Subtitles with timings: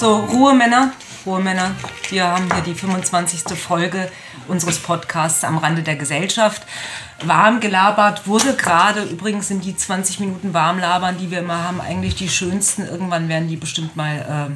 [0.00, 0.94] So, Ruhe Männer,
[1.26, 1.72] Ruhe Männer.
[2.08, 3.54] Wir haben hier die 25.
[3.54, 4.10] Folge
[4.48, 6.62] unseres Podcasts am Rande der Gesellschaft.
[7.22, 12.14] Warm gelabert wurde gerade, übrigens sind die 20 Minuten Warmlabern, die wir immer haben, eigentlich
[12.14, 12.86] die schönsten.
[12.86, 14.48] Irgendwann werden die bestimmt mal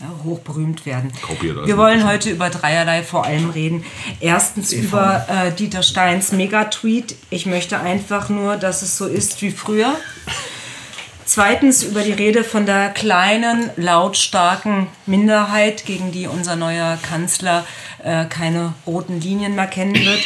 [0.00, 1.12] ja, hochberühmt werden.
[1.28, 3.84] Also Wir wollen heute über dreierlei vor allem reden.
[4.20, 7.16] Erstens über äh, Dieter Steins Megatweet.
[7.28, 9.94] Ich möchte einfach nur, dass es so ist wie früher.
[11.26, 17.66] Zweitens über die Rede von der kleinen, lautstarken Minderheit, gegen die unser neuer Kanzler
[18.04, 20.20] äh, keine roten Linien mehr kennen wird.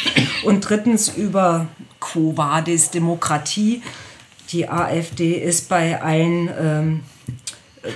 [0.44, 1.68] Und drittens über
[2.00, 3.82] Quo Vadis Demokratie.
[4.50, 7.04] Die AfD ist bei allen ähm,
[7.82, 7.88] äh,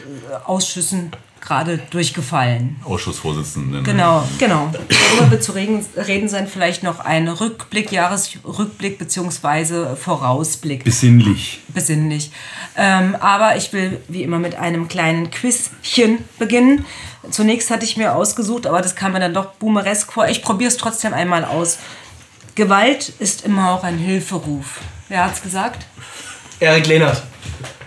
[0.46, 1.12] Ausschüssen
[1.44, 2.76] gerade durchgefallen.
[2.84, 3.84] Ausschussvorsitzenden.
[3.84, 4.70] Genau, genau.
[4.72, 10.84] Darüber wird zu reden, reden sein, vielleicht noch ein Rückblick, Jahresrückblick beziehungsweise Vorausblick.
[10.84, 11.60] Besinnlich.
[11.68, 12.30] Besinnlich.
[12.76, 16.84] Ähm, aber ich will wie immer mit einem kleinen Quizchen beginnen.
[17.30, 20.28] Zunächst hatte ich mir ausgesucht, aber das kam mir dann doch boomeresk vor.
[20.28, 21.78] Ich probiere es trotzdem einmal aus.
[22.54, 24.80] Gewalt ist immer auch ein Hilferuf.
[25.08, 25.86] Wer hat's gesagt?
[26.60, 27.22] Erik Lehnert.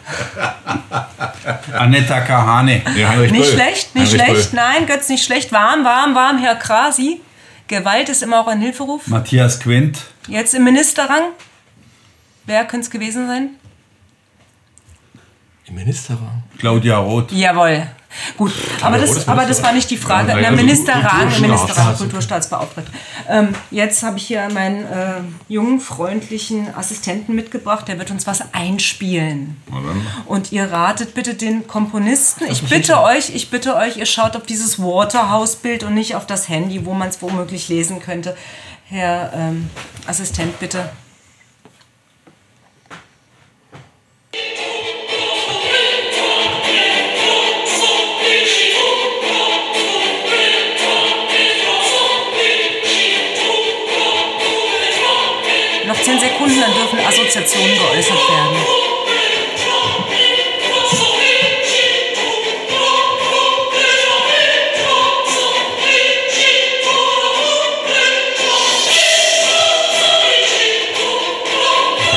[1.73, 2.81] Anetta Kahane.
[2.86, 3.53] Heinrich Nicht Böll.
[3.53, 4.53] schlecht, nicht Heinrich schlecht.
[4.53, 5.52] Nein, Götz, nicht schlecht.
[5.52, 7.22] Warm, warm, warm, Herr Krasi.
[7.67, 9.08] Gewalt ist immer auch ein Hilferuf.
[9.08, 9.99] Matthias Quent.
[10.27, 11.23] Jetzt im Ministerrang.
[12.45, 13.49] Wer könnte es gewesen sein?
[15.66, 16.44] Im Ministerrang.
[16.58, 17.31] Claudia Roth.
[17.31, 17.88] Jawohl.
[18.38, 18.52] Gut,
[18.82, 20.30] aber das, aber das war nicht die Frage.
[20.30, 22.92] Ja, Na, also Ministerrang, Kulturstaats- Ministerrang, Kulturstaatsbeauftragter.
[23.30, 27.88] Ähm, jetzt habe ich hier meinen äh, jungen, freundlichen Assistenten mitgebracht.
[27.88, 29.58] Der wird uns was einspielen.
[29.70, 29.78] Na.
[30.26, 32.45] Und ihr ratet bitte den Komponisten.
[32.50, 36.50] Ich bitte euch, ich bitte euch, ihr schaut auf dieses Waterhouse-Bild und nicht auf das
[36.50, 38.36] Handy, wo man es womöglich lesen könnte.
[38.86, 39.70] Herr ähm,
[40.08, 40.90] Assistent, bitte.
[56.67, 58.58] Dann dürfen Assoziationen geäußert werden.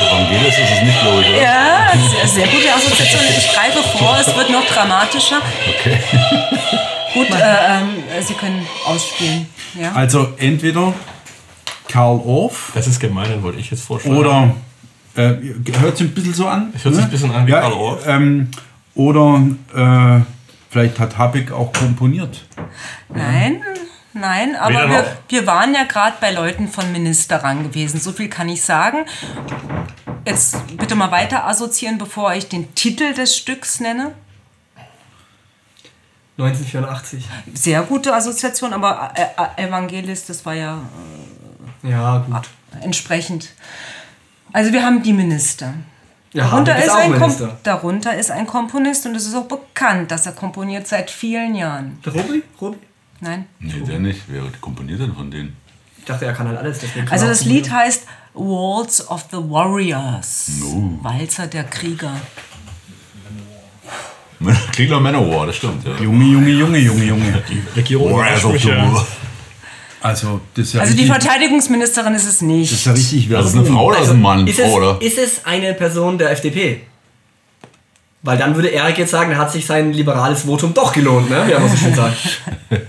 [0.01, 1.41] Evangelisch ist es nicht, glaube ich, oder?
[1.41, 3.21] Ja, sehr, sehr gute Assoziation.
[3.37, 5.41] Ich greife vor, es wird noch dramatischer.
[5.79, 5.97] Okay.
[7.13, 9.47] Gut, äh, ähm, Sie können ausspielen.
[9.79, 9.91] Ja.
[9.93, 10.93] Also entweder
[11.91, 14.17] Karl Orff Das ist gemein, den wollte ich jetzt vorschlagen.
[14.17, 14.55] oder
[15.15, 15.35] äh,
[15.79, 16.71] hört sich ein bisschen so an.
[16.73, 18.07] Es hört sich ein bisschen an wie Karl Orff.
[18.07, 18.49] Ähm,
[18.95, 19.41] oder
[19.75, 20.21] äh,
[20.69, 22.45] vielleicht hat Habeck auch komponiert.
[23.09, 23.61] Nein,
[24.13, 27.99] nein, aber wir, wir waren ja gerade bei Leuten von Ministerrang gewesen.
[27.99, 28.99] So viel kann ich sagen.
[30.25, 34.13] Jetzt bitte mal weiter assoziieren, bevor ich den Titel des Stücks nenne.
[36.37, 37.25] 1984.
[37.53, 40.79] Sehr gute Assoziation, aber äh, äh, Evangelist, das war ja
[41.83, 42.49] Ja, gut.
[42.81, 43.49] entsprechend.
[44.53, 45.73] Also wir haben die Minister.
[46.33, 47.57] Ja, Darunter ist, ein Kom Minister.
[47.63, 51.99] darunter ist ein Komponist und es ist auch bekannt, dass er komponiert seit vielen Jahren.
[52.05, 52.43] Der Robi?
[52.59, 52.77] Robi?
[53.19, 53.45] Nein?
[53.59, 54.21] Nee, der nicht.
[54.27, 55.57] Wer komponiert denn von denen?
[55.97, 56.79] Ich dachte, er kann halt alles.
[57.09, 57.85] Also das Lied komponieren.
[57.85, 58.03] heißt
[58.33, 60.51] Waltz of the Warriors.
[61.01, 62.13] Walzer der Krieger.
[64.71, 65.95] Kriegler Manowar, das stimmt, ja.
[65.97, 67.43] Junge, Junge, Junge, Junge, Junge.
[67.75, 69.05] Warriors of the War.
[70.01, 72.71] Also das ist ja Also die Verteidigungsministerin ist es das nicht.
[72.71, 74.39] ist ja richtig Das ist eine Frau oder ist ein Mann?
[74.47, 74.97] Also, Ist Frau, oder?
[75.01, 76.81] es, ist es eine Person der FDP?
[78.23, 81.47] Weil dann würde Erik jetzt sagen, da hat sich sein liberales Votum doch gelohnt, ne?
[81.49, 82.13] Ja, muss ich schon sagen.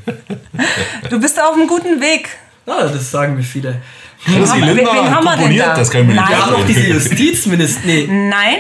[1.11, 2.29] Du bist auf einem guten Weg.
[2.67, 3.81] Ja, das sagen mir viele.
[4.25, 5.75] Chrissy haben wir- Lindner wen haben wir denn da?
[5.75, 6.31] Das kann ich mir nicht Nein.
[6.31, 7.19] Wir haben noch diese vorstellen.
[7.19, 7.81] Justizminister.
[7.87, 8.57] Nee, Nein,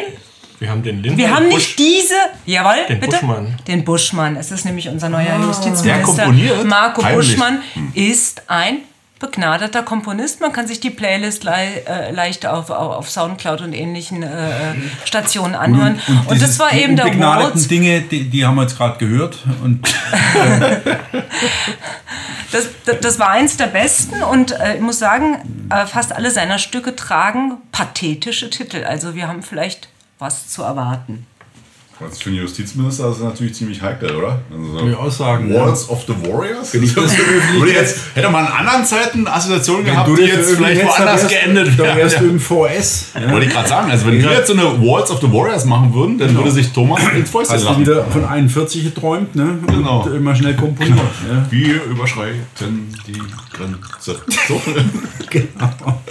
[0.63, 1.19] Wir haben den Lindner.
[1.19, 2.15] wir haben und nicht diese.
[2.47, 3.17] Jawohl, Den bitte.
[3.17, 3.57] Buschmann.
[3.67, 4.37] Den Buschmann.
[4.37, 6.03] Es ist nämlich unser neuer Der Justizminister.
[6.05, 6.65] komponiert?
[6.65, 7.31] Marco Heimlich.
[7.31, 7.63] Buschmann
[7.95, 8.79] ist ein
[9.19, 10.41] begnadeter Komponist.
[10.41, 14.29] Man kann sich die Playlist lei äh, leicht auf, auf, Soundcloud und ähnlichen äh,
[15.05, 16.01] Stationen anhören.
[16.27, 17.67] Und, dieses- das war die eben der Waltz.
[17.67, 19.39] Dinge, die, die haben wir jetzt gerade gehört.
[19.65, 19.81] Und
[22.53, 26.31] Das, das, das war eins der besten und äh, ich muss sagen, äh, fast alle
[26.31, 28.85] seiner Stücke tragen pathetische Titel.
[28.85, 29.89] Also wir haben vielleicht
[30.23, 31.27] was zu erwarten.
[32.01, 34.41] Was für einen Justizminister das ist natürlich ziemlich heikel, oder?
[34.51, 35.61] Also Würde ich auch sagen, ja.
[35.61, 36.75] Walls of the Warriors?
[36.75, 37.13] ich das
[37.55, 41.31] Würde jetzt, hätte man in anderen Zeiten Assoziationen gehabt, die das jetzt vielleicht woanders dann
[41.31, 41.97] geendet Dann wären.
[41.99, 42.31] wärst du Ja.
[42.31, 43.07] im VS.
[43.15, 43.31] Ja.
[43.31, 44.33] Wollte ich gerade sagen, also wenn wir Ja.
[44.33, 47.57] jetzt so eine Walls of the Warriors machen würden, dann würde sich Thomas ins Fäustchen
[47.57, 49.59] Hast du wieder von 41 geträumt, ne?
[49.69, 50.03] Genau.
[50.03, 50.99] Und immer schnell komponiert.
[50.99, 51.47] Ja.
[51.51, 53.13] Wir überschreiten die
[53.53, 54.21] Grenze.
[54.49, 54.61] So.
[55.31, 56.03] Genau.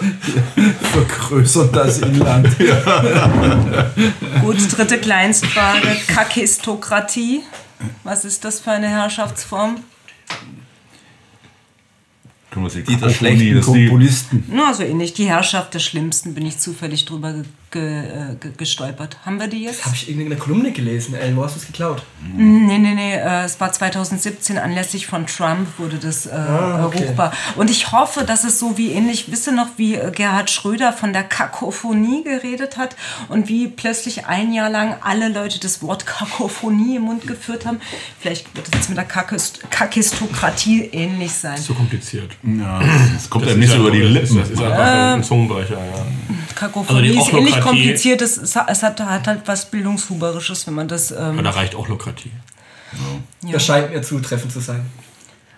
[0.81, 2.47] Vergrößern das Inland.
[4.41, 7.43] Gut, dritte Kleinstfrage, Kakistokratie.
[8.03, 9.83] Was ist das für eine Herrschaftsform?
[12.53, 14.43] Wir die der schlechten Komponisten.
[14.49, 15.13] Na, so ähnlich.
[15.13, 19.17] Die Herrschaft des Schlimmsten bin ich zufällig drüber ge ge äh, ge gestolpert.
[19.25, 19.85] Haben wir die jetzt?
[19.85, 21.35] Habe ich in der Kolumne gelesen, Ellen.
[21.37, 22.03] Wo hast du es geklaut?
[22.35, 23.15] Nee, nee, nee.
[23.15, 27.05] Äh, es war 2017, anlässlich von Trump wurde das äh, Ah, okay.
[27.07, 27.31] ruchbar.
[27.55, 30.93] Und ich hoffe, dass es so wie ähnlich, wisst ihr noch, wie äh, Gerhard Schröder
[30.93, 32.95] von der Kakophonie geredet hat
[33.29, 37.79] und wie plötzlich ein Jahr lang alle Leute das Wort Kakophonie im Mund geführt haben.
[38.19, 41.57] Vielleicht wird es jetzt mit der Kakist Kakistokratie ähnlich sein.
[41.57, 42.31] Zu kompliziert.
[43.13, 44.37] Das kommt Das einem nicht so über die Lippen.
[44.37, 46.05] Das ist einfach ein Zungenbrecher, ja.
[46.55, 48.21] Kakophonie Also die ist ähnlich Ochlokratie- kompliziert.
[48.21, 51.11] Es, es, hat, es hat, halt was Bildungshuberisches, wenn man das.
[51.13, 52.31] Aber Ähm, da reicht auch Lokratie.
[53.43, 53.51] ja.
[53.53, 54.85] Das scheint mir zutreffend zu sein.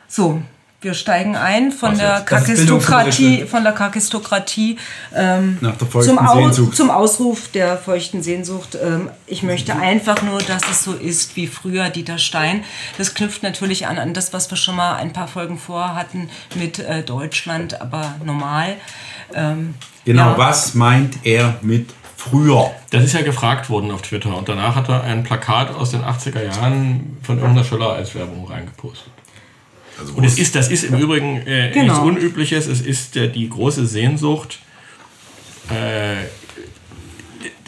[0.08, 0.42] So,
[0.84, 4.78] wir steigen ein von der Kakistokratie, von der Kakistokratie
[5.16, 8.78] ähm, Nach der feuchten zum, Au zum Ausruf der feuchten Sehnsucht.
[8.82, 12.64] Ähm, ich möchte einfach nur, dass es so ist wie früher Dieter Stein.
[12.98, 16.30] Das knüpft natürlich an, an das, was wir schon mal ein paar Folgen vor hatten
[16.56, 18.76] mit äh, Deutschland, aber normal.
[19.34, 19.76] Ähm,
[20.06, 20.38] Genau, ja.
[20.38, 22.72] was meint er mit früher?
[22.90, 26.02] Das ist ja gefragt worden auf Twitter und danach hat er ein Plakat aus den
[26.02, 29.12] 80er Jahren von irgendeiner Schöller als Werbung reingepostet.
[30.00, 31.84] Also Und es ist, das ist im Übrigen äh, Genau.
[31.86, 34.60] nichts Unübliches, es ist äh, die große Sehnsucht
[35.70, 36.26] äh,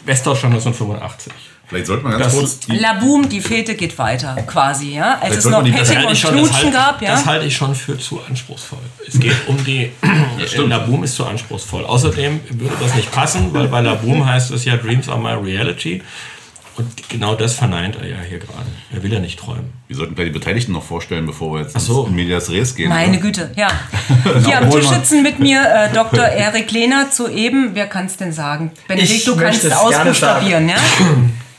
[0.04, 1.32] Westdeutschland 1985.
[1.68, 5.18] Vielleicht sollte man ganz Das- kurz die, Laboom, die Fete geht weiter, quasi, ja.
[5.20, 7.10] Als es noch Petting halte und schon, das, Knutschen halte, gab, ja.
[7.10, 8.78] das halte ich schon für zu anspruchsvoll.
[9.08, 9.90] Es geht um die.
[10.02, 11.84] äh, Laboom ist zu anspruchsvoll.
[11.84, 16.02] Außerdem würde das nicht passen, weil bei Laboom heißt es ja Dreams are my reality.
[16.76, 18.66] Und genau das verneint er ja hier gerade.
[18.94, 19.72] Er will ja nicht träumen.
[19.88, 22.04] wir sollten vielleicht die Beteiligten noch vorstellen, bevor wir jetzt Ach so.
[22.04, 22.90] ins Medias Res gehen.
[22.90, 23.20] Meine oder?
[23.20, 23.68] Güte, ja.
[24.44, 26.24] Hier am Tisch sitzen mit mir äh, Dr.
[26.24, 27.70] Erik Lehner zu eben.
[27.74, 28.72] Wer kann es denn sagen?
[28.88, 30.76] Benedikt, Ich du kannst es ausbuchstabieren, ja?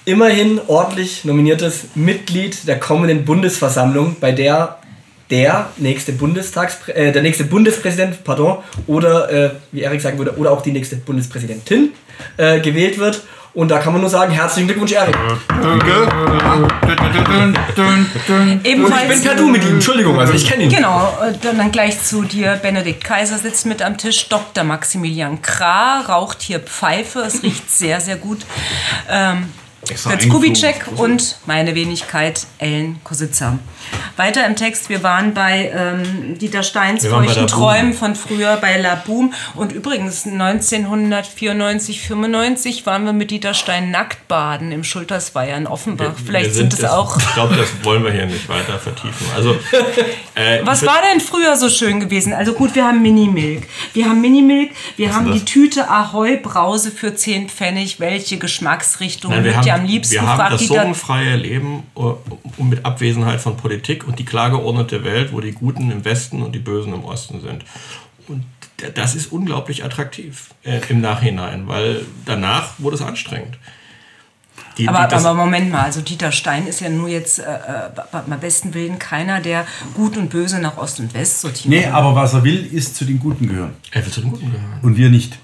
[0.05, 4.77] Immerhin ordentlich nominiertes Mitglied der kommenden Bundesversammlung, bei der
[5.29, 10.51] der nächste Bundestags äh, der nächste Bundespräsident, pardon, oder äh, wie Erik sagen würde, oder
[10.51, 11.91] auch die nächste Bundespräsidentin
[12.37, 13.23] äh, gewählt wird.
[13.57, 15.17] Und da kann man nur sagen, herzlichen Glückwunsch, Erik.
[15.17, 15.81] Und
[18.63, 19.07] ich Ebenfalls.
[19.07, 20.69] bin per Du mit ihm, Entschuldigung, also ich kenne ihn.
[20.69, 21.11] Genau,
[21.41, 22.59] dann gleich zu dir.
[22.61, 24.29] Benedikt Kaiser sitzt mit am Tisch.
[24.29, 24.63] Dr.
[24.63, 27.21] Maximilian Krah raucht hier Pfeife.
[27.21, 28.45] Es riecht sehr, sehr gut.
[29.09, 29.51] Ähm,
[29.95, 30.29] Fritz.
[30.29, 33.57] Kubitschek und meine Wenigkeit Ellen Kositzer.
[34.17, 37.47] Weiter im Text, wir waren bei ähm, Dieter Steins Wir feuchten.
[37.47, 39.33] Träumen von früher bei La Boom.
[39.55, 46.13] Und übrigens 1994, 95 waren wir mit Dieter Stein nackt baden im Schultersweiher in Offenbach.
[46.25, 47.17] Vielleicht Wir sind es auch...
[47.17, 49.27] Ich glaube, das wollen wir hier nicht weiter vertiefen.
[49.35, 49.51] Also,
[50.35, 52.33] äh, Was war denn früher so schön gewesen?
[52.33, 53.67] Also gut, wir haben Minimilk.
[53.93, 55.45] Wir haben Minimilk, wir haben die das?
[55.45, 57.99] Tüte Ahoi Brause für 10 Pfennig.
[57.99, 60.15] Welche Geschmacksrichtung Nein, wir haben, am liebsten?
[60.15, 63.76] wir haben das die da- sorgenfreie Leben äh, und mit Abwesenheit von Politik
[64.07, 67.41] und die klar geordnete Welt, wo die Guten im Westen und die Bösen im Osten
[67.41, 67.63] sind.
[68.27, 68.43] Und
[68.95, 73.57] das ist unglaublich attraktiv äh, im Nachhinein, weil danach wurde es anstrengend.
[74.77, 77.89] Die, aber, die, aber Moment mal, also Dieter Stein ist ja nur jetzt äh, äh,
[78.11, 79.65] beim besten Willen keiner, der
[79.95, 81.65] Gut und Böse nach Ost und West sortiert.
[81.67, 83.73] Nee, aber was er will, ist zu den Guten gehören.
[83.91, 84.79] er will zu den Guten gehören.
[84.83, 85.37] Und wir nicht.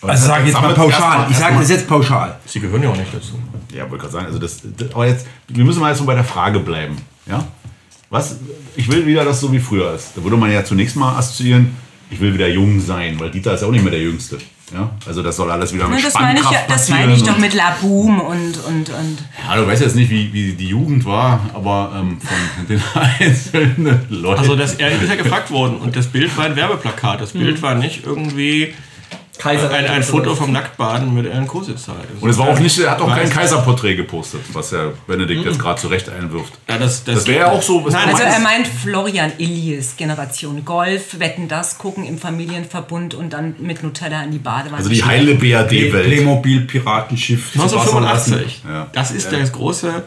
[0.00, 0.90] Also sage ich jetzt mal pauschal.
[1.02, 2.38] erstmal- Ich sage das jetzt pauschal.
[2.46, 3.38] Sie gehören ja auch nicht dazu.
[3.78, 6.14] Ja, wollte gerade sagen, also das, das, aber jetzt, wir müssen mal jetzt so bei
[6.14, 6.96] der Frage bleiben.
[7.26, 7.46] Ja?
[8.10, 8.36] Was,
[8.74, 10.12] ich will wieder, dass so wie früher ist.
[10.16, 11.76] Da würde man ja zunächst mal assoziieren,
[12.10, 14.38] ich will wieder jung sein, weil Dieter ist ja auch nicht mehr der Jüngste.
[14.72, 14.90] Ja?
[15.06, 17.22] Also das soll alles wieder mit Ne, das meine ich, ja, Spannkraft das meine ich
[17.22, 20.68] doch mit La Boom und, und, und Ja, du weißt jetzt nicht, wie, wie die
[20.68, 24.40] Jugend war, aber ähm, von den einzelnen Leuten.
[24.40, 27.20] Also das, er ist ja gefragt worden und das Bild war ein Werbeplakat.
[27.20, 28.74] Das Bild war nicht irgendwie
[29.38, 29.70] Kaiser.
[29.70, 31.94] ein, ein Foto vom Nacktbaden mit Ellen Kositzer.
[32.20, 35.58] und es war auch nicht, er hat auch kein Kaiserporträt gepostet, was ja Benedikt jetzt
[35.58, 36.52] gerade zurecht einwirft.
[36.68, 37.84] Ja, das, das, Das wäre ja auch so.
[37.84, 43.32] was Nein, Also er meint Florian Illies Generation Golf, Wetten das, gucken im Familienverbund und
[43.32, 44.78] dann mit Nutella in die Badewanne.
[44.78, 46.06] also die heile BRD-Welt.
[46.06, 47.52] Playmobil Piratenschiff.
[47.52, 48.34] zu Wasser lassen.
[48.34, 48.62] 1985.
[48.68, 48.86] Ja.
[48.92, 50.04] Das ist das große,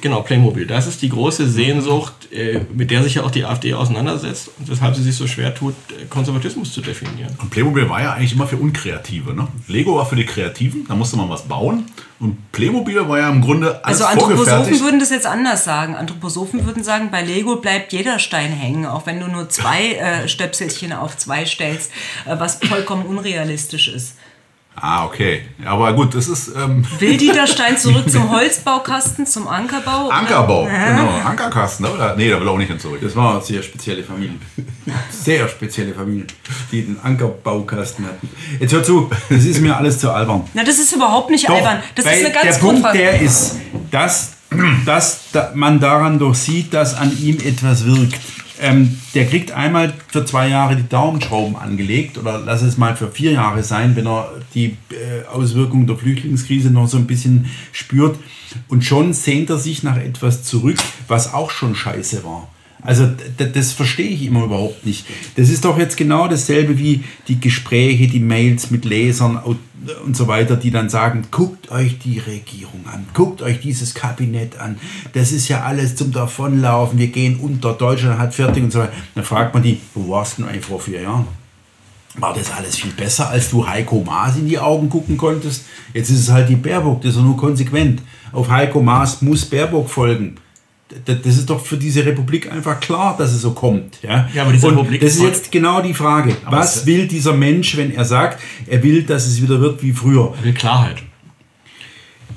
[0.00, 0.66] genau, Playmobil.
[0.66, 4.68] Das ist die große Sehnsucht, äh, mit der sich ja auch die AfD auseinandersetzt und
[4.68, 7.36] weshalb sie sich so schwer tut, äh, Konservatismus zu definieren.
[7.40, 9.34] Und Playmobil war ja eigentlich immer für Unkreative.
[9.34, 9.48] Ne?
[9.68, 11.86] Lego war für die Kreativen, da musste man was bauen.
[12.20, 15.96] Und Playmobil war ja im Grunde alles Also Anthroposophen würden das jetzt anders sagen.
[15.96, 20.28] Anthroposophen würden sagen, bei Lego bleibt jeder Stein hängen, auch wenn du nur zwei äh,
[20.28, 21.90] Stöpselchen auf zwei stellst,
[22.26, 24.16] äh, was vollkommen unrealistisch ist.
[24.80, 25.42] Ah, okay.
[25.64, 30.06] Aber gut, das ist ähm, Will Dieter Stein zurück zum Holzbaukasten, zum Ankerbau?
[30.06, 30.14] oder?
[30.14, 30.64] Ankerbau.
[30.64, 31.86] Genau, Ankerkasten.
[31.86, 32.16] Oder?
[32.16, 33.00] Nee, da will er auch nicht hin zurück.
[33.02, 34.36] Das war eine sehr spezielle Familie.
[35.10, 36.26] Sehr spezielle Familie,
[36.72, 38.28] die den Ankerbaukasten hatten.
[38.58, 40.48] Jetzt hör zu, das ist mir alles zu albern.
[40.54, 41.82] Na, das ist überhaupt nicht Doch, albern.
[41.94, 43.56] Das ist eine ganz der Punkt, der ist,
[43.90, 44.32] dass
[44.86, 48.18] dass da man daran doch sieht, dass an ihm etwas wirkt.
[48.60, 53.10] Ähm, der kriegt einmal für zwei Jahre die Daumenschrauben angelegt oder lass es mal für
[53.10, 58.18] vier Jahre sein, wenn er die äh, Auswirkungen der Flüchtlingskrise noch so ein bisschen spürt.
[58.68, 60.76] Und schon sehnt er sich nach etwas zurück,
[61.08, 62.48] was auch schon scheiße war.
[62.82, 65.06] Also das verstehe ich immer überhaupt nicht.
[65.36, 69.38] Das ist doch jetzt genau dasselbe wie die Gespräche, die Mails mit Lesern
[70.04, 74.58] und so weiter, die dann sagen, guckt euch die Regierung an, guckt euch dieses Kabinett
[74.58, 74.78] an.
[75.12, 78.92] Das ist ja alles zum Davonlaufen, wir gehen unter, Deutschland hat fertig und so weiter.
[79.14, 81.26] Dann fragt man die, wo warst du denn eigentlich vor vier Jahren?
[82.16, 85.64] War das alles viel besser, als du Heiko Maas in die Augen gucken konntest?
[85.94, 88.02] Jetzt ist es halt die Baerbock, das ist doch nur konsequent.
[88.32, 90.36] Auf Heiko Maas muss Baerbock folgen.
[91.04, 93.98] Das ist doch für diese Republik einfach klar, dass es so kommt.
[94.02, 96.36] Ja, Ja, aber diese Und Republik das ist jetzt genau die Frage.
[96.46, 100.34] Was will dieser Mensch, wenn er sagt, er will, dass es wieder wird wie früher?
[100.38, 100.96] Er will Klarheit.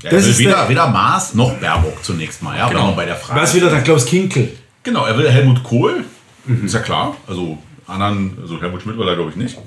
[0.03, 2.57] Ja, Das er will ist weder, der- weder Maas noch Baerbock zunächst mal.
[2.57, 2.91] Ja, Genau.
[2.93, 3.41] bei der Frage.
[3.41, 4.51] Was will er dann, Klaus Kinkel?
[4.83, 6.03] Genau, er will Helmut Kohl.
[6.65, 7.15] Ist ja klar.
[7.25, 7.57] Also
[7.87, 9.57] anderen, also Helmut Schmidt will er glaube ich nicht.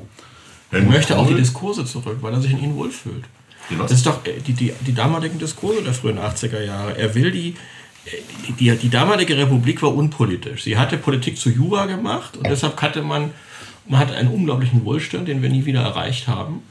[0.70, 3.24] Er Helmut möchte auch die Kohl- Diskurse zurück, weil er sich in ihnen wohlfühlt.
[3.70, 3.88] Die was?
[3.90, 6.96] Das ist doch äh, die, die, die damaligen Diskurse der frühen 80er Jahre.
[6.98, 7.54] Er will die,
[8.58, 10.62] die, die, damalige Republik war unpolitisch.
[10.62, 13.30] Sie hatte Politik zu Jura gemacht und deshalb hatte man,
[13.86, 16.62] man hatte einen unglaublichen Wohlstand, den wir nie wieder erreicht haben.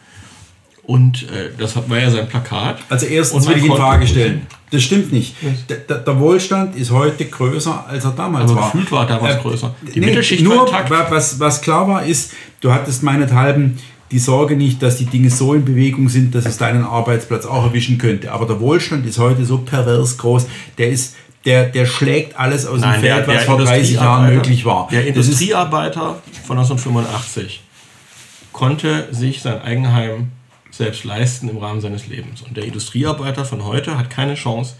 [0.83, 2.77] Und äh, das war ja sein Plakat.
[2.89, 4.45] Also erstens will ich in Frage stellen.
[4.69, 5.35] Das stimmt nicht.
[5.67, 8.71] Der, der, Wohlstand ist heute größer, als er damals Aber war.
[8.71, 9.75] gefühlt war damals Äh, größer.
[9.95, 13.79] Die nee, Mittelschicht nur, war was, was klar war, ist, du hattest meinethalben
[14.11, 17.65] die Sorge nicht, dass die Dinge so in Bewegung sind, dass es deinen Arbeitsplatz auch
[17.65, 18.31] erwischen könnte.
[18.31, 20.45] Aber der Wohlstand ist heute so pervers groß,
[20.77, 21.15] der ist,
[21.45, 24.87] der, der schlägt alles aus Nein, dem Feld, was vor 30 Jahren möglich war.
[24.91, 27.61] Der Industriearbeiter von 1985
[28.51, 30.31] konnte sich sein Eigenheim
[30.71, 32.41] selbst leisten im Rahmen seines Lebens.
[32.41, 34.75] Und der Industriearbeiter von heute hat keine Chance,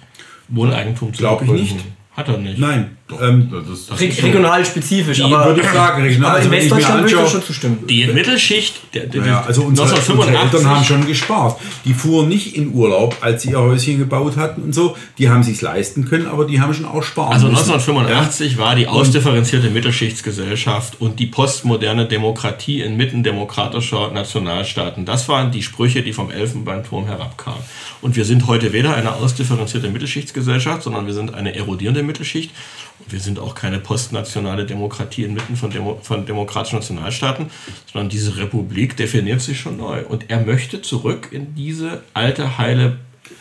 [0.48, 1.76] Wohneigentum zu Glaub ich begründen.
[1.76, 1.86] nicht.
[2.16, 2.58] Hat er nicht.
[2.60, 6.30] nein, ähm, Das das Re ist schon- regional spezifisch, aber, würde ich sagen, regional.
[6.32, 7.78] aber Also in mir Westdeutschland würde ich anschaue- schon zustimmen.
[7.88, 11.60] Die Mittelschicht, der, der, Ja, also unsere, unsere 1985, Eltern haben schon gespart.
[11.86, 14.98] Die fuhren nicht in Urlaub, als sie ihr Häuschen gebaut hatten und so.
[15.20, 17.70] Die haben sich leisten können, aber die haben schon auch sparen also müssen.
[17.72, 25.06] 1985 war die ausdifferenzierte Mittelschichtsgesellschaft und die postmoderne Demokratie inmitten demokratischer Nationalstaaten.
[25.06, 27.60] Das waren die Sprüche, die vom Elfenbeinturm herabkamen.
[28.02, 32.52] Und wir sind heute weder eine ausdifferenzierte Mittelschichtsgesellschaft, sondern wir sind eine erodierende Mittelschicht.
[33.00, 37.48] Und wir sind auch keine postnationale Demokratie inmitten von, Demo von demokratischen Nationalstaaten,
[37.92, 40.04] sondern diese Republik definiert sich schon neu.
[40.06, 42.98] Und er möchte zurück in diese alte, heile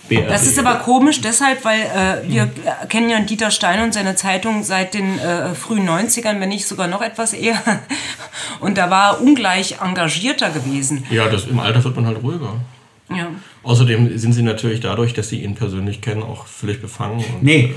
[0.09, 0.29] BRD.
[0.29, 4.17] Das ist aber komisch deshalb, weil äh, wir äh, kennen ja Dieter Stein und seine
[4.17, 7.61] Zeitung seit den äh, frühen 90ern, wenn nicht sogar noch etwas eher.
[8.61, 11.05] Und da war er ungleich engagierter gewesen.
[11.11, 12.55] Ja, das, im Alter wird man halt ruhiger.
[13.11, 13.29] Ja.
[13.63, 17.19] Außerdem sind sie natürlich dadurch, dass sie ihn persönlich kennen, auch völlig befangen.
[17.19, 17.75] Und, Nee,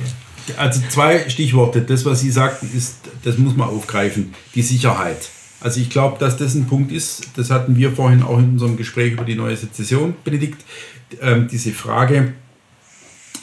[0.58, 1.82] also zwei Stichworte.
[1.82, 4.34] Das, was Sie sagten, ist, das muss man aufgreifen.
[4.56, 5.30] Die Sicherheit.
[5.60, 8.78] Also ich glaube, dass das ein Punkt ist, das hatten wir vorhin auch in unserem
[8.78, 10.64] Gespräch über die neue Sezession, Benedikt,
[11.20, 12.34] ähm, diese Frage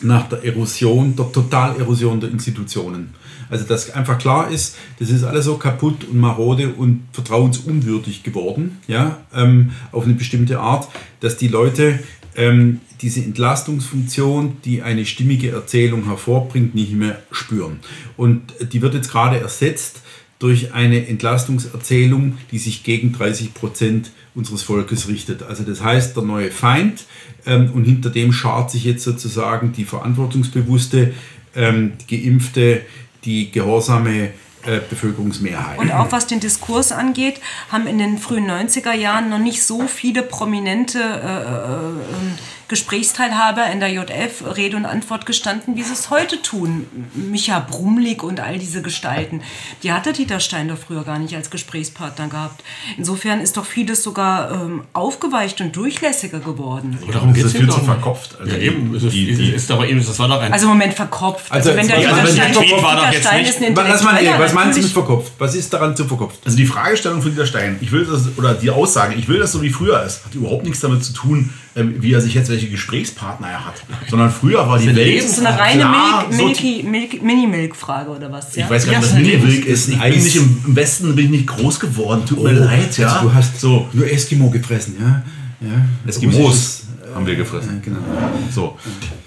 [0.01, 3.15] nach der Erosion, der Totalerosion der Institutionen.
[3.51, 8.79] Also dass einfach klar ist, das ist alles so kaputt und marode und vertrauensunwürdig geworden,
[8.87, 10.89] ja, ähm, auf eine bestimmte Art,
[11.21, 11.99] dass die Leute
[12.37, 17.81] ähm, diese Entlastungsfunktion, die eine stimmige Erzählung hervorbringt, nicht mehr spüren.
[18.17, 20.03] Und die wird jetzt gerade ersetzt
[20.38, 25.43] durch eine Entlastungserzählung, die sich gegen 30 Prozent unseres Volkes richtet.
[25.43, 27.05] Also das heißt, der neue Feind
[27.47, 31.14] ähm, und hinter dem schart sich jetzt sozusagen die verantwortungsbewusste,
[31.55, 32.83] ähm, die geimpfte,
[33.25, 34.31] die gehorsame
[34.66, 35.78] äh, Bevölkerungsmehrheit.
[35.78, 37.40] Und auch was den Diskurs angeht,
[37.71, 42.38] haben in den frühen 90er Jahren noch nicht so viele prominente äh, äh, ähm,
[42.75, 46.87] Gesprächsteilhaber in der JF Rede und Antwort gestanden, wie sie es heute tun.
[47.14, 49.43] Micha Brumlik und all diese Gestalten.
[49.85, 52.64] Die hatte Dieter Stein doch früher gar nicht als Gesprächspartner gehabt.
[52.99, 56.99] Insofern ist doch vieles sogar ähm, aufgeweicht und durchlässiger geworden.
[57.02, 58.37] Aber darum Das geht es viel zu verkopft.
[58.40, 58.93] Also ja, eben.
[58.95, 60.52] Ist, die- es die- ist aber eben, das war doch ein.
[60.52, 61.52] Also Moment verkopft.
[61.52, 63.76] Also, Also, wenn der also Dieter Stein, war doch jetzt Stein nicht- ist ein
[64.40, 65.33] Was, meinst du mit verkopft?
[65.38, 66.40] Was ist daran zu verkopft?
[66.45, 69.52] Also die Fragestellung von Dieter Stein, ich will das, oder die Aussage, ich will das
[69.52, 72.69] so wie früher ist, hat überhaupt nichts damit zu tun, wie er sich jetzt welche
[72.69, 73.83] Gesprächspartner er hat.
[74.09, 75.19] Sondern früher war die Welt.
[75.25, 75.87] Das ist eine reine
[77.23, 78.54] Mini-Milk-Frage oder was?
[78.54, 78.64] Ja?
[78.64, 79.88] Ich weiß gar Ja, nicht, was Mini-Milk ist.
[79.88, 82.23] Ich bin nicht im, im Westen bin ich nicht groß geworden.
[82.26, 83.09] Tut mir leid, ja.
[83.09, 85.23] Also du hast so nur Eskimo gefressen, ja?
[85.61, 85.85] ja.
[86.07, 86.83] Eskimos
[87.14, 87.76] haben wir gefressen.
[87.76, 87.99] Ja, genau.
[88.52, 88.78] So.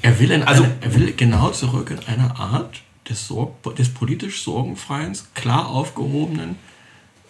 [0.02, 3.90] Er will, in Also- eine, er will genau zurück in eine Art des, Sorg, des
[3.90, 6.56] politisch sorgenfreien, klar aufgehobenen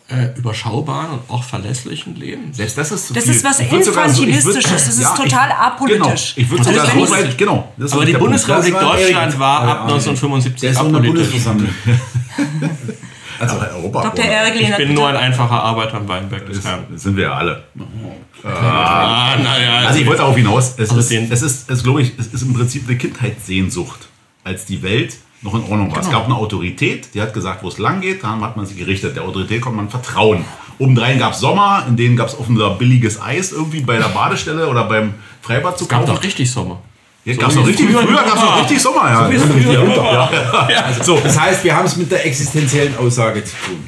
[0.09, 2.53] äh, überschaubaren und auch verlässlichen Leben.
[2.53, 3.33] Selbst das ist zu Das viel.
[3.33, 3.89] ist was sogar so-
[4.23, 4.71] Infantilistisches.
[4.71, 6.35] Das ist Ja, total ich, apolitisch.
[6.35, 7.73] Genau, ich würde Also sogar wenn so weit, genau.
[7.77, 8.13] das ist Aber die.
[8.13, 11.47] Bundesrepublik Das war Deutschland war ab 1975 Der ist in der apolitisch.
[13.39, 14.01] Aber Europa.
[14.09, 14.25] Dr.
[14.25, 16.85] Erik Ich bin nur ein einfacher Arbeiter am Weinberg Das Herrn.
[16.95, 17.63] sind wir ja alle.
[18.43, 19.87] Ah, naja.
[19.87, 22.41] Also ich wollte darauf hinaus, es Also ist, es ist, es glaube ich, es ist
[22.41, 24.07] im Prinzip eine Kindheitssehnsucht,
[24.43, 26.00] als die Welt noch in Ordnung war.
[26.00, 26.20] Es Genau.
[26.20, 29.15] gab eine Autorität, die hat gesagt, wo es lang geht, dann hat man sich gerichtet.
[29.15, 30.44] Der Autorität konnte man vertrauen.
[30.79, 34.67] Obendrein gab es Sommer, in denen gab es offenbar billiges Eis irgendwie bei der Badestelle
[34.67, 36.15] oder beim Freibad zu gab kaufen.
[36.15, 36.79] doch richtig Sommer.
[37.25, 39.29] Ja, gab's noch richtig, früher gab es noch richtig Sommer.
[40.70, 40.94] Ja.
[41.03, 43.84] So, das heißt, wir haben es mit der existenziellen Aussage zu tun.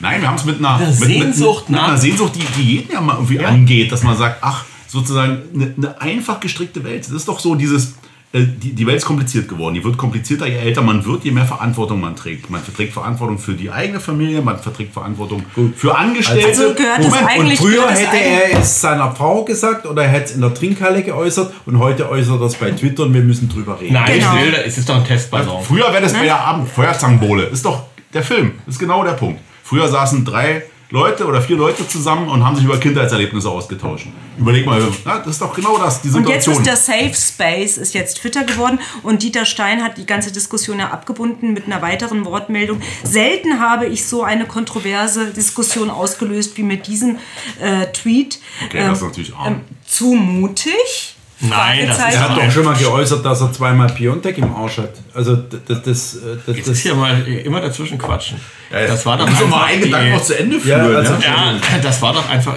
[0.00, 2.44] Nein, wir haben es mit einer, Eine mit, Sehnsucht mit, mit nach- einer Sehnsucht, die,
[2.56, 6.82] die jeden ja mal irgendwie angeht, dass man sagt, ach, sozusagen eine, eine einfach gestrickte
[6.84, 7.04] Welt.
[7.04, 7.94] Das ist doch so dieses,
[8.32, 9.74] die, die Welt ist kompliziert geworden.
[9.74, 12.48] Die wird komplizierter, je älter man wird, je mehr Verantwortung man trägt.
[12.48, 15.42] Man verträgt Verantwortung für die eigene Familie, man verträgt Verantwortung
[15.76, 16.46] für Angestellte.
[16.46, 20.10] Also gehört das Moment, eigentlich- Und früher hätte er es seiner Frau gesagt oder er
[20.10, 23.22] hätte es in der Trinkhalle geäußert und heute äußert er es bei Twitter und wir
[23.22, 23.94] müssen drüber reden.
[23.94, 24.34] Nein, Genau.
[24.34, 25.64] will, es ist doch ein Testballon.
[25.64, 27.46] Früher wäre das bei der Abend Feuerzangenbowle.
[27.46, 27.82] Ist doch
[28.14, 28.52] der Film.
[28.68, 29.40] Ist genau der Punkt.
[29.64, 34.08] Früher saßen drei Leute oder vier Leute zusammen und haben sich über Kindheitserlebnisse ausgetauscht.
[34.38, 36.56] Überleg mal, ja, das ist doch genau das, die Und jetzt Situation.
[36.56, 40.80] ist der Safe Space ist jetzt Twitter geworden und Dieter Stein hat die ganze Diskussion
[40.80, 42.80] ja abgebunden mit einer weiteren Wortmeldung.
[43.04, 47.18] Selten habe ich so eine kontroverse Diskussion ausgelöst wie mit diesem
[47.60, 48.40] äh, Tweet.
[48.66, 49.60] Okay, das ist natürlich arm.
[49.86, 51.16] zu mutig?
[51.40, 52.04] Nein, das ist.
[52.14, 54.90] Er hat doch schon mal geäußert, dass er zweimal Piontek im Arsch hat.
[55.14, 56.16] Also das, das, das,
[56.46, 58.38] das, Jetzt ist hier mal immer dazwischen quatschen.
[58.70, 60.96] Ja, Das war doch doch mal einfach einen Gedanken noch zu Ende Ja, führen.
[60.96, 61.52] also- ja.
[61.52, 62.56] Ja, das war doch einfach.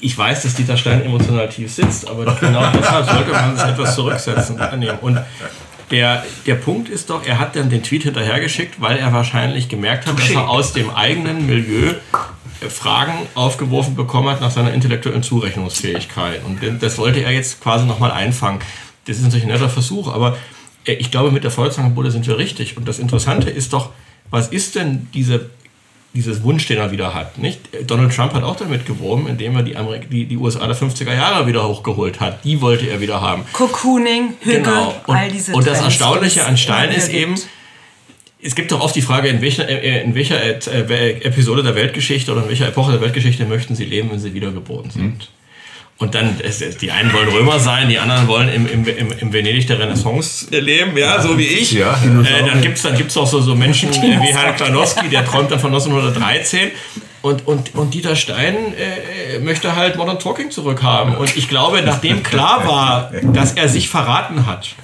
[0.00, 3.94] ich- weiß, dass Dieter Stein emotional tief sitzt, aber genau deshalb sollte man sich etwas
[3.94, 4.98] zurücksetzen annehmen.
[5.00, 5.18] Und
[5.90, 10.06] der, der Punkt ist doch, er hat dann den Tweet hinterhergeschickt, weil er wahrscheinlich gemerkt
[10.06, 11.94] hat, dass er aus dem eigenen Milieu
[12.70, 16.42] Fragen aufgeworfen bekommen hat nach seiner intellektuellen Zurechnungsfähigkeit.
[16.44, 18.60] Und das wollte er jetzt quasi nochmal einfangen.
[19.06, 20.36] Das ist natürlich ein netter Versuch, aber
[20.84, 22.76] äh, ich glaube, mit der Volkszangenbude sind wir richtig.
[22.76, 23.90] Und das Interessante ist doch,
[24.30, 25.50] was ist denn diese
[26.14, 27.38] dieses Wunsch, den er wieder hat.
[27.38, 27.60] Nicht?
[27.90, 31.12] Donald Trump hat auch damit geworben, indem er die, Amerik die, die USA der 50er
[31.12, 32.44] Jahre wieder hochgeholt hat.
[32.44, 33.44] Die wollte er wieder haben.
[33.52, 34.94] Cocooning, Hügel, Genau.
[35.06, 37.48] Und, all diese und das Erstaunliche an Stein ist eben, gibt.
[38.44, 42.30] Es gibt doch oft die Frage, in welcher, äh, in welcher äh, Episode der Weltgeschichte
[42.30, 45.30] oder in welcher Epoche der Weltgeschichte möchten sie leben, wenn sie wiedergeboren sind.
[45.96, 46.36] Und dann,
[46.80, 50.48] die einen wollen Römer sein, die anderen wollen im, im, im, im Venedig der Renaissance
[50.50, 51.72] leben, ja, so wie ich.
[51.72, 51.92] Ja.
[51.94, 55.24] Äh, dann gibt es dann gibt's auch so, so Menschen äh, wie Herr Klanowski, der
[55.24, 56.72] träumt dann von 1913.
[57.22, 61.16] Und, und, und Dieter Stein äh, möchte halt Modern Talking zurückhaben.
[61.16, 64.74] Und ich glaube, nachdem klar war, dass er sich verraten hat,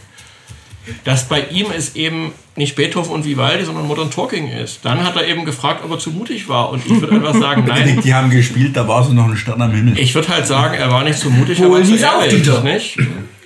[1.04, 4.80] dass bei ihm es eben nicht Beethoven und Vivaldi, sondern Modern Talking ist.
[4.84, 6.70] Dann hat er eben gefragt, ob er zu mutig war.
[6.70, 8.00] Und ich würde einfach sagen, nein.
[8.02, 9.98] Die haben gespielt, da war so noch ein Stern am Himmel.
[9.98, 12.42] Ich würde halt sagen, er war nicht zu mutig, er war Holen zu ehrlich.
[12.42, 12.62] Dieter.
[12.62, 12.98] Nicht?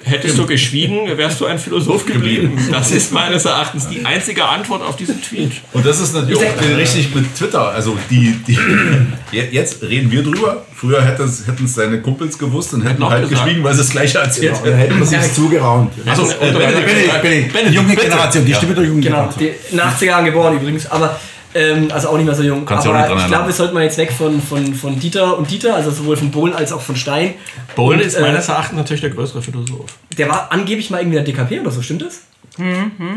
[0.06, 2.58] Hättest du geschwiegen, wärst du ein Philosoph geblieben.
[2.70, 5.52] Das ist meines Erachtens die einzige Antwort auf diesen Tweet.
[5.72, 7.68] Und das ist natürlich Ich auch richtig mit Twitter.
[7.70, 8.58] Also die, die
[9.32, 10.64] Je- jetzt reden wir drüber.
[10.74, 13.44] Früher hätte es- hätten es seine Kumpels gewusst und hätten auch halt gesagt.
[13.46, 14.76] geschwiegen, weil sie das gleiche erzählt Da hätten.
[14.76, 15.92] hätten wir sich zugeraunt.
[16.06, 17.96] Also, Äh, Benedikt, Benedikt, Benedikt, Benedikt, junge.
[17.96, 19.40] Generation, die Stimme der jungen Genau, Generation.
[19.40, 21.18] die, in den 80er Jahren geboren übrigens, aber
[21.54, 22.64] ähm, also auch nicht mehr so jung.
[22.64, 25.74] Kannst aber ich glaube, wir sollten mal jetzt weg von, von, von Dieter und Dieter,
[25.74, 27.34] also sowohl von Bohlen als auch von Stein.
[27.76, 29.90] Bohlen Und, ist äh, meines Erachtens natürlich der größere Philosoph.
[30.18, 32.22] Der war angeblich mal irgendwie der DKP oder so, stimmt das?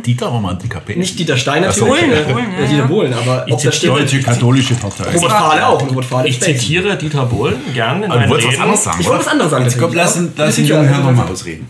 [0.06, 0.96] Dieter Romantik KP.
[0.96, 2.88] Nicht Dieter Stein natürlich, Bohlen, äh, Bohlen, ja, äh, Dieter.
[2.88, 3.90] Bohlen, aber ob da steht...
[3.92, 5.14] Deutsche katholische Partei.
[5.14, 5.88] Robert Fahle auch.
[5.88, 8.64] Robert Fahle Ich zitiere Dieter Bohlen gerne in Aber du meinen wolltest was Reden.
[8.64, 9.64] anderes sagen, Ich wollte was anderes sagen.
[9.66, 11.70] Jetzt komm, lass den, lass den jungen Herrn nochmal ausreden.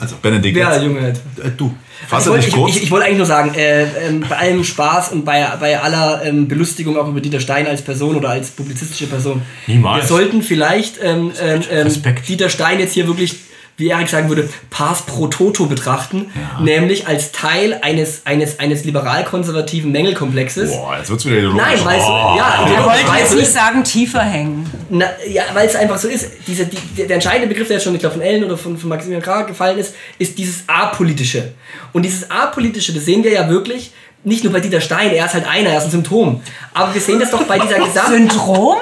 [0.00, 1.08] Also, Benedikt, Ja, jetzt, Junge.
[1.08, 1.12] Äh,
[1.56, 1.74] du.
[2.06, 2.76] fass Ich wollte, dich ich, kurz.
[2.76, 6.22] ich, ich wollte eigentlich nur sagen, äh, ähm, bei allem Spaß und bei, bei aller
[6.24, 10.02] ähm, Belustigung auch über Dieter Stein als Person oder als publizistische Person, Niemals.
[10.04, 12.28] wir sollten vielleicht ähm, ähm, ähm, Respekt.
[12.28, 13.36] Dieter Stein jetzt hier wirklich,
[13.78, 19.90] wie Erik sagen würde, Pars pro Toto betrachten, nämlich als Teil eines, eines, eines liberal-konservativen
[19.92, 20.70] Mängelkomplexes.
[20.72, 21.62] Boah, jetzt wird's wieder ideologisch.
[21.64, 22.34] Nein, weil es, Oh.
[22.36, 24.68] ja, Er wollte weil jetzt es- nicht sagen, tiefer hängen.
[24.90, 26.28] na, ja, weil es einfach so ist.
[26.46, 28.76] Diese, die, der, der entscheidende Begriff, der jetzt schon, ich glaube, von Ellen oder von,
[28.76, 31.52] von Maximilian Krag gefallen ist, ist dieses Apolitische.
[31.92, 33.92] Und dieses Apolitische, das sehen wir ja wirklich
[34.24, 36.40] nicht nur bei Dieter Stein, er ist halt einer, er ist ein Symptom.
[36.74, 38.76] Aber wir sehen das doch bei dieser gesamten Syndrom?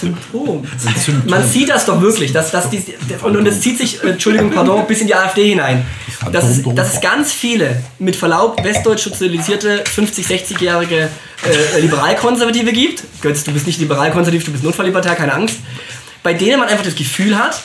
[0.00, 0.66] Symptom.
[1.26, 2.32] Man sieht das doch wirklich.
[2.32, 2.82] Dass, dass die,
[3.22, 5.86] und, und es zieht sich, äh, Entschuldigung, pardon, bis in die AfD hinein.
[6.32, 11.08] Dass, es- dass es ganz viele, mit Verlaub, westdeutsch sozialisierte, 50-, 60-jährige
[11.76, 13.04] äh, Liberalkonservative gibt.
[13.22, 15.56] Götz, du bist nicht liberalkonservativ, du bist Notfalllibertär, keine Angst.
[16.22, 17.60] Bei denen man einfach das Gefühl hat,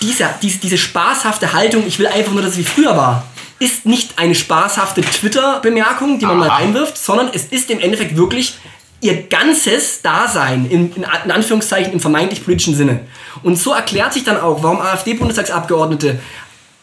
[0.00, 3.26] dieser, diese, diese spaßhafte Haltung, ich will einfach nur, dass es wie früher war,
[3.60, 6.56] ist nicht eine spaßhafte Twitter-Bemerkung, die man mal Aha.
[6.56, 8.58] reinwirft, sondern es ist im Endeffekt wirklich
[9.02, 13.00] ihr ganzes Dasein in, in, in Anführungszeichen im vermeintlich politischen Sinne.
[13.42, 16.18] Und so erklärt sich dann auch, warum AfD-Bundestagsabgeordnete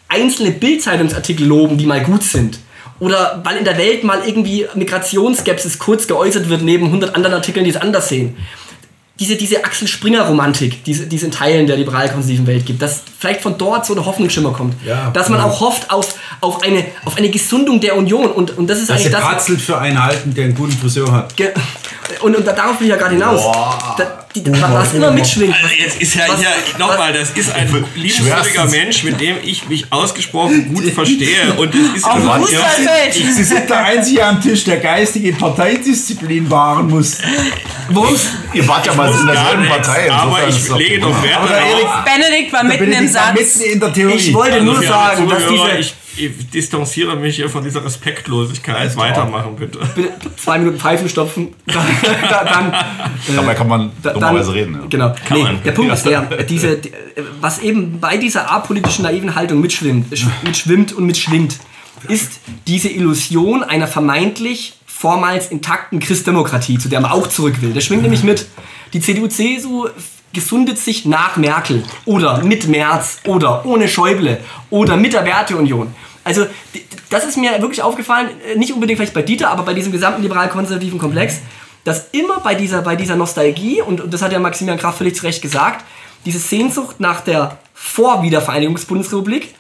[0.07, 2.59] einzelne Bildzeitungsartikel loben, die mal gut sind.
[2.99, 7.63] Oder weil in der Welt mal irgendwie Migrationsskepsis kurz geäußert wird, neben 100 anderen Artikeln,
[7.63, 8.37] die es anders sehen
[9.19, 13.41] diese, diese Axel Springer-Romantik, die, die es in Teilen der liberal-konservativen Welt gibt, dass vielleicht
[13.41, 14.75] von dort so eine Hoffnungsschimmer kommt.
[14.85, 15.45] Ja, dass man ja.
[15.45, 18.31] auch hofft auf, auf, eine, auf eine Gesundung der Union.
[18.31, 19.23] Und, und das ist Dass eigentlich das.
[19.61, 21.35] Für einen halten, der einen guten Friseur hat.
[22.21, 23.41] Und, und darauf will ich ja gerade hinaus.
[23.97, 25.55] Da, die, was immer mitschwingt.
[25.61, 28.65] Also jetzt ist ja hier, nochmal, das ist ein liebenswürdiger.
[28.65, 31.53] Mensch, mit dem ich mich ausgesprochen gut verstehe.
[31.57, 33.13] Und es ist Auf Fußballfeld.
[33.13, 37.17] Sie sind der Einzige am Tisch, der geistige Parteidisziplin wahren muss.
[37.89, 40.11] Worum's, Ihr wart ja mal in gar derselben Partei.
[40.11, 41.73] aber ich lege doch Wert Aber der darauf.
[41.81, 43.33] Erik- Benedikt war mitten im Satz.
[43.33, 44.13] mitten in der Theorie.
[44.15, 45.93] ich wollte nur Also, sagen, liebe dass diese.
[46.17, 48.95] Ich, distanziere mich hier von dieser Respektlosigkeit.
[48.97, 49.79] Weitermachen, bitte.
[49.95, 51.53] Bitte zwei Minuten Pfeifen stopfen.
[51.65, 51.85] Dann,
[52.71, 52.73] dann,
[53.35, 54.73] Dabei kann man Da- dummerweise dann- reden.
[54.75, 54.87] Ja.
[54.89, 55.15] Genau.
[55.31, 55.63] nee, man.
[55.63, 56.91] Der Punkt ist der, diese, die,
[57.41, 61.57] was eben bei dieser apolitischen, naiven Haltung mitschwimmt, sch- mitschwimmt und mitschwingt,
[62.07, 67.73] ist diese Illusion einer vermeintlich vormals intakten Christdemokratie, zu der man auch zurück will.
[67.73, 68.47] Das schwingt nämlich mit.
[68.93, 69.87] Die CDU-CSU
[70.33, 75.93] gesundet sich nach Merkel oder mit Merz oder ohne Schäuble oder mit der Werteunion.
[76.27, 76.45] Also
[77.09, 80.21] das ist mir wirklich aufgefallen, äh, nicht unbedingt vielleicht bei Dieter, aber bei diesem gesamten
[80.21, 81.39] liberal-konservativen Komplex,
[81.83, 85.23] dass immer bei dieser, bei dieser Nostalgie, und, das hat ja Maximilian Kraft völlig zu
[85.23, 85.85] Recht gesagt,
[86.25, 89.55] diese Sehnsucht nach der Vorwiedervereinigung des Bundesrepublik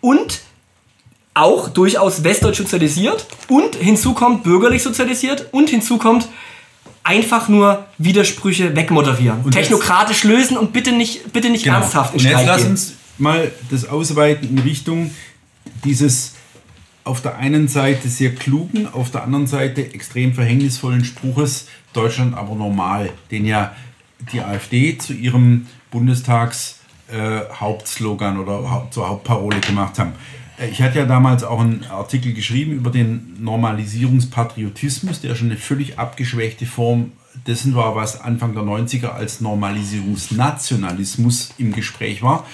[0.00, 0.40] und
[1.34, 6.28] auch durchaus westdeutsch sozialisiert und hinzu kommt bürgerlich sozialisiert und hinzu kommt
[7.04, 9.42] einfach nur Widersprüche wegmoderieren.
[9.44, 12.30] Und Technokratisch lösen und bitte nicht, bitte nicht ernsthaft in Genau.
[12.30, 15.10] Und jetzt Streit lass uns mal das ausweiten in Richtung
[15.84, 16.34] dieses
[17.04, 22.54] auf der einen Seite sehr klugen, auf der anderen Seite extrem verhängnisvollen Spruches Deutschland aber
[22.54, 23.74] normal, den ja
[24.32, 30.12] die AfD zu ihrem Bundestags äh, oder Haupt, zur Hauptparole gemacht haben.
[30.58, 35.56] Äh, Ich hatte ja damals auch einen Artikel geschrieben über den Normalisierungspatriotismus, der schon eine
[35.56, 37.12] völlig abgeschwächte Form
[37.46, 42.44] dessen war, was Anfang der 90er als Normalisierungsnationalismus im Gespräch war.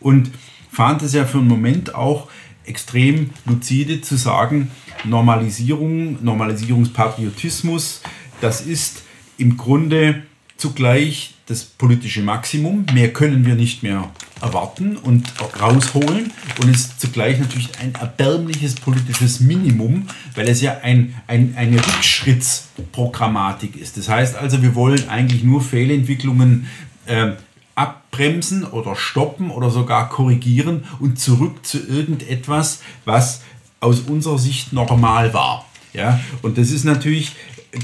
[0.00, 0.30] Und
[0.70, 2.28] fand es ja für einen Moment auch
[2.64, 4.70] extrem lucide zu sagen,
[5.04, 8.02] Normalisierung, Normalisierungspatriotismus,
[8.40, 9.02] das ist
[9.38, 10.22] im Grunde
[10.56, 12.86] zugleich das politische Maximum.
[12.94, 19.40] Mehr können wir nicht mehr erwarten und rausholen und ist zugleich natürlich ein erbärmliches politisches
[19.40, 23.96] Minimum, weil es ja ein, ein, eine Rückschrittsprogrammatik ist.
[23.96, 26.66] Das heißt also, wir wollen eigentlich nur Fehlentwicklungen
[27.06, 27.32] äh,
[27.74, 33.42] abbremsen oder stoppen oder sogar korrigieren und zurück zu irgendetwas, was
[33.80, 35.66] aus unserer Sicht normal war.
[35.92, 36.20] Ja?
[36.42, 37.34] Und das ist natürlich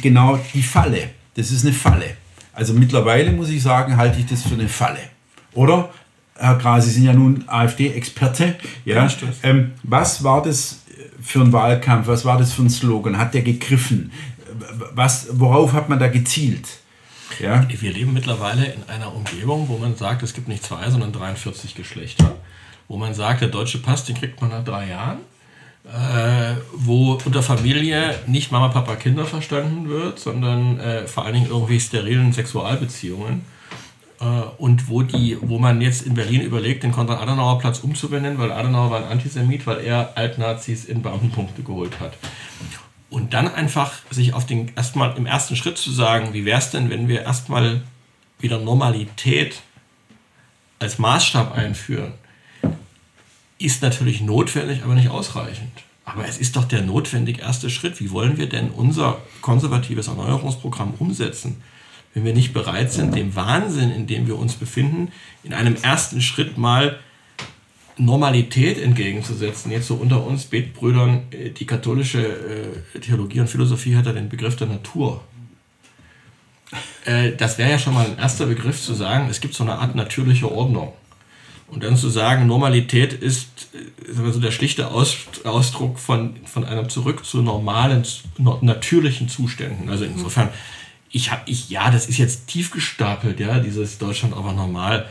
[0.02, 1.10] genau die Falle.
[1.34, 2.16] Das ist eine Falle.
[2.52, 5.00] Also mittlerweile muss ich sagen, halte ich das für eine Falle.
[5.52, 5.90] Oder?
[6.36, 8.56] Herr Gras, Sie sind ja nun AfD-Experte.
[8.84, 9.08] Ja?
[9.42, 10.80] Ähm, was war das
[11.20, 12.06] für ein Wahlkampf?
[12.06, 13.18] Was war das für ein Slogan?
[13.18, 14.12] Hat der gegriffen?
[14.94, 16.66] Was, worauf hat man da gezielt?
[17.40, 17.66] Ja?
[17.68, 21.74] Wir leben mittlerweile in einer Umgebung, wo man sagt, es gibt nicht zwei, sondern 43
[21.74, 22.36] Geschlechter.
[22.88, 25.18] Wo man sagt, der deutsche Pass, den kriegt man nach drei Jahren.
[25.84, 31.48] Äh, wo unter Familie nicht Mama, Papa, Kinder verstanden wird, sondern äh, vor allen Dingen
[31.48, 33.44] irgendwie sterilen Sexualbeziehungen.
[34.20, 34.24] Äh,
[34.58, 38.98] und wo, die, wo man jetzt in Berlin überlegt, den Konrad-Adenauer-Platz umzubenennen, weil Adenauer war
[38.98, 42.12] ein Antisemit, weil er Altnazis in Beamtenpunkte geholt hat.
[43.10, 46.70] Und dann einfach sich auf den erstmal im ersten Schritt zu sagen, wie wäre es
[46.70, 47.82] denn, wenn wir erstmal
[48.38, 49.62] wieder Normalität
[50.78, 52.12] als Maßstab einführen,
[53.58, 55.72] ist natürlich notwendig, aber nicht ausreichend.
[56.04, 58.00] Aber es ist doch der notwendig erste Schritt.
[58.00, 61.62] Wie wollen wir denn unser konservatives Erneuerungsprogramm umsetzen,
[62.14, 65.12] wenn wir nicht bereit sind, dem Wahnsinn, in dem wir uns befinden,
[65.44, 66.98] in einem ersten Schritt mal
[67.98, 69.70] Normalität entgegenzusetzen.
[69.72, 72.24] Jetzt so unter uns Betbrüdern, äh, die katholische
[72.94, 75.22] äh, Theologie und Philosophie hat ja den Begriff der Natur.
[77.04, 79.74] Äh, das wäre ja schon mal ein erster Begriff zu sagen, es gibt so eine
[79.74, 80.92] Art natürliche Ordnung.
[81.70, 87.24] Und dann zu sagen, Normalität ist äh, der schlichte Aus, Ausdruck von, von einem Zurück
[87.24, 88.04] zu normalen,
[88.38, 89.90] no, natürlichen Zuständen.
[89.90, 90.48] Also insofern,
[91.10, 95.06] ich habe, ich, ja, das ist jetzt tief gestapelt, ja, dieses Deutschland aber normal.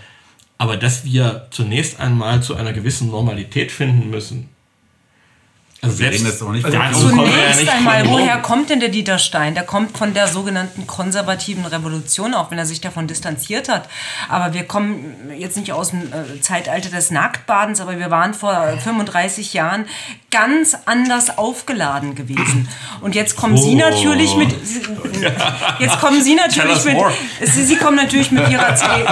[0.57, 4.49] Aber dass wir zunächst einmal zu einer gewissen Normalität finden müssen,
[5.79, 8.07] Also Wir reden jetzt auch nicht also von- so kommen wir ja Zunächst nicht einmal,
[8.07, 9.53] woher kommt denn der Dieter Stein?
[9.53, 13.87] Der kommt von der sogenannten konservativen Revolution, auch wenn er sich davon distanziert hat.
[14.27, 18.77] Aber wir kommen jetzt nicht aus dem äh, Zeitalter des Nacktbadens, aber wir waren vor
[18.83, 19.85] 35 Jahren
[20.31, 22.67] ganz anders aufgeladen gewesen.
[23.01, 24.49] Und jetzt kommen Sie natürlich mit.
[25.79, 26.97] Jetzt kommen Sie natürlich mit.
[27.41, 29.05] Sie, Sie kommen natürlich mit Ihrer CD,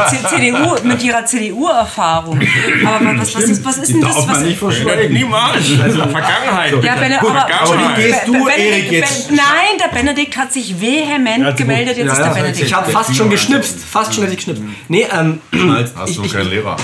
[0.52, 2.40] CDU, mit Ihrer CDU-Erfahrung.
[2.86, 4.16] Aber was, was, ist, was ist denn das?
[4.16, 5.14] Darf Was, man nicht verschweigen.
[5.14, 5.80] Niemals.
[5.82, 6.55] Also Vergangenheit.
[6.84, 10.80] Ja, Bene, Gut, aber, aber wie gehst du, Erik, jetzt- Nein, der Benedikt hat sich
[10.80, 11.58] vehement gut.
[11.58, 11.98] gemeldet.
[11.98, 12.66] Jetzt Ja, ist der ja, Benedikt.
[12.66, 13.80] ich habe fast schon geschnipst.
[13.84, 14.64] Fast schon hätte ich geschnipst.
[14.88, 15.40] Nee, ähm,
[15.96, 16.78] Hast ich, du ich, keinen Lehrer?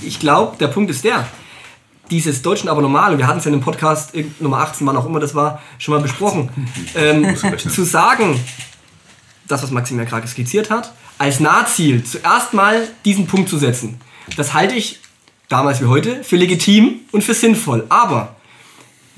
[0.00, 1.26] ich glaube, der Punkt ist der.
[2.10, 4.96] Dieses Deutschen aber normal, und wir hatten es ja in dem Podcast Nummer 18, wann
[4.96, 6.48] auch immer das war, schon mal besprochen.
[6.96, 8.40] ähm, zu sagen,
[9.46, 14.00] das, was Maxim ja gerade skizziert hat, als Nahziel zuerst mal diesen Punkt zu setzen,
[14.36, 15.00] das halte ich
[15.48, 17.84] damals wie heute für legitim und für sinnvoll.
[17.88, 18.36] Aber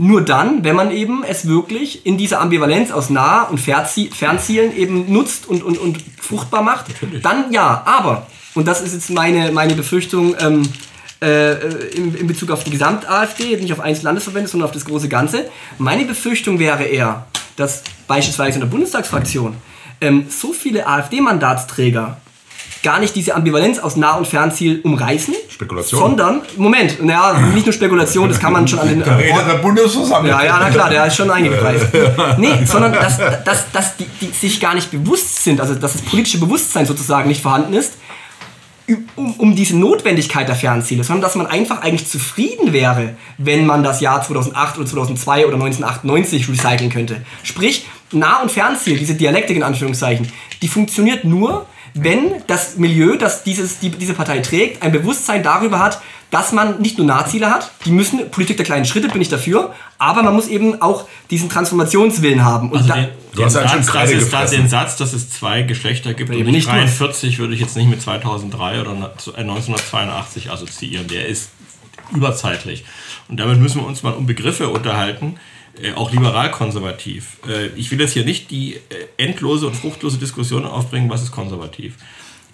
[0.01, 4.75] nur dann, wenn man eben es wirklich in dieser Ambivalenz aus Nah- und Fernzie- Fernzielen
[4.75, 6.87] eben nutzt und, und, und fruchtbar macht,
[7.23, 7.83] dann ja.
[7.85, 10.63] Aber, und das ist jetzt meine, meine Befürchtung ähm,
[11.21, 11.53] äh,
[11.95, 15.51] in, in Bezug auf die Gesamt-AfD, nicht auf einzelne Landesverbände, sondern auf das große Ganze.
[15.77, 19.55] Meine Befürchtung wäre eher, dass beispielsweise in der Bundestagsfraktion
[20.01, 22.17] ähm, so viele AfD-Mandatsträger
[22.83, 26.01] gar nicht diese Ambivalenz aus Nah- und Fernziel umreißen, Spekulation.
[26.01, 29.55] sondern, Moment, naja, nicht nur Spekulation, das kann man schon an den Da redet der
[29.59, 30.31] Bundesversammlung.
[30.31, 31.87] ja, ja, na klar, der ist schon eingepreist.
[32.39, 36.03] Nee, sondern dass, dass, dass die, die sich gar nicht bewusst sind, also dass das
[36.03, 37.95] politische Bewusstsein sozusagen nicht vorhanden ist,
[39.15, 43.85] um, um diese Notwendigkeit der Fernziele, sondern dass man einfach eigentlich zufrieden wäre, wenn man
[43.85, 47.23] das Jahr 2008 oder 2002 oder 1998 recyceln könnte.
[47.43, 53.43] Sprich, Nah- und Fernziel, diese Dialektik in Anführungszeichen, die funktioniert nur, wenn das Milieu, das
[53.43, 56.01] dieses, die, diese Partei trägt, ein Bewusstsein darüber hat,
[56.31, 59.75] dass man nicht nur Nahziele hat, die müssen, Politik der kleinen Schritte bin ich dafür,
[59.99, 62.71] aber man muss eben auch diesen Transformationswillen haben.
[62.71, 64.59] Und Also da, den, den, Satz, das ist gefressen.
[64.59, 66.77] den Satz, dass es zwei Geschlechter gibt und nicht nicht nur.
[66.77, 71.09] 43 würde ich jetzt nicht mit 2003 oder äh, 1982 assoziieren.
[71.09, 71.51] Der ist
[72.13, 72.85] überzeitlich.
[73.29, 75.37] Und damit müssen wir uns mal um Begriffe unterhalten,
[75.83, 77.39] äh, auch liberal-konservativ.
[77.49, 78.81] Äh, ich will jetzt hier nicht die äh,
[79.17, 81.97] endlose und fruchtlose Diskussion aufbringen, was ist konservativ.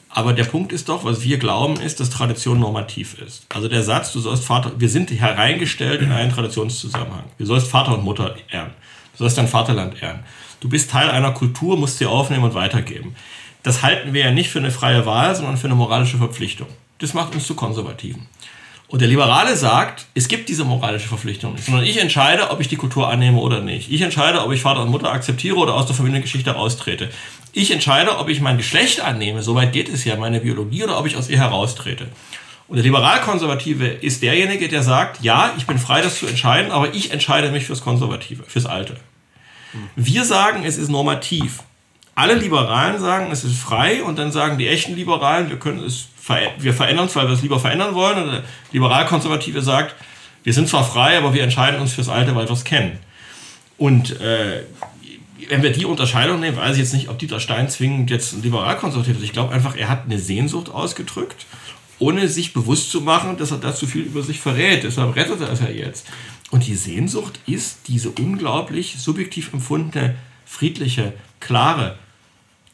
[0.09, 3.45] Aber der Punkt ist doch, was wir glauben, ist, dass Tradition normativ ist.
[3.51, 7.25] Also der Satz, du sollst Vater, wir sind hereingestellt in einen Traditionszusammenhang.
[7.39, 8.71] Du sollst Vater und Mutter ehren.
[9.13, 10.21] Du sollst dein Vaterland ehren.
[10.61, 13.15] Du bist Teil einer Kultur, musst sie aufnehmen und weitergeben.
[13.63, 16.69] Das halten wir ja nicht für eine freie Wahl, sondern für eine moralische Verpflichtung.
[16.99, 18.27] Das macht uns zu Konservativen.
[18.89, 22.69] Und der Liberale sagt, es gibt diese moralische Verpflichtung nicht, sondern ich entscheide, ob ich
[22.69, 23.91] die Kultur annehme oder nicht.
[23.91, 27.11] Ich entscheide, ob ich Vater und Mutter akzeptiere oder aus der Familiengeschichte austrete.
[27.53, 31.07] Ich entscheide, ob ich mein Geschlecht annehme, soweit geht es ja, meine Biologie, oder ob
[31.07, 32.07] ich aus ihr heraustrete.
[32.69, 36.95] Und der Liberalkonservative ist derjenige, der sagt, ja, ich bin frei, das zu entscheiden, aber
[36.95, 38.97] ich entscheide mich fürs Konservative, fürs Alte.
[39.95, 41.63] Wir sagen, es ist normativ.
[42.15, 46.09] Alle Liberalen sagen, es ist frei und dann sagen die echten Liberalen, wir können es
[46.27, 48.25] ver wir verändern es, weil wir es lieber verändern wollen.
[48.25, 49.95] Und der Liberalkonservative sagt,
[50.43, 52.99] wir sind zwar frei, aber wir entscheiden uns fürs Alte, weil wir es kennen.
[53.79, 54.63] Und äh,
[55.49, 58.43] wenn wir die Unterscheidung nehmen, weiß ich jetzt nicht, ob Dieter Stein zwingend jetzt ein
[58.43, 59.23] liberalkonservativ ist.
[59.23, 61.47] Ich glaube einfach, er hat eine Sehnsucht ausgedrückt,
[61.99, 64.83] ohne sich bewusst zu machen, dass er dazu viel über sich verrät.
[64.83, 66.07] Deshalb rettet er es ja jetzt.
[66.51, 71.97] Und die Sehnsucht ist diese unglaublich subjektiv empfundene, friedliche, klare,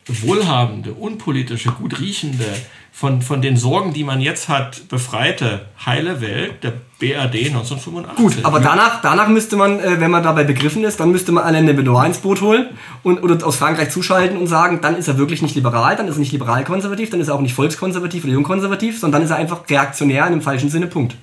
[0.06, 2.46] wohlhabende, unpolitische, gut riechende,
[2.94, 8.16] von, von den Sorgen, die man jetzt hat, befreite, heile Welt der BRD 1985.
[8.16, 11.42] Gut, aber danach, danach müsste man, äh, wenn man dabei begriffen ist, dann müsste man
[11.42, 12.66] Alain de Benoit ins Boot holen
[13.02, 16.16] und, oder aus Frankreich zuschalten und sagen, dann ist er wirklich nicht liberal, dann ist
[16.16, 19.38] er nicht liberal-konservativ, dann ist er auch nicht volkskonservativ oder jungkonservativ, sondern dann ist er
[19.38, 21.16] einfach reaktionär in dem falschen Sinne, Punkt.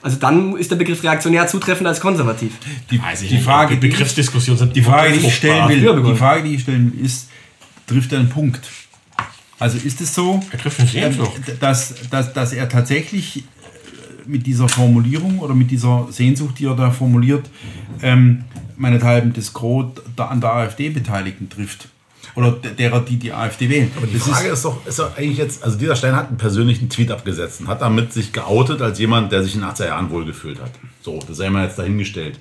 [0.00, 2.52] Also dann ist der Begriff reaktionär zutreffender als konservativ.
[2.90, 3.44] Die, Weiß ich die nicht.
[3.44, 6.92] Frage, die Begriffsdiskussion sind die Frage, die ich stellen will, die Frage, die ich stellen
[6.92, 7.28] will, ist,
[7.88, 8.68] trifft er einen Punkt?
[9.58, 10.40] Also ist es so,
[10.94, 11.16] ähm,
[11.60, 13.42] dass, dass, dass er tatsächlich äh,
[14.26, 17.48] mit dieser Formulierung oder mit dieser Sehnsucht, die er da formuliert,
[18.02, 18.44] ähm,
[18.76, 21.88] meinethalben das Gros an der AfD Beteiligten trifft?
[22.34, 23.90] Oder der- derer, die die AfD wählen?
[23.96, 26.36] Aber die Das Frage ist, doch, ist doch eigentlich jetzt, also dieser Stein hat einen
[26.36, 29.86] persönlichen Tweet abgesetzt und hat damit sich geoutet als jemand, der sich in den 80er
[29.86, 30.70] Jahren wohlgefühlt hat.
[31.02, 32.38] So, das sei mal jetzt dahingestellt.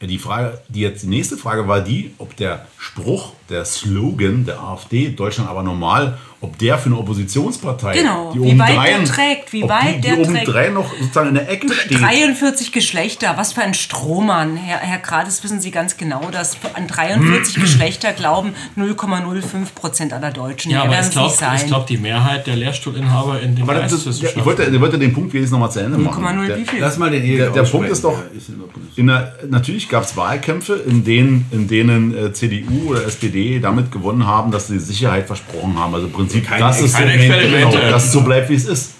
[0.00, 4.60] Die Frage, die jetzt die nächste Frage war die, ob der Spruch der Slogan der
[4.60, 8.90] AfD, Deutschland aber normal, ob der für eine Oppositionspartei, Genau, die wie oben weit drei,
[8.92, 10.48] der trägt, wie ob weit die, der die oben trägt.
[10.48, 12.00] drei noch sozusagen in der Ecke steht.
[12.00, 14.56] 43 Geschlechter, was für ein Strohmann.
[14.56, 20.30] Herr, Herr Grades, wissen Sie ganz genau, dass an 43 Geschlechter glauben 0,05 Prozent aller
[20.30, 20.70] Deutschen.
[20.70, 21.34] Ja, Mehr aber ich glaube,
[21.66, 25.32] glaub, die Mehrheit der Lehrstuhlinhaber in den Aber das, ich wollte, ich wollte den Punkt
[25.32, 26.24] wenigstens nochmal zu Ende machen.
[26.24, 26.80] 0,0 Der- wie viel?
[26.80, 31.02] Lass mal den Der, der Punkt ist doch, ist der, natürlich gab es Wahlkämpfe, in
[31.04, 35.94] denen, in denen äh, CDU oder SPD damit gewonnen haben, dass sie Sicherheit versprochen haben.
[35.94, 38.92] Also im Prinzip, Keine- dass es so, genau, dass es so bleibt, wie es ist.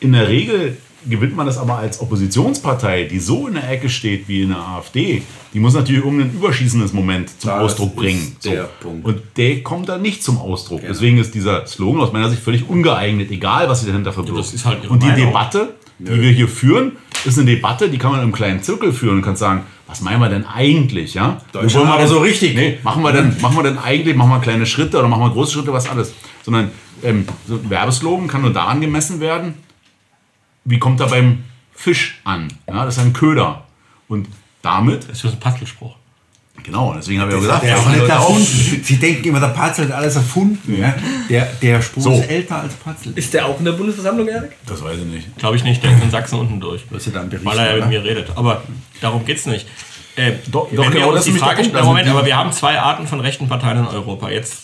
[0.00, 0.76] In der Regel
[1.08, 4.58] gewinnt man das aber als Oppositionspartei, die so in der Ecke steht wie in der
[4.58, 5.22] AfD.
[5.54, 8.36] Die muss natürlich irgendein überschießendes Moment zum Das Ausdruck ist bringen.
[8.44, 9.06] der Punkt.
[9.06, 10.80] Und der kommt da nicht zum Ausdruck.
[10.82, 10.92] Genau.
[10.92, 14.38] Deswegen ist dieser Slogan aus meiner Sicht völlig ungeeignet, egal was sie dahinter verbirgt.
[14.38, 15.26] das ist halt Und die Meinung.
[15.28, 16.92] Debatte, die wir hier führen,
[17.26, 20.20] ist eine Debatte, die kann man im kleinen Zirkel führen und kann sagen, was meinen
[20.20, 21.40] wir denn eigentlich, ja?
[21.52, 22.54] Deutschland wollen wir aber denn- so richtig.
[22.54, 25.30] Nee, machen wir denn, machen wir denn eigentlich, machen wir kleine Schritte oder machen wir
[25.30, 26.14] große Schritte, was alles.
[26.42, 26.70] Sondern
[27.02, 29.54] ähm, so ein Werbeslogan kann nur daran gemessen werden,
[30.64, 32.48] wie kommt er beim Fisch an.
[32.68, 33.64] Ja, das ist ein Köder.
[34.08, 34.28] Und
[34.62, 35.96] damit, Das ist ein Pastelspruch.
[36.62, 38.80] Genau, deswegen habe ich auch Das gesagt, er passen auch nicht erfunden.
[38.84, 40.74] Sie denken immer, der Patzel hat alles erfunden.
[40.80, 40.94] Ja?
[41.28, 42.12] Der, der Spruch So.
[42.14, 43.12] ist älter als Patzel.
[43.16, 44.52] Ist der auch in der Bundesversammlung, Erik?
[44.66, 45.38] Das weiß ich nicht.
[45.38, 46.90] Glaube ich nicht, der ist in Sachsen unten durch.
[46.90, 48.28] Wirst du dann berichten, Weil er ja mit mir redet.
[48.36, 48.62] Aber
[49.00, 49.66] darum geht's nicht.
[50.16, 52.26] Äh, Doch- wenn doch, wir genau, uns das die ist der Frage stellen, Moment, aber
[52.26, 54.28] wir haben zwei Arten von rechten Parteien in Europa.
[54.30, 54.62] Jetzt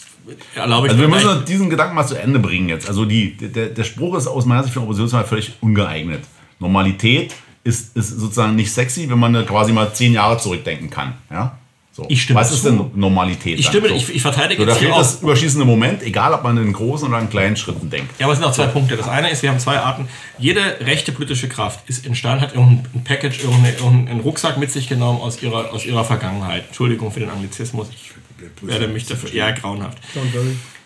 [0.55, 2.89] erlaube ich Also wir müssen diesen Gedanken mal zu Ende bringen jetzt.
[2.89, 6.25] Also die, der, der Spruch ist aus meiner Sicht für Oppositionswahl völlig ungeeignet.
[6.59, 11.15] Normalität ist, ist sozusagen nicht sexy, wenn man quasi mal zehn Jahre zurückdenken kann.
[11.31, 11.59] Ja?
[11.97, 12.05] So.
[12.11, 12.73] Ich stimme Was ist zu.
[12.73, 13.59] denn Normalität?
[13.59, 13.95] Ich stimme, so.
[13.95, 16.71] ich, ich verteidige so, da jetzt hier fehlt das überschießende Moment, egal ob man in
[16.71, 18.13] großen oder in kleinen Schritten denkt.
[18.19, 18.99] Ja, aber es sind auch zwei Punkte.
[18.99, 20.07] Das eine ist, wir haben zwei Arten.
[20.37, 25.23] Jede rechte politische Kraft ist in Stein, hat irgendein Package, irgendeinen, Rucksack mit sich genommen
[25.23, 26.67] aus ihrer, aus ihrer Vergangenheit.
[26.67, 27.89] Entschuldigung für den Anglizismus.
[27.91, 28.13] Ich
[28.61, 29.33] werde mich dafür.
[29.33, 29.97] Ja, grauenhaft.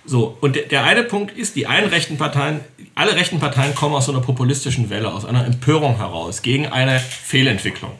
[0.04, 2.60] So, und der, der eine Punkt ist, die einen rechten Parteien,
[2.94, 7.00] alle rechten Parteien kommen aus so einer populistischen Welle, aus einer Empörung heraus gegen eine
[7.00, 7.90] Fehlentwicklung.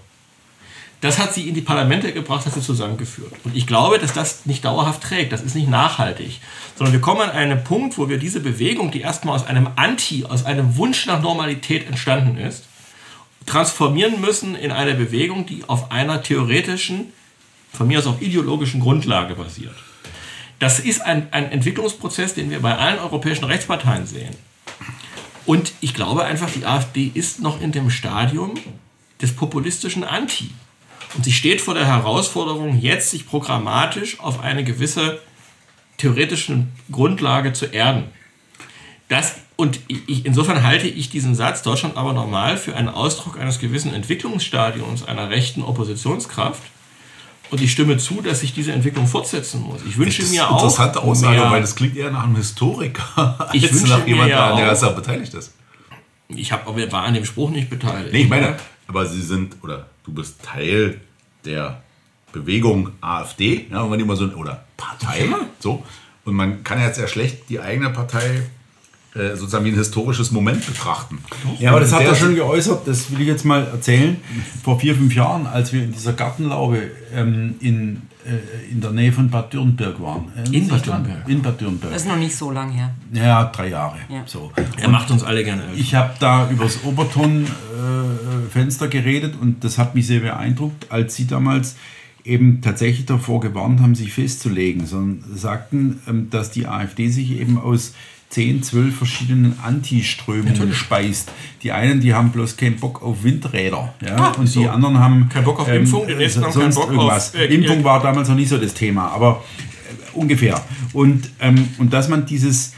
[1.00, 3.32] Das hat sie in die Parlamente gebracht, hat sie zusammengeführt.
[3.44, 6.40] Und ich glaube, dass das nicht dauerhaft trägt, das ist nicht nachhaltig,
[6.76, 10.26] sondern wir kommen an einen Punkt, wo wir diese Bewegung, die erstmal aus einem Anti,
[10.26, 12.64] aus einem Wunsch nach Normalität entstanden ist,
[13.46, 17.12] transformieren müssen in eine Bewegung, die auf einer theoretischen,
[17.72, 19.74] von mir aus auf ideologischen Grundlage basiert.
[20.58, 24.36] Das ist ein, ein Entwicklungsprozess, den wir bei allen europäischen Rechtsparteien sehen.
[25.46, 28.54] Und ich glaube einfach, die AfD ist noch in dem Stadium
[29.22, 30.50] des populistischen Anti.
[31.16, 35.18] Und sie steht vor der Herausforderung, jetzt sich programmatisch auf eine gewisse
[35.98, 38.04] theoretische Grundlage zu erden.
[39.08, 43.58] Das, und ich, insofern halte ich diesen Satz Deutschland aber normal für einen Ausdruck eines
[43.58, 46.62] gewissen Entwicklungsstadiums einer rechten Oppositionskraft.
[47.50, 49.80] Und ich stimme zu, dass sich diese Entwicklung fortsetzen muss.
[49.84, 50.52] Ich wünsche mir auch.
[50.54, 54.10] interessante Aussage, mehr- weil das klingt eher nach einem Historiker Ich als wünsche nach mir
[54.10, 55.52] jemandem, ja der da beteiligt ist.
[56.28, 58.12] ich hab, aber war an dem Spruch nicht beteiligt.
[58.12, 61.00] Nee, ich meine, aber sie sind, oder du bist Teil
[61.44, 61.82] der
[62.32, 65.84] Bewegung AfD, ja, wenn man die mal so, oder Partei, so.
[66.24, 68.42] Und man kann jetzt ja schlecht die eigene Partei
[69.14, 71.18] sozusagen wie ein historisches Moment betrachten.
[71.58, 74.16] Ja, aber das hat er schon geäußert, das will ich jetzt mal erzählen.
[74.62, 79.12] Vor vier, fünf Jahren, als wir in dieser Gartenlaube ähm, in, äh, in der Nähe
[79.12, 80.30] von Bad Dürnberg waren.
[80.36, 80.86] Erinnern In Bad?
[80.86, 81.28] Dürnberg?
[81.28, 81.92] In Bad Dürnberg.
[81.92, 82.94] Das ist noch nicht so lang her.
[83.12, 83.96] Ja, drei Jahre.
[84.08, 84.22] Ja.
[84.26, 84.52] So.
[84.80, 85.64] er macht uns alle gerne.
[85.76, 91.74] Ich habe da übers Oberton-Fenster geredet und das hat mich sehr beeindruckt, als Sie damals
[92.24, 97.58] eben tatsächlich davor gewarnt haben, sich festzulegen, sondern sagten, ähm, dass die AfD sich eben
[97.58, 97.94] aus
[98.30, 101.30] 10, 12 verschiedenen Antiströmungen speist.
[101.62, 103.92] Die einen, die haben bloß keinen Bock auf Windräder.
[104.00, 104.16] Ja?
[104.16, 104.60] Ah, und so.
[104.60, 107.34] die anderen haben Kein Bock auf Impfung, die nächsten haben keinen Bock irgendwas.
[107.34, 109.42] auf, äh, Impfung äh, war damals noch nicht so das Thema, aber
[109.88, 110.60] äh, ungefähr.
[110.92, 112.72] Und, ähm, und dass man dieses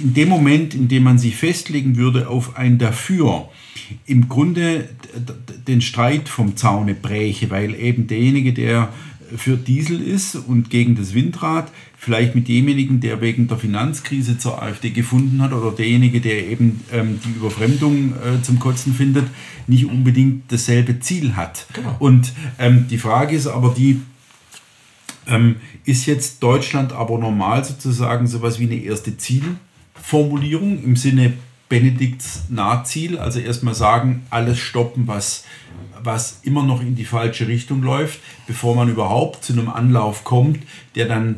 [0.00, 3.48] in dem Moment, in dem man sich festlegen würde auf ein Dafür,
[4.06, 4.88] im Grunde
[5.66, 8.88] den Streit vom Zaune bräche, weil eben derjenige, der
[9.36, 11.70] für Diesel ist und gegen das Windrad,
[12.02, 16.80] vielleicht mit demjenigen, der wegen der Finanzkrise zur AfD gefunden hat oder derjenige, der eben
[16.92, 19.26] ähm, die Überfremdung äh, zum Kotzen findet,
[19.68, 21.64] nicht unbedingt dasselbe Ziel hat.
[22.00, 24.00] Und ähm, die Frage ist aber die,
[25.28, 31.34] ähm, ist jetzt Deutschland aber normal sozusagen sowas wie eine erste Zielformulierung im Sinne
[31.68, 33.16] Benedikts Nahziel.
[33.16, 35.44] Also erstmal sagen, alles stoppen, was,
[36.02, 40.58] was immer noch in die falsche Richtung läuft, bevor man überhaupt zu einem Anlauf kommt,
[40.96, 41.36] der dann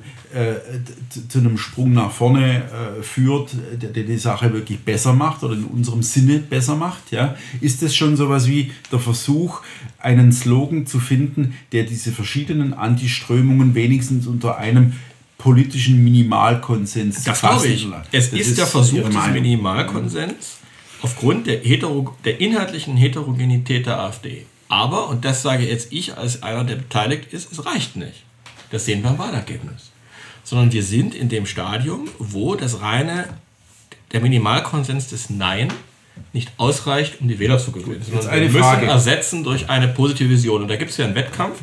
[1.11, 5.43] zu, zu einem Sprung nach vorne äh, führt, der, der die Sache wirklich besser macht
[5.43, 7.13] oder in unserem Sinne besser macht.
[7.13, 7.37] Ja?
[7.61, 9.63] Ist es schon sowas wie der Versuch,
[9.99, 14.95] einen Slogan zu finden, der diese verschiedenen Antiströmungen wenigstens unter einem
[15.39, 17.87] politischen Minimalkonsens Das glaube ich.
[18.13, 19.27] Es Das ist, der Versuch des.
[19.33, 20.59] Minimalkonsens
[21.03, 24.47] aufgrund der, Hetero der inhaltlichen Heterogenität der AfD.
[24.69, 28.25] Aber, und das sage jetzt ich als einer, der beteiligt ist, es reicht nicht.
[28.71, 29.91] Das sehen wir am Wahlergebnis.
[30.45, 33.29] Sondern wir sind in dem Stadium, wo das reine,
[34.13, 35.73] der Minimalkonsens des Nein
[36.33, 38.03] nicht ausreicht, um die Wähler zu gewinnen.
[38.03, 38.87] Sondern eine wir müssen Frage.
[38.87, 40.63] ersetzen durch eine positive Vision.
[40.63, 41.61] Und da gibt es ja einen Wettkampf.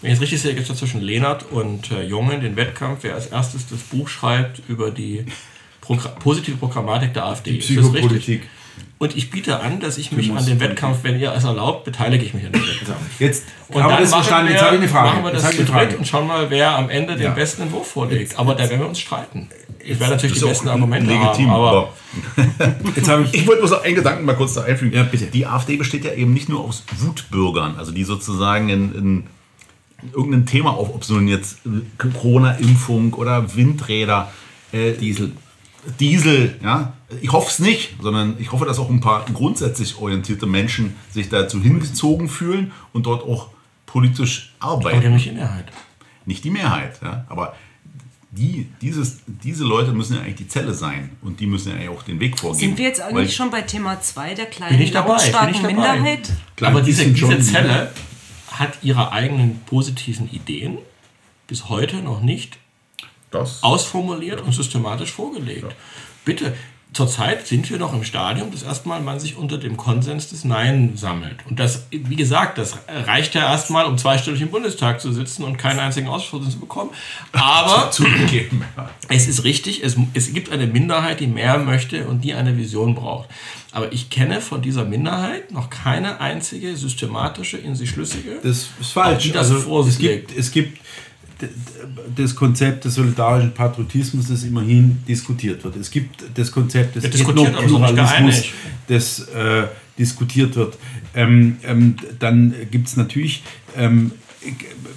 [0.00, 3.00] Wenn ich es richtig sehe, gibt es ja zwischen Lehnert und äh, Jungen den Wettkampf,
[3.02, 5.24] wer als erstes das Buch schreibt über die
[5.80, 7.56] Progra positive Programmatik der AfD.
[7.58, 8.42] Ist das richtig?
[9.02, 10.60] Und ich biete an, dass ich mich an dem.
[10.60, 13.00] Wettkampf, wenn ihr es erlaubt, beteilige ich mich an dem Wettkampf.
[13.18, 15.08] Jetzt Und dann das machen wir, Jetzt habe ich eine Frage.
[15.08, 17.30] machen wir das zu dritt und schauen mal, wer am Ende den Ja.
[17.30, 18.38] besten Entwurf vorlegt.
[18.38, 19.48] Aber da werden wir uns streiten.
[19.84, 21.88] Ich werde natürlich die besten Argumente legitim, haben, aber
[22.94, 24.94] Jetzt habe ich Ich wollte bloß noch einen Gedanken mal kurz da einfügen.
[24.94, 25.26] Ja, bitte.
[25.26, 29.26] Die AfD besteht ja eben nicht nur aus Wutbürgern, also die sozusagen in, in
[30.12, 34.30] irgendein Thema auf, ob es nun jetzt äh, Corona-Impfung oder Windräder,
[34.70, 35.32] äh, Diesel.
[35.98, 36.92] Diesel, ja.
[37.20, 41.28] Ich hoffe es nicht, sondern ich hoffe, dass auch ein paar grundsätzlich orientierte Menschen sich
[41.28, 43.48] dazu hingezogen fühlen und dort auch
[43.86, 45.04] politisch aber arbeiten.
[45.04, 45.66] haben nicht die Mehrheit.
[46.24, 47.24] Nicht die Mehrheit, ja.
[47.28, 47.54] Aber
[48.30, 51.90] die, dieses, diese Leute müssen ja eigentlich die Zelle sein und die müssen ja eigentlich
[51.90, 52.60] auch den Weg vorgeben.
[52.60, 55.16] Sind wir jetzt Weil- eigentlich schon bei Thema 2 der kleinen, Bin ich dabei, bin
[55.16, 55.72] lautstarken ich dabei.
[55.74, 56.30] Minderheit?
[56.56, 57.92] Klein aber diese, diese Zelle
[58.52, 60.78] hat ihre eigenen positiven Ideen
[61.46, 62.56] bis heute noch nicht
[63.30, 65.66] Das ausformuliert und systematisch vorgelegt.
[66.24, 66.54] Bitte,
[66.92, 70.92] zurzeit sind wir noch im Stadium, dass erstmal man sich unter dem Konsens des Nein
[70.94, 71.36] sammelt.
[71.48, 75.56] Und das, wie gesagt, das reicht ja erstmal, um zweistellig im Bundestag zu sitzen und
[75.56, 76.90] keinen einzigen Ausschuss zu bekommen.
[77.32, 78.64] Aber zugegeben.
[79.08, 82.94] Es ist richtig, es, es gibt eine Minderheit, die mehr möchte und die eine Vision
[82.94, 83.28] braucht.
[83.72, 88.38] Aber ich kenne von dieser Minderheit noch keine einzige systematische, in sich schlüssige.
[88.42, 89.24] Das ist falsch.
[89.24, 90.78] die das also, es gibt, es gibt
[92.16, 95.76] das Konzept des solidarischen Patriotismus, das immerhin diskutiert wird.
[95.76, 98.44] Es gibt das Konzept des nicht Ethnopluralismus,
[98.88, 99.66] das äh,
[99.98, 100.78] diskutiert wird.
[101.14, 103.42] Ähm, ähm, dann gibt es natürlich
[103.76, 104.12] ähm,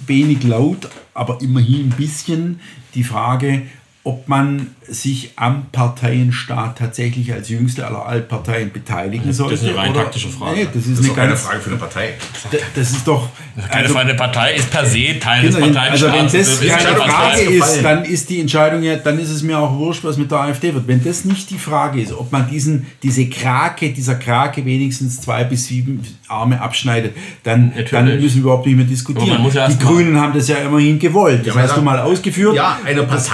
[0.06, 2.60] wenig laut, aber immerhin ein bisschen
[2.94, 3.62] die Frage,
[4.06, 9.54] ob man sich am Parteienstaat tatsächlich als jüngste aller Altparteien beteiligen sollte.
[9.54, 10.56] ist eine rein oder- taktische Frage.
[10.58, 12.14] Nee, das ist, Das ist eine doch keine Frage für eine Partei.
[12.76, 16.06] das ist doch Keine also- Frage, eine Partei ist per se Teil des Genau, also
[16.12, 17.42] wenn das Das keine Frage Partei.
[17.42, 20.38] ist, dann ist die Entscheidung ja, dann ist es mir auch wurscht, was mit der
[20.38, 20.86] AfD wird.
[20.86, 25.42] Wenn das nicht die Frage ist, ob man diesen, diese Krake, dieser Krake wenigstens zwei
[25.42, 27.90] bis sieben Arme abschneidet, dann, Natürlich.
[27.90, 29.44] dann müssen wir überhaupt nicht mehr diskutieren.
[29.68, 31.44] die Grünen haben das ja immerhin gewollt.
[31.44, 32.54] Das Ja, hast aber du mal ausgeführt.
[32.54, 33.30] Ja, eine Das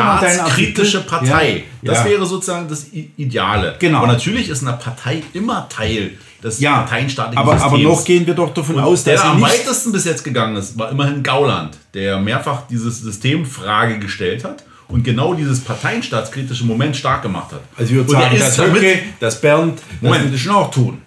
[0.00, 1.00] Artikel?
[1.02, 1.64] Partei.
[1.82, 1.92] Ja.
[1.92, 2.10] Das Ja.
[2.10, 3.76] wäre sozusagen das Ideale.
[3.78, 3.98] Genau.
[3.98, 7.82] Aber natürlich ist eine Partei immer Teil des ja, parteienstaatlichen aber, aber Systems.
[7.98, 10.22] noch gehen wir doch davon Und aus, der dass da sie am weitesten bis jetzt
[10.24, 15.60] gegangen ist, war immerhin Gauland, der mehrfach dieses System Frage gestellt hat und genau dieses
[15.60, 17.60] parteienstaatskritische Moment stark gemacht hat.
[17.76, 20.32] Also ich würde Und sagen, ist dass Höcke, dass Bernd, Moment.
[20.32, 21.00] das schon auch tun.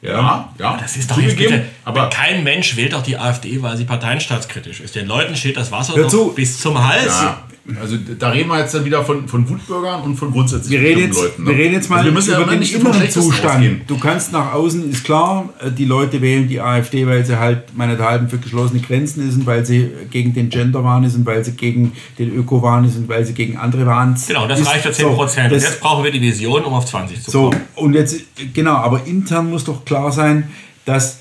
[0.00, 3.76] Ja, ja, Das ist doch jetzt bitte, aber kein Mensch wählt doch die AfD, weil
[3.76, 4.94] sie parteienstaatskritisch ist.
[4.94, 6.32] Den Leuten steht das Wasser zu.
[6.34, 7.20] bis zum Hals.
[7.20, 7.42] Ja,
[7.80, 11.00] also da reden wir jetzt dann wieder von, von Wutbürgern und von grundsätzlich Wir reden,
[11.00, 11.46] jetzt, Leuten.
[11.46, 11.58] wir ne?
[11.58, 13.54] reden jetzt mal Also wir müssen ja über immer den nicht inneren Zustand.
[13.54, 13.80] ausgehen.
[13.86, 17.76] Du kannst nach außen, ist klar, äh, die Leute wählen die AfD, weil sie halt
[17.76, 21.52] meinethalben für geschlossene Grenzen ist und weil sie gegen den Genderwahn ist und weil sie
[21.52, 24.28] gegen den Öko-Wahn ist und weil sie gegen andere Wahn ist.
[24.28, 24.94] Genau, das ist, reicht für 10%.
[24.94, 25.18] So, und
[25.52, 27.60] das, jetzt brauchen wir die Vision, um auf 20 zu so, kommen.
[27.74, 28.16] und jetzt,
[28.54, 30.48] genau, aber intern muss doch klar sein,
[30.86, 31.18] dass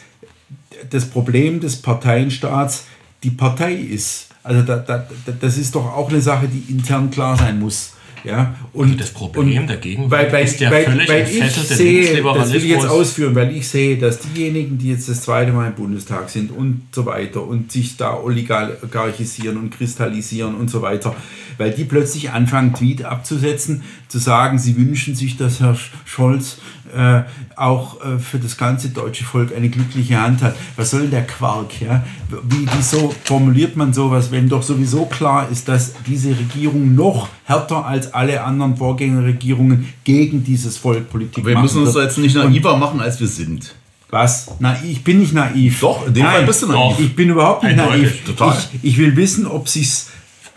[0.89, 2.85] das Problem des Parteienstaats
[3.23, 4.29] die Partei ist.
[4.47, 7.91] Also da, da, da, das ist doch auch eine Sache, die intern klar sein muss.
[8.23, 12.23] Ja, und Das Problem und dagegen weil, weil, ist der weil, völlig weil ich sehe,
[12.23, 15.67] das will ich jetzt ausführen, weil ich sehe, dass diejenigen, die jetzt das zweite Mal
[15.67, 21.15] im Bundestag sind und so weiter und sich da oligarchisieren und kristallisieren und so weiter,
[21.57, 26.57] weil die plötzlich anfangen, Tweet abzusetzen, zu sagen, sie wünschen sich, dass Herr Scholz
[26.95, 27.23] äh,
[27.55, 30.55] auch äh, für das ganze deutsche Volk eine glückliche Hand hat.
[30.75, 31.81] Was soll denn der Quark?
[31.81, 32.03] Ja?
[32.43, 37.85] Wie, wieso formuliert man sowas, wenn doch sowieso klar ist, dass diese Regierung noch härter
[37.85, 42.77] als alle anderen Vorgängerregierungen gegen dieses Volk Politik Wir machen müssen uns jetzt nicht naiver
[42.77, 43.73] machen, als wir sind.
[44.09, 44.47] Was?
[44.59, 45.81] Na, ich bin nicht naiv.
[45.81, 46.99] Doch, in dem Nein, Fall bist du naiv.
[46.99, 48.25] Ich bin überhaupt nicht Eindeutig, naiv.
[48.25, 48.57] total.
[48.81, 50.09] Ich, ich will wissen, ob sich's,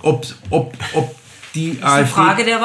[0.03, 1.15] ob, ob, ob
[1.55, 2.61] die Das ist AfD, Frage der ob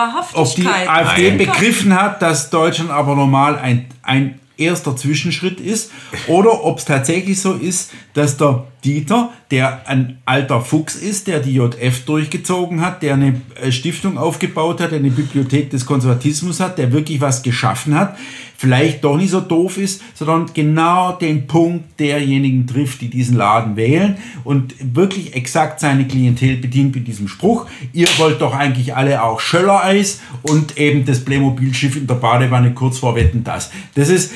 [0.56, 0.88] die Wahrhaftigkeit.
[0.90, 1.38] AfD Nein.
[1.40, 5.92] begriffen hat, dass Deutschland aber normal ein, ein erster Zwischenschritt ist
[6.28, 11.40] oder ob es tatsächlich so ist, dass der Dieter, der ein alter Fuchs ist, der
[11.40, 16.78] die JF durchgezogen hat, der eine äh, Stiftung aufgebaut hat, eine Bibliothek des Konservatismus hat,
[16.78, 18.16] der wirklich was geschaffen hat,
[18.58, 23.76] vielleicht doch nicht so doof ist, sondern genau den Punkt derjenigen trifft, die diesen Laden
[23.76, 27.66] wählen und wirklich exakt seine Klientel bedient mit diesem Spruch.
[27.92, 33.00] Ihr wollt doch eigentlich alle auch Schöllereis und eben das Playmobil-Schiff in der Badewanne kurz
[33.00, 33.72] vor Wetten das.
[33.96, 34.32] Das ist,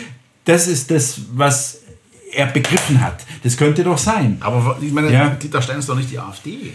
[0.46, 1.79] das ist das, was
[2.32, 3.26] er begriffen hat.
[3.44, 4.38] Das könnte doch sein.
[4.40, 5.30] Aber ich meine, Ja.
[5.30, 6.74] Dieter Stein ist doch nicht die AfD.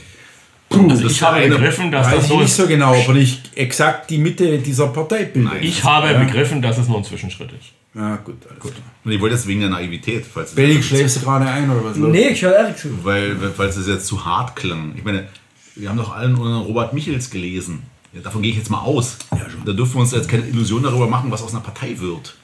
[0.70, 3.56] Also das ich habe begriffen, dass Weiß das ich so nicht so genau, aber nicht
[3.56, 5.62] exakt die Mitte dieser Partei bildet.
[5.62, 7.68] Ich habe begriffen, dass es nur ein Zwischenschritt ist.
[7.94, 8.72] Ja, gut, alles klar.
[9.04, 11.84] Und ich wollte jetzt wegen der Naivität, falls es- Benny, schläfst du gerade ein oder
[11.84, 11.96] was?
[11.96, 12.88] Nee, ich höre Erik zu.
[13.04, 14.94] weil, falls es jetzt zu hart klang.
[14.96, 15.28] Ich meine,
[15.76, 17.84] wir haben doch allen unseren Robert Michels gelesen.
[18.12, 19.18] Ja, davon gehe ich jetzt mal aus.
[19.64, 22.34] Da dürfen wir uns jetzt keine Illusion darüber machen, was aus einer Partei wird.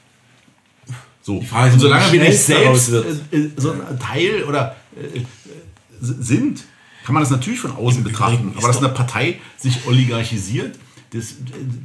[1.21, 2.97] So, Frage ist, und solange wir nicht selbst äh,
[3.35, 5.25] äh, so ein Teil oder äh, äh,
[5.99, 6.63] sind,
[7.05, 8.53] kann man das natürlich von außen betrachten.
[8.57, 10.77] Aber dass eine Partei sich oligarchisiert,
[11.13, 11.35] das,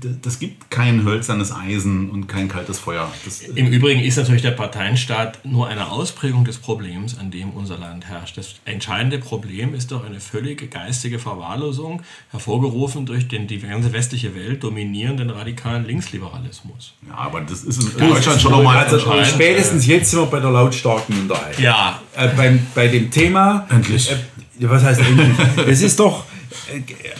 [0.00, 3.12] das, das gibt kein hölzernes Eisen und kein kaltes Feuer.
[3.24, 7.76] Das, Im Übrigen ist natürlich der Parteienstaat nur eine Ausprägung des Problems, an dem unser
[7.76, 8.38] Land herrscht.
[8.38, 14.34] Das entscheidende Problem ist doch eine völlige geistige Verwahrlosung, hervorgerufen durch den die ganze westliche
[14.36, 16.94] Welt dominierenden radikalen Linksliberalismus.
[17.08, 20.50] ja, aber das ist in Deutschland schon nochmal Also spätestens jetzt sind wir bei der
[20.50, 21.58] lautstarken Minderheit.
[21.58, 23.66] Ja, Äh, beim, bei dem Thema.
[23.70, 24.10] Endlich.
[24.10, 24.16] Äh,
[24.60, 25.28] was heißt endlich?
[25.66, 26.35] Es ist doch äh,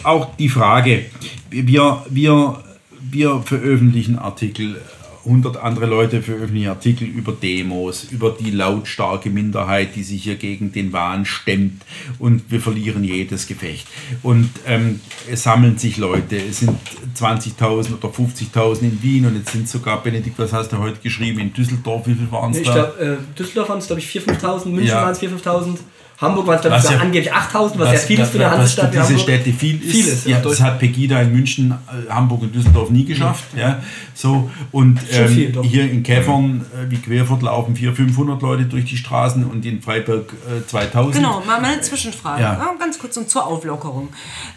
[0.03, 1.05] auch die Frage.
[1.49, 2.63] Wir, wir,
[2.99, 4.81] wir veröffentlichen Artikel,
[5.25, 10.71] 100 andere Leute veröffentlichen Artikel über Demos, über die lautstarke Minderheit, die sich hier gegen
[10.71, 11.83] den Wahn stemmt
[12.17, 13.87] und wir verlieren jedes Gefecht.
[14.23, 16.71] Und ähm, es sammeln sich Leute, es sind
[17.17, 21.39] 20.000 oder 50.000 in Wien und jetzt sind sogar, Benedikt, was hast du heute geschrieben,
[21.39, 22.71] in Düsseldorf, wie viel waren es da?
[22.73, 25.01] glaube, äh, Düsseldorf waren es, glaube ich, 4.000, 5.000, München Ja.
[25.01, 25.77] waren es 4.000, 5.000,
[26.19, 28.45] Hamburg waren es, glaube ich, Was ja- angeblich 8.000, was, sehr viel ist für eine
[28.45, 29.19] was Hansestadt für diese.
[29.19, 29.91] Städte viel ist.
[29.91, 33.45] Viel ist, ja, ja, das hat Pegida in München, äh, Hamburg und Düsseldorf nie geschafft.
[33.55, 33.83] Ja,
[34.15, 38.85] so und ähm, viel, hier in Käfern äh, wie Querfurt laufen 400, 500 Leute durch
[38.85, 41.15] die Straßen und in Freiburg äh, 2000.
[41.15, 42.41] Genau, mal eine Zwischenfrage.
[42.41, 42.53] Ja.
[42.53, 42.75] Ja.
[42.79, 44.09] ganz kurz und zur Auflockerung.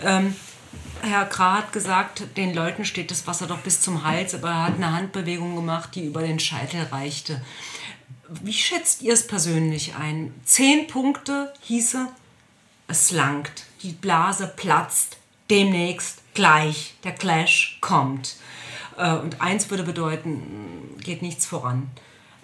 [0.03, 0.35] Ähm,
[1.03, 4.67] Herr Krah hat gesagt, den Leuten steht das Wasser doch bis zum Hals, aber er
[4.67, 7.41] hat eine Handbewegung gemacht, die über den Scheitel reichte.
[8.31, 10.33] Wie schätzt ihr es persönlich ein?
[10.45, 12.07] Zehn Punkte hieße,
[12.87, 13.51] es langt,
[13.83, 15.16] die Blase platzt,
[15.51, 18.37] demnächst gleich, der Clash kommt.
[18.97, 21.91] Äh, Und eins würde bedeuten, geht nichts voran.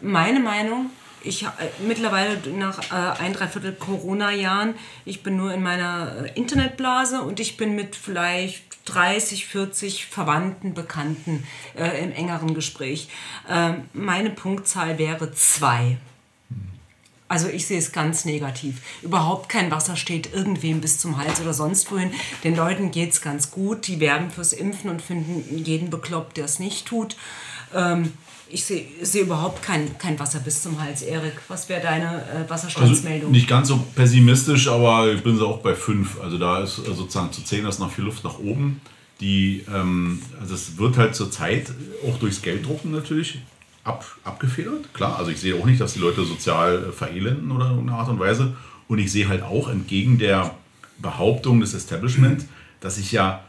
[0.00, 0.90] Meine Meinung,
[1.22, 1.50] ich äh,
[1.86, 4.74] mittlerweile nach äh, ein, dreiviertel Corona-Jahren,
[5.04, 11.44] ich bin nur in meiner Internetblase und ich bin mit vielleicht 30, 40 Verwandten, Bekannten
[11.76, 13.08] äh, im engeren Gespräch.
[13.48, 15.98] Ähm, meine Punktzahl wäre zwei.
[17.28, 18.80] Also ich sehe es ganz negativ.
[19.02, 22.12] Überhaupt kein Wasser steht irgendwem bis zum Hals oder sonst wohin.
[22.44, 23.88] Den Leuten geht es ganz gut.
[23.88, 27.16] Die werben fürs Impfen und finden jeden bekloppt, der es nicht tut.
[27.74, 28.12] Ähm,
[28.48, 31.02] ich sehe sehe überhaupt kein, kein Wasser bis zum Hals.
[31.02, 33.30] Erik, was wäre deine äh, Also Wasserstandsmeldung?
[33.30, 36.20] nicht ganz so pessimistisch, aber ich bin so auch bei 5.
[36.20, 38.80] Also da ist sozusagen zu 10 ist noch viel Luft nach oben.
[39.20, 41.72] Die, ähm, also es wird halt zur Zeit
[42.06, 43.38] auch durchs Gelddrucken natürlich
[43.82, 44.92] ab, abgefedert.
[44.94, 47.98] Klar, also ich sehe auch nicht, dass die Leute sozial äh, verelenden oder in irgendeiner
[47.98, 48.54] Art und Weise.
[48.88, 50.54] Und ich sehe halt auch entgegen der
[50.98, 52.44] Behauptung des Establishment,
[52.80, 53.42] dass sich ja,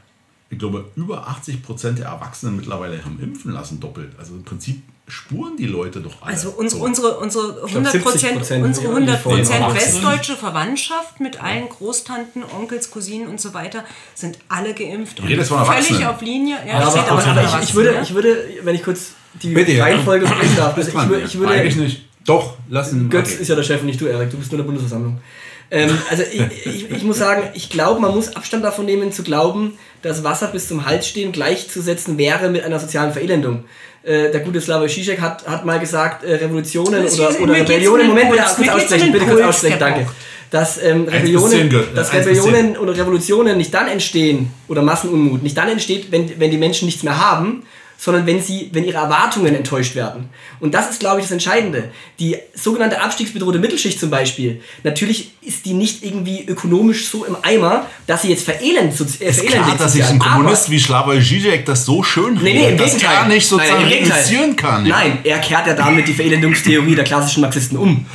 [0.49, 4.11] ich glaube, über 80 Prozent der Erwachsenen mittlerweile haben impfen lassen doppelt.
[4.17, 6.33] Also im Prinzip spuren die Leute doch alle.
[6.33, 6.83] Also uns, So.
[6.83, 9.75] unsere, unsere 100 70% unsere ja, 100 von Erwachsenen.
[9.75, 13.83] westdeutsche Verwandtschaft mit allen Großtanten, Onkels, Cousinen und so weiter
[14.15, 15.21] sind alle geimpft.
[15.23, 16.57] rede jetzt von völlig auf Linie.
[16.65, 18.01] Ja, Ja, aber, aber, aber ich, ich, würde, ne?
[18.03, 19.85] ich würde, wenn ich kurz die Bitte, ja.
[19.85, 21.17] Reihenfolge sprechen darf, also ich, ja.
[21.25, 22.05] ich würde, Eigentlich nicht.
[22.25, 24.29] Doch, lassen Götz ist ja der Chef, nicht du, Erik.
[24.29, 25.21] Du bist nur in der Bundesversammlung.
[25.69, 29.23] Ähm, also ich, ich, ich muss sagen, ich glaube, man muss Abstand davon nehmen, zu
[29.23, 33.65] glauben, dass Wasser bis zum Hals stehen gleichzusetzen wäre mit einer sozialen Verelendung.
[34.03, 38.07] Äh, der gute Slavoj Žižek hat, hat mal gesagt, äh, Revolutionen Es oder, oder Rebellionen,
[38.07, 40.07] Moment, bitte kurz aussprechen, bitte kurz aussprechen, danke.
[40.49, 45.67] Dass, ähm, Rebellionen, Gö- dass Rebellionen oder Revolutionen nicht dann entstehen, oder Massenunmut, nicht dann
[45.67, 47.63] entsteht, wenn, wenn die Menschen nichts mehr haben,
[47.99, 50.29] sondern wenn sie, wenn ihre Erwartungen enttäuscht werden.
[50.59, 51.89] Und das ist, glaube ich, das Entscheidende.
[52.19, 57.87] Die sogenannte abstiegsbedrohte Mittelschicht zum Beispiel, natürlich ist die nicht irgendwie ökonomisch so im Eimer,
[58.05, 61.65] dass sie jetzt verelend, so, äh, Ist klar, dass sich ein Kommunist wie Slavoj Žižek
[61.65, 63.17] das so schön Nee, nee, im dass Gegenteil.
[63.23, 64.85] er nicht sozusagen Nein, reduzieren kann.
[64.85, 64.95] ja.
[64.97, 68.05] Nein, er kehrt ja damit die Verelendungstheorie der klassischen Marxisten um.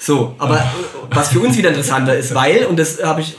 [0.00, 0.62] So, aber äh,
[1.10, 3.34] was für uns wieder interessanter ist, weil, und das habe ich,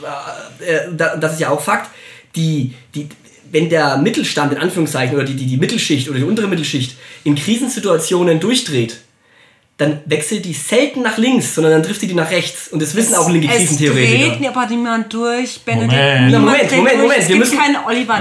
[0.60, 1.90] äh, äh, da- das ist ja auch Fakt,
[2.36, 3.08] die, die,
[3.52, 7.34] wenn der Mittelstand in Anführungszeichen oder die, die, die Mittelschicht oder die untere Mittelschicht in
[7.34, 8.98] Krisensituationen durchdreht,
[9.76, 12.68] dann wechselt die selten nach links, sondern dann trifft sie die nach rechts.
[12.68, 14.36] Und das wissen auch linke Es Krisentheoretiker.
[14.36, 15.90] dreht aber niemand durch, Benedikt.
[15.92, 16.20] Moment.
[16.32, 16.96] Moment, Moment, durch.
[16.98, 18.14] Moment, Es wir gibt müssen- keinen Oliver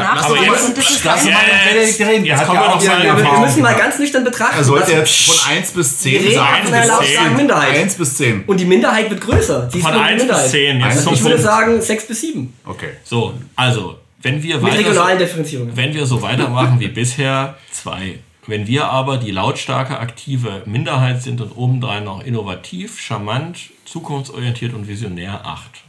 [0.64, 2.26] und das ist Benedikt reden.
[2.26, 4.56] jetzt kommen ja wir müssen mal ganz nüchtern betrachten.
[4.58, 6.64] Er sollte was- jetzt von 1 bis 10 wir reden sagen.
[6.64, 7.36] von einer bis lautstarken 10.
[7.38, 7.76] Minderheit.
[7.76, 8.44] 1 bis 10.
[8.48, 9.70] Und die Minderheit wird größer.
[9.74, 10.50] Die Von nur die 1 bis Minderheit.
[10.50, 10.80] 10.
[10.80, 12.54] Jetzt zum Ich würde sagen 6 bis 7.
[12.66, 12.90] Okay.
[13.04, 15.78] So, also, wenn wir Mit weiter regionalen so, Differenzierungen.
[15.78, 18.20] wenn wir so weitermachen wie bisher, zwei.
[18.48, 24.88] Wenn wir aber die lautstarke, aktive Minderheit sind und obendrein noch innovativ, charmant, zukunftsorientiert und
[24.88, 25.84] visionär, acht.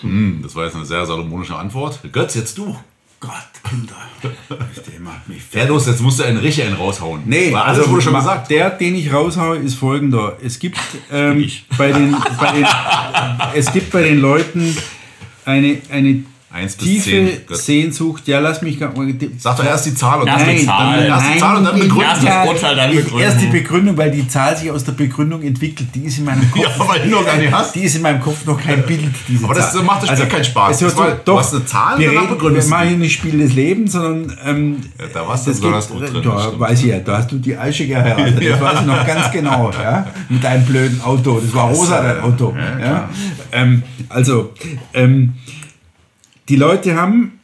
[0.00, 2.00] Hm, das war jetzt eine sehr salomonische Antwort.
[2.10, 2.76] Götz, jetzt du.
[3.20, 3.32] Gott,
[3.68, 3.96] Kinder.
[4.50, 7.22] Der macht mich Ja, los, jetzt musst du einen richtig einen raushauen.
[7.24, 8.50] Nee, alles also wurde schon gesagt.
[8.50, 10.36] Der, den ich raushaue, ist folgender.
[10.42, 10.78] Es gibt,
[11.10, 12.66] ähm, bei den, bei den,
[13.54, 14.76] es gibt bei den Leuten
[15.46, 16.24] eine, eine
[16.54, 17.28] 1 bis tiefe 10.
[17.48, 17.66] Götz.
[17.66, 18.28] Sehnsucht.
[18.28, 18.78] Ja, lass mich.
[18.78, 20.94] Sag doch erst die Zahl und Erst dann die die Zahl.
[20.98, 21.06] Zahl.
[21.06, 22.00] Erst die Zahl und dann begründen.
[22.02, 23.20] Erst das Urteil, dann ich- begründen.
[23.20, 25.88] Erst die Begründung, weil die Zahl sich aus der Begründung entwickelt.
[25.94, 26.62] Die ist in meinem Kopf.
[26.62, 27.74] Ja, weil du noch gar nicht hast.
[27.74, 29.00] Die ist in meinem Kopf noch kein Bild.
[29.28, 29.82] Diese Aber das Zahl.
[29.82, 30.78] macht das Spiel keinen Spaß.
[30.78, 32.98] Das war- so- du doch, hast eine Zahl wir, reden, wir begründest du machen hier
[32.98, 36.40] nicht Spiel des Lebens, sondern ähm, Ja, da warst du das besonders gut drin, Da
[36.40, 36.60] stimmt.
[36.60, 38.34] weiß ich ja, da hast du die Eiche geheiratet.
[38.54, 39.70] Das weiß ich noch ganz genau.
[39.72, 40.06] Ja?
[40.28, 41.40] Mit deinem blöden Auto.
[41.40, 42.54] Das war rosa, dein Auto.
[42.80, 43.08] Ja,
[43.52, 44.52] Ähm, also,
[44.92, 45.34] ähm,
[46.48, 47.40] die Leute haben,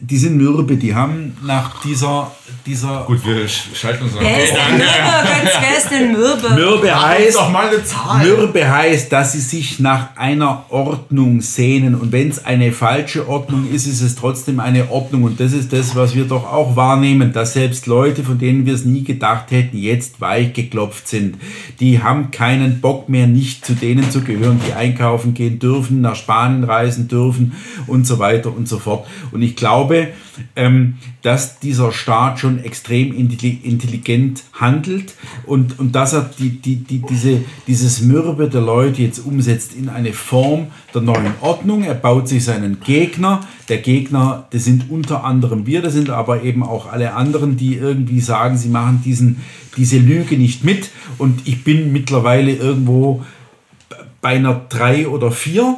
[0.00, 2.34] die sind mürbe, die haben nach dieser,
[2.66, 4.22] dieser Gut, wir sch- schalten uns nach.
[4.22, 5.60] Wer ist denn Mürbe?
[5.60, 6.54] Wer ist denn Mürbe?
[6.54, 8.24] Mürbe heißt, doch mal eine Zahl.
[8.24, 11.94] Mürbe heißt, dass sie sich nach einer Ordnung sehnen.
[11.94, 15.24] Und wenn es eine falsche Ordnung ist, ist es trotzdem eine Ordnung.
[15.24, 18.74] Und das ist das, was wir doch auch wahrnehmen, dass selbst Leute, von denen wir
[18.74, 21.36] es nie gedacht hätten, jetzt weich geklopft sind.
[21.80, 26.16] Die haben keinen Bock mehr, nicht zu denen zu gehören, die einkaufen gehen dürfen, nach
[26.16, 27.52] Spanien reisen dürfen
[27.86, 29.06] und so weiter und so fort.
[29.32, 30.08] Und ich glaube,
[30.56, 35.14] ähm, dass dieser Staat schon extrem intelli- intelligent handelt
[35.46, 39.88] und, und dass er die, die, die, diese, dieses Mürbe der Leute jetzt umsetzt in
[39.88, 41.82] eine Form der neuen Ordnung.
[41.82, 43.40] Er baut sich seinen Gegner.
[43.70, 47.76] Der Gegner, das sind unter anderem wir, das sind aber eben auch alle anderen, die
[47.76, 49.40] irgendwie sagen, sie machen diesen,
[49.78, 50.90] diese Lüge nicht mit.
[51.16, 53.24] Und ich bin mittlerweile irgendwo
[54.20, 55.74] bei einer 3 oder 4.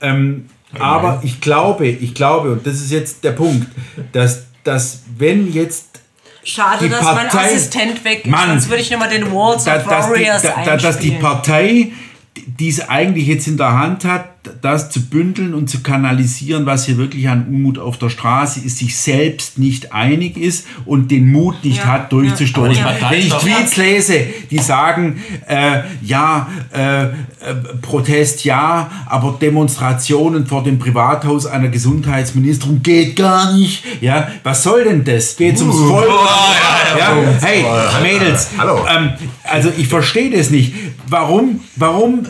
[0.00, 0.44] Ähm,
[0.78, 3.66] aber ich glaube, ich glaube, und das ist jetzt der Punkt,
[4.12, 6.00] dass, dass wenn jetzt
[6.42, 8.30] Schade, die dass mein Partei- Assistent weg ist.
[8.30, 8.48] Mann.
[8.50, 11.10] Sonst würde ich nochmal den Walls da, of dass, die, Warriors da, da, dass die.
[11.12, 11.92] Partei,
[12.36, 16.86] die es eigentlich jetzt in der Hand hat, das zu bündeln und zu kanalisieren, was
[16.86, 21.30] hier wirklich an Unmut auf der Straße ist, sich selbst nicht einig ist und den
[21.32, 22.74] Mut nicht Ja, hat, durchzustoßen.
[22.76, 22.96] ja.
[23.10, 24.20] Wenn ich Tweets lese,
[24.50, 27.10] die sagen, äh, ja, äh, äh,
[27.82, 33.84] Protest ja, aber Demonstrationen vor dem Privathaus einer Gesundheitsministerin geht gar nicht.
[34.00, 35.36] Ja, was soll denn das?
[35.36, 36.08] Geht's ums Volk?
[36.98, 37.64] ja, hey,
[38.02, 38.84] Mädels, Hallo.
[38.88, 39.10] ähm,
[39.44, 40.74] also ich verstehe das nicht.
[41.08, 42.26] Warum, warum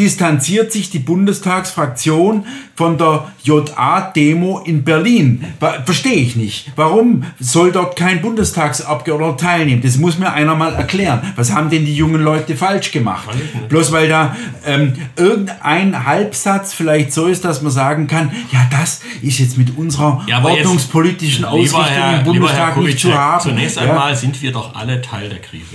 [0.00, 5.44] distanziert sich die Bundestagsfraktion von der JA-Demo in Berlin?
[5.84, 6.72] Verstehe ich nicht.
[6.74, 9.82] Warum soll dort kein Bundestagsabgeordneter teilnehmen?
[9.82, 11.20] Das muss mir einer mal erklären.
[11.36, 13.28] Was haben denn die jungen Leute falsch gemacht?
[13.68, 14.34] Bloß weil da
[14.66, 19.76] ähm, irgendein Halbsatz vielleicht so ist, dass man sagen kann, ja, das ist jetzt mit
[19.76, 23.42] unserer Ja, jetzt, ordnungspolitischen lieber Ausrichtung Herr, im lieber Herr Bundestag nicht zu haben.
[23.42, 23.82] Zunächst Ja.
[23.82, 25.74] einmal sind wir doch alle Teil der Krise.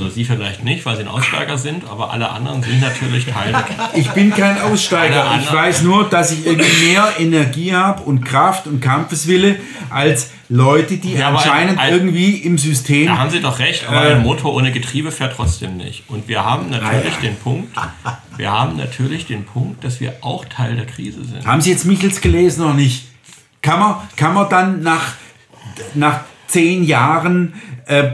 [0.00, 3.52] Also Sie vielleicht nicht, weil Sie ein Aussteiger sind, aber alle anderen sind natürlich Teil
[3.52, 3.78] der Krise.
[3.94, 5.38] Ich bin kein Aussteiger.
[5.42, 9.56] Ich weiß nur, dass ich irgendwie mehr Energie habe und Kraft und Kampfeswille
[9.90, 13.06] als Leute, die Ja, anscheinend ein- ein- irgendwie im System.
[13.08, 14.14] Da haben Sie doch recht, aber Äh.
[14.14, 16.04] ein Motor ohne Getriebe fährt trotzdem nicht.
[16.08, 17.20] Und wir haben natürlich ja.
[17.22, 17.76] den Punkt,
[18.38, 21.46] wir haben natürlich den Punkt, dass wir auch Teil der Krise sind.
[21.46, 23.04] Haben Sie jetzt Michels gelesen oder nicht?
[23.62, 25.12] Kann man, kann man dann nach,
[25.94, 26.20] nach
[26.50, 27.54] zehn Jahren
[27.86, 28.10] äh,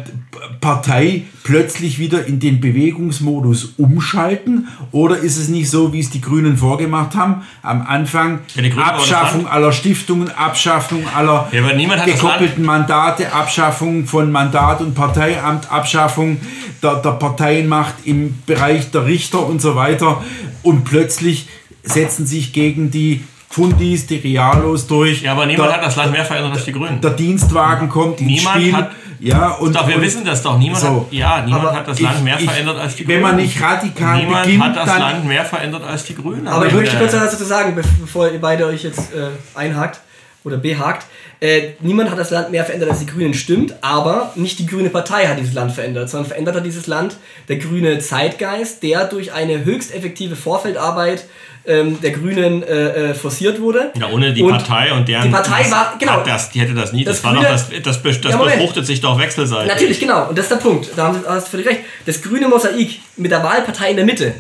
[0.61, 4.69] Partei plötzlich wieder in den Bewegungsmodus umschalten?
[4.93, 7.43] Oder ist es nicht so, wie es die Grünen vorgemacht haben?
[7.63, 14.95] Am Anfang Ja, Abschaffung aller Stiftungen, Abschaffung aller Ja, gekoppelten Mandate, Abschaffung von Mandat und
[14.95, 16.39] Parteiamt, Abschaffung
[16.83, 20.23] der, der Parteienmacht im Bereich der Richter und so weiter.
[20.63, 21.49] Und plötzlich
[21.83, 25.23] setzen sich gegen die Fundis, die Realos durch.
[25.23, 27.01] Ja, aber niemand der, hat das Land mehr verändert als die Grünen.
[27.01, 28.73] der Dienstwagen kommt ins Niemand Spiel.
[28.75, 30.59] hat- ja, und, Doch, wir und wissen das doch.
[30.59, 30.89] Niemand, So.
[31.07, 33.17] hat, ja, niemand Aber hat das ich- Land mehr ich- verändert als die Grünen.
[33.17, 36.47] wenn man nicht radikal Niemand beginnt, hat das dann- Land mehr verändert als die Grünen.
[36.47, 39.29] Aber ich möchte kurz was dazu sagen, be- bevor ihr beide euch jetzt äh,
[39.59, 40.01] einhakt.
[40.45, 41.07] oder behagt.
[41.41, 44.89] Äh, niemand hat das Land mehr verändert, als die Grünen stimmt, aber nicht die grüne
[44.89, 47.17] Partei hat dieses Land verändert, sondern verändert hat dieses Land
[47.49, 51.27] der grüne Zeitgeist, der durch eine höchst effektive Vorfeldarbeit
[51.67, 53.91] ähm, der Grünen äh, äh, forciert wurde.
[54.01, 55.25] Ja, ohne die Und Partei und deren.
[55.25, 56.23] Die Partei war, genau.
[56.23, 57.05] Das, die hätte das nie.
[57.05, 59.69] Das, Das war Grüne- das, das, das, das Ja, befruchtet sich doch wechselseitig.
[59.69, 60.29] Natürlich, genau.
[60.29, 60.91] Und das ist der Punkt.
[60.97, 61.81] Da haben Sie- hast du völlig recht.
[62.07, 64.35] Das grüne Mosaik mit der Wahlpartei in der Mitte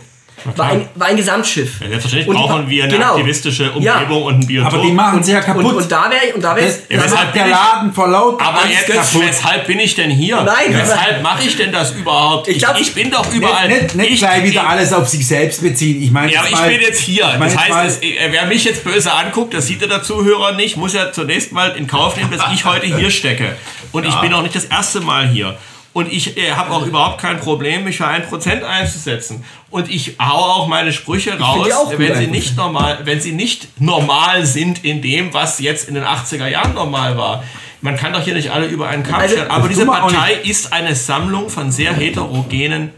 [0.57, 1.81] war ein, war ein Gesamtschiff.
[1.81, 3.13] Ja, selbstverständlich Und brauchen wir eine genau.
[3.15, 3.95] aktivistische Ja.
[3.95, 4.73] Umgebung und ein Biotop.
[4.75, 5.65] Aber die machen sie ja kaputt.
[5.65, 8.09] Und, und da wäre und da wäre das, Ja, das weshalb der ich- Laden vor
[8.09, 9.23] lauter aber jetzt, kaputt.
[9.29, 10.37] weshalb bin ich denn hier?
[10.43, 12.49] Nein, weshalb mache ich denn das überhaupt?
[12.49, 13.69] Ich Ich, glaub- ich bin doch überall.
[13.69, 16.03] Nicht, nicht, nicht ich, gleich wieder ich- alles auf sich selbst beziehen.
[16.03, 17.29] Ich meine, Ja, aber ich mal- bin jetzt hier.
[17.33, 20.93] ich Das heißt, äh, wer mich jetzt böse anguckt, das sieht der Zuhörer nicht, muss
[20.93, 23.57] ja zunächst mal in Kauf nehmen, dass ich heute hier stecke.
[23.93, 25.57] Und ich bin auch nicht das erste Mal hier.
[25.97, 29.43] Und ich äh, habe auch überhaupt kein Problem, mich für ein Prozent einzusetzen.
[29.71, 34.45] Und ich haue auch meine Sprüche raus, wenn sie nicht normal, wenn sie nicht normal
[34.45, 37.45] sind in dem, was jetzt in den 80er Jahren normal war.
[37.81, 39.51] Man kann doch hier nicht alle über einen Kamm Also, stellen.
[39.51, 42.91] Aber diese Partei ist eine Sammlung von sehr heterogenen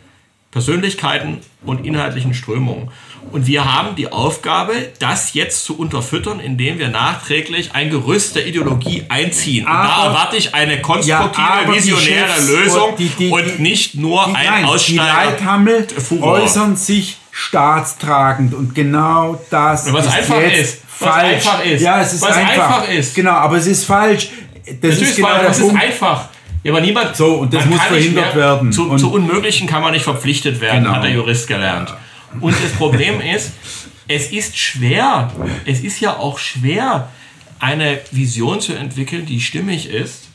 [0.50, 2.90] Persönlichkeiten und inhaltlichen Strömungen.
[3.30, 8.46] Und wir haben die Aufgabe, das jetzt zu unterfüttern, indem wir nachträglich ein Gerüst der
[8.46, 9.66] Ideologie einziehen.
[9.66, 13.08] Und da Aber- erwarte ich eine konstruktive, Ja, aber die visionäre Chefs Lösung und die-
[13.08, 15.04] die- und die- nicht nur die, ein nein, die Aussteiger.
[15.30, 16.32] Leithammel Furor.
[16.42, 20.82] äußern sich staatstragend und genau das Was ist einfach ist.
[21.00, 21.34] Was falsch.
[21.34, 21.80] einfach ist.
[21.82, 22.50] Ja, es ist Was einfach.
[22.80, 23.14] einfach ist.
[23.14, 24.28] Genau, aber es ist falsch.
[24.66, 25.74] Das Natürlich, ist genau weil der das Punkt.
[25.76, 26.24] ist einfach.
[26.64, 27.16] Ja, aber niemand.
[27.16, 28.72] So, und das muss verhindert werden.
[28.72, 30.96] Zu, zu Unmöglichen kann man nicht verpflichtet werden, Genau.
[30.96, 31.94] hat der Jurist gelernt.
[32.40, 33.52] Und das Problem ist,
[34.06, 35.32] es ist schwer,
[35.66, 37.10] es ist ja auch schwer,
[37.58, 40.27] eine Vision zu entwickeln, die stimmig ist,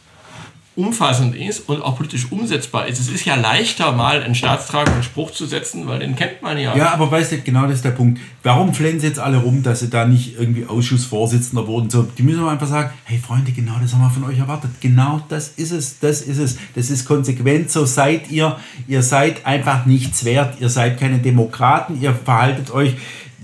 [0.75, 2.99] umfassend ist und auch politisch umsetzbar ist.
[2.99, 6.75] Es ist ja leichter, mal einen staatstragenden Spruch zu setzen, weil den kennt man ja.
[6.75, 8.19] Ja, aber weißt du, genau das ist der Punkt.
[8.41, 11.91] Warum flennen sie jetzt alle rum, dass sie da nicht irgendwie Ausschussvorsitzender wurden?
[11.91, 14.71] So, die müssen einfach sagen, hey Freunde, genau das haben wir von euch erwartet.
[14.81, 16.57] Genau das ist es, das ist es.
[16.75, 18.57] Das ist konsequent, so seid ihr.
[18.87, 20.59] Ihr seid einfach nichts wert.
[20.59, 22.01] Ihr seid keine Demokraten.
[22.01, 22.95] Ihr verhaltet euch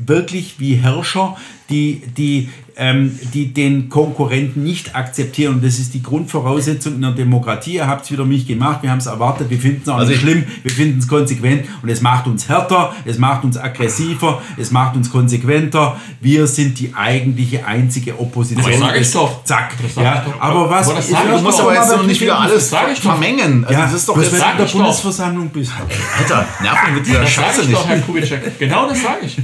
[0.05, 1.37] wirklich wie Herrscher,
[1.69, 5.55] die, die, ähm, die den Konkurrenten nicht akzeptieren.
[5.55, 7.73] Und das ist die Grundvoraussetzung in der Demokratie.
[7.75, 10.07] Ihr habt es wieder nicht gemacht, wir haben es erwartet, wir finden es auch Also
[10.11, 13.57] nicht ich- schlimm, wir finden es konsequent und es macht uns härter, es macht uns
[13.57, 15.97] aggressiver, es macht uns konsequenter.
[16.21, 18.65] Wir sind die eigentliche einzige Opposition.
[18.71, 19.43] Das sag ich doch.
[19.43, 19.73] Zack.
[19.95, 20.41] Ja, ich doch.
[20.41, 23.63] aber was Aber das sag ich doch aber jetzt noch nicht wieder alles vermengen.
[23.65, 24.31] Also Ja, das ist doch jetzt.
[24.33, 24.65] wenn du in der.
[24.65, 25.71] Bundesversammlung bist.
[26.17, 27.79] Alter, nerv mich mit dieser Das sage Scheiße ich nicht.
[27.79, 28.59] doch, Herr Kubitschek.
[28.59, 29.37] Genau das sage ich.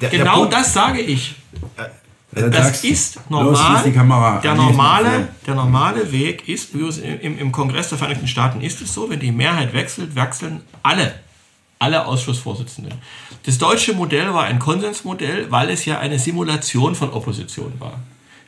[0.00, 1.34] Der- der genau Punkt- das sage ich.
[2.32, 3.82] Dann Das sagst ist los, normal.
[3.84, 4.38] die Kamera.
[4.38, 8.80] der, normale, der normale Weg ist, wie es im, im Kongress der Vereinigten Staaten ist
[8.80, 11.14] es so, wenn die Mehrheit wechselt, wechseln alle.
[11.80, 12.92] Alle Ausschussvorsitzenden.
[13.46, 17.94] Das deutsche Modell war ein Konsensmodell, weil es ja eine Simulation von Opposition war.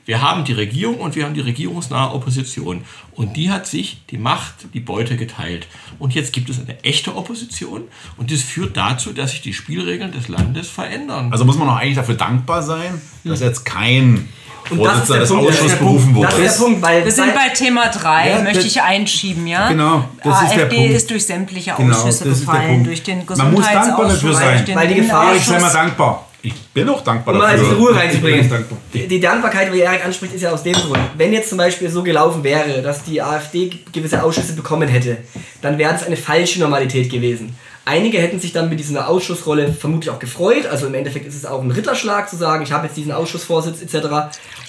[0.04, 2.84] Wir haben die Regierung und wir haben die regierungsnahe Opposition.
[3.12, 5.68] Und die hat sich die Macht, die Beute geteilt.
[5.98, 7.82] Und jetzt gibt es eine echte Opposition
[8.16, 11.30] und das führt dazu, dass sich die Spielregeln des Landes verändern.
[11.32, 14.28] Also muss man auch eigentlich dafür dankbar sein, dass jetzt kein
[14.70, 16.28] Und das ist Vorsitzender der des Punkt, Ausschusses berufen Punkt.
[16.28, 16.46] Das wurde.
[16.46, 19.68] ist der Punkt, weil Wir sind bei Thema 3, Ja, möchte ich einschieben, ja?
[19.68, 20.92] Genau, das ist der AfD Punkt.
[20.94, 24.76] ist durch sämtliche Genau, Ausschüsse der gefallen, durch den Man muss dankbar Gesundheitsausschuss, dafür sein.
[24.76, 26.28] Weil die Gefahr- Erik, sei mal dankbar.
[26.44, 27.68] Ich bin auch dankbar Um mal dafür.
[27.68, 28.50] diese Ruhe reinzubringen.
[28.50, 28.78] Dankbar.
[28.92, 30.98] Die, die Dankbarkeit, wie Erik anspricht, ist ja aus dem Grund.
[31.16, 35.18] Wenn jetzt zum Beispiel so gelaufen wäre, dass die AfD gewisse Ausschüsse bekommen hätte,
[35.60, 37.56] dann wäre das eine falsche Normalität gewesen.
[37.84, 40.66] Einige hätten sich dann mit dieser Ausschussrolle vermutlich auch gefreut.
[40.66, 43.82] Also im Endeffekt ist es auch ein Ritterschlag zu sagen, ich habe jetzt diesen Ausschussvorsitz
[43.82, 44.08] etc.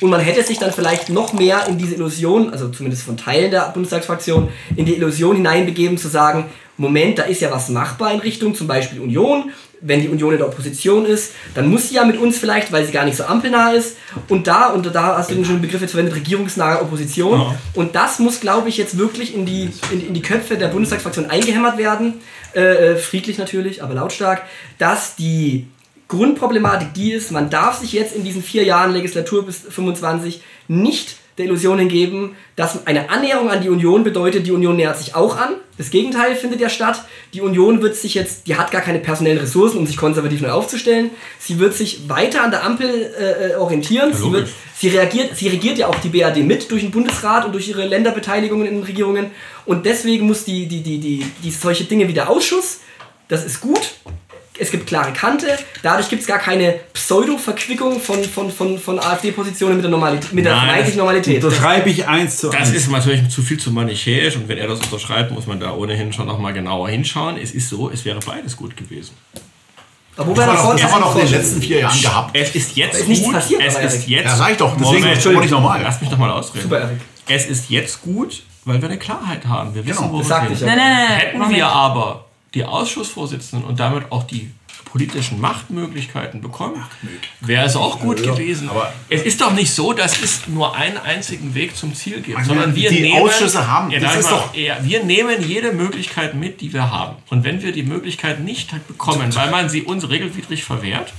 [0.02, 3.52] Und man hätte sich dann vielleicht noch mehr in diese Illusion, also zumindest von Teilen
[3.52, 6.46] der Bundestagsfraktion, in die Illusion hineinbegeben zu sagen,
[6.78, 9.52] Moment, da ist ja was machbar in Richtung zum Beispiel Union.
[9.86, 12.86] Wenn die Union in der Opposition ist, dann muss sie ja mit uns vielleicht, weil
[12.86, 13.98] sie gar nicht so ampelnah ist.
[14.30, 17.40] Und da, und da hast du den schönen Begriff jetzt verwendet, regierungsnahe Opposition.
[17.40, 17.56] Ja.
[17.74, 21.30] Und das muss, glaube ich, jetzt wirklich in die, in, in die Köpfe der Bundestagsfraktion
[21.30, 22.16] eingehämmert werden.
[22.56, 22.62] Äh,
[22.94, 24.44] äh, friedlich natürlich, aber lautstark,
[24.78, 25.68] dass die
[26.08, 31.18] Grundproblematik die ist, man darf sich jetzt in diesen vier Jahren Legislatur bis 25 nicht
[31.38, 35.38] der Illusion hingeben, dass eine Annäherung an die Union bedeutet, die Union nähert sich auch
[35.38, 35.56] an.
[35.78, 37.04] Das Gegenteil findet ja statt.
[37.34, 40.52] Die Union wird sich jetzt, die hat gar keine personellen Ressourcen, um sich konservativ neu
[40.52, 41.10] aufzustellen.
[41.40, 44.14] Sie wird sich weiter an der Ampel äh, orientieren.
[44.14, 47.54] sie, wird, sie, reagiert, sie regiert ja auch die BRD mit durch den Bundesrat und
[47.54, 49.32] durch ihre Länderbeteiligungen in den Regierungen.
[49.66, 52.82] Und deswegen muss die, die, die, die, die solche Dinge wie der Ausschuss,
[53.28, 53.96] das ist gut.
[54.60, 55.48] Es gibt klare Kante,
[55.82, 60.46] dadurch gibt es gar keine Pseudo-Verquickung von, von, von, von AfD-Positionen mit der, Normalität, mit
[60.46, 61.44] der Nein, vermeintlichen Normalität.
[61.44, 62.70] Unterschreibe ich eins zu Das eins.
[62.72, 66.14] ist natürlich zu viel zu manichäisch und wenn er das unterschreibt, muss man da ohnehin
[66.14, 67.38] schon noch mal genauer hinschauen.
[67.38, 69.14] Es ist so, es wäre beides gut gewesen.
[70.16, 71.80] Aber wo Das wir haben wir doch- das haben wir doch in den letzten vier
[71.80, 72.38] Jahren gehabt.
[72.38, 73.34] Es ist jetzt ist gut.
[73.34, 74.08] passiert, es ist Erik.
[74.08, 74.26] jetzt.
[74.26, 75.82] Ja, sag ich doch, deswegen es nicht normal.
[75.82, 76.64] Lass mich doch mal ausreden.
[76.64, 76.98] Super, Erik.
[77.28, 79.74] Es ist jetzt gut, weil wir eine Klarheit haben.
[79.74, 80.54] Wir wissen, Genau, wo Das wir sind.
[80.54, 80.62] ich.
[80.62, 81.08] Nein, nein.
[81.18, 81.56] Hätten Moment.
[81.58, 82.23] wir aber
[82.54, 84.52] die Ausschussvorsitzenden und damit auch die
[84.86, 86.84] politischen Machtmöglichkeiten bekommen,
[87.42, 88.70] wäre es auch gut gewesen.
[88.70, 92.38] aber- es ist doch nicht so, dass es nur einen einzigen Weg zum Ziel gibt,
[92.38, 95.42] Also, sondern wir die nehmen, Ausschüsse haben- ja, das ist mal- doch- ja, wir nehmen
[95.48, 97.16] jede Möglichkeit mit, die wir haben.
[97.30, 101.14] Und wenn wir die Möglichkeit nicht bekommen, weil man sie uns regelwidrig verwehrt,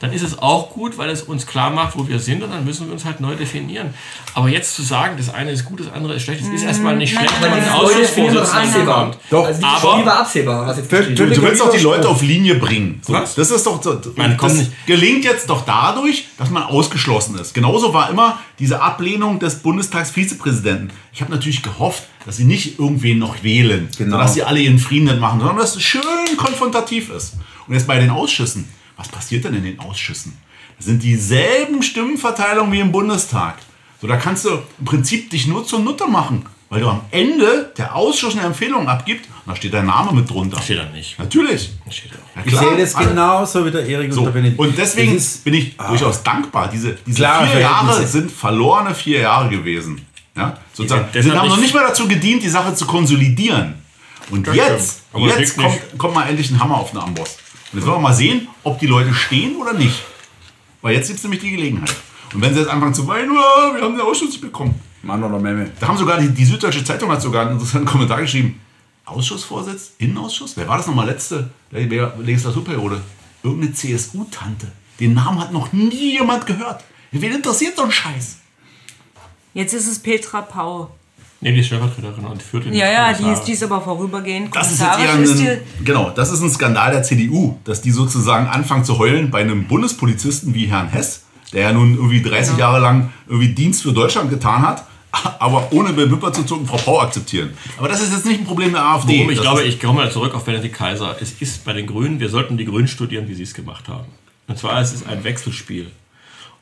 [0.00, 2.64] dann ist es auch gut, weil es uns klar macht, wo wir sind und dann
[2.64, 3.94] müssen wir uns halt neu definieren.
[4.34, 6.96] Aber jetzt zu sagen, das eine ist gut, das andere ist schlecht, das ist erstmal
[6.96, 9.04] nicht schlecht, wenn man einen Ausschussvorsitzenden absehbar.
[9.06, 9.18] bekommt.
[9.30, 10.92] Doch, also aber- war absehbar, was jetzt.
[10.92, 11.78] Du, du willst doch die.
[11.78, 13.00] Leute auf Linie bringen.
[13.06, 13.34] So, Was?
[13.36, 14.00] Das ist doch so.
[14.16, 17.54] Man kommt das nicht- gelingt jetzt doch dadurch, dass man ausgeschlossen ist.
[17.54, 20.90] Genauso war immer diese Ablehnung des Bundestagsvizepräsidenten.
[21.12, 24.18] Ich habe natürlich gehofft, dass sie nicht irgendwen noch wählen, Genau.
[24.18, 26.02] dass sie alle ihren Frieden nicht machen, sondern dass es schön
[26.36, 27.34] konfrontativ ist.
[27.66, 28.68] Und jetzt bei den Ausschüssen.
[28.96, 30.36] Was passiert denn in den Ausschüssen?
[30.76, 33.56] Das sind dieselben Stimmenverteilungen wie im Bundestag.
[34.00, 37.72] So, da kannst du im Prinzip dich nur zur Nutte machen, weil du am Ende
[37.76, 40.60] der Ausschuss eine Empfehlung abgibt und da steht dein Name mit drunter.
[40.60, 41.18] Steht da nicht.
[41.18, 41.70] Natürlich.
[41.90, 42.36] Steht da auch.
[42.36, 42.64] Ja, Ich klar.
[42.64, 46.22] sehe das genauso wie der Erik So, und und deswegen Das ist- bin ich durchaus
[46.22, 46.68] dankbar.
[46.68, 50.04] Diese, diese Klare vier Jahre sind verlorene vier Jahre gewesen.
[50.36, 51.06] Ja, sozusagen.
[51.12, 53.74] Sind Sie haben noch nicht- mal dazu gedient, die Sache zu konsolidieren.
[54.30, 57.36] Und Das jetzt, das jetzt kommt, kommt mal endlich ein Hammer auf den Amboss.
[57.74, 60.00] Und jetzt wollen wir mal sehen, ob die Leute stehen oder nicht.
[60.80, 61.92] Weil jetzt gibt es nämlich die Gelegenheit.
[62.32, 64.74] Und wenn sie jetzt anfangen zu weinen, "Ah, wir haben den Ausschuss nicht bekommen.
[65.02, 65.70] Mann oder Memme.
[65.80, 68.60] Da haben sogar die, die Süddeutsche Zeitung hat sogar einen interessanten Kommentar geschrieben.
[69.06, 70.56] Ausschussvorsitz, Innenausschuss?
[70.56, 73.00] Wer war das nochmal letzte Le- Legislaturperiode?
[73.42, 74.70] Irgendeine CSU-Tante.
[75.00, 76.84] Den Namen hat noch nie jemand gehört.
[77.10, 78.38] Wen interessiert so ein Scheiß?
[79.52, 80.94] Jetzt ist es Petra Pau.
[81.40, 84.54] Nee, die ist Stellvertreterin und führt den Ja, ja, die ist, die ist aber vorübergehend.
[84.56, 87.90] Das ist jetzt eher ist ein, genau, das ist ein Skandal der CDU, dass die
[87.90, 92.56] sozusagen anfangen zu heulen bei einem Bundespolizisten wie Herrn Hess, der ja nun irgendwie 30
[92.56, 94.84] Jahre lang irgendwie Dienst für Deutschland getan hat,
[95.38, 97.50] aber ohne mit Wipper zu zucken Frau Pau akzeptieren.
[97.78, 99.18] Aber das ist jetzt nicht ein Problem der AfD.
[99.18, 99.30] Warum?
[99.30, 101.14] Ich Das glaube, ist- ich komme mal zurück auf Benedikt Kaiser.
[101.20, 104.06] Es ist bei den Grünen, wir sollten die Grünen studieren, wie sie es gemacht haben.
[104.48, 105.90] Und zwar ist es ein Wechselspiel.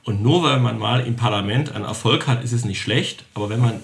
[0.05, 3.25] Und nur weil man mal im Parlament einen Erfolg hat, ist es nicht schlecht.
[3.35, 3.75] Aber wenn man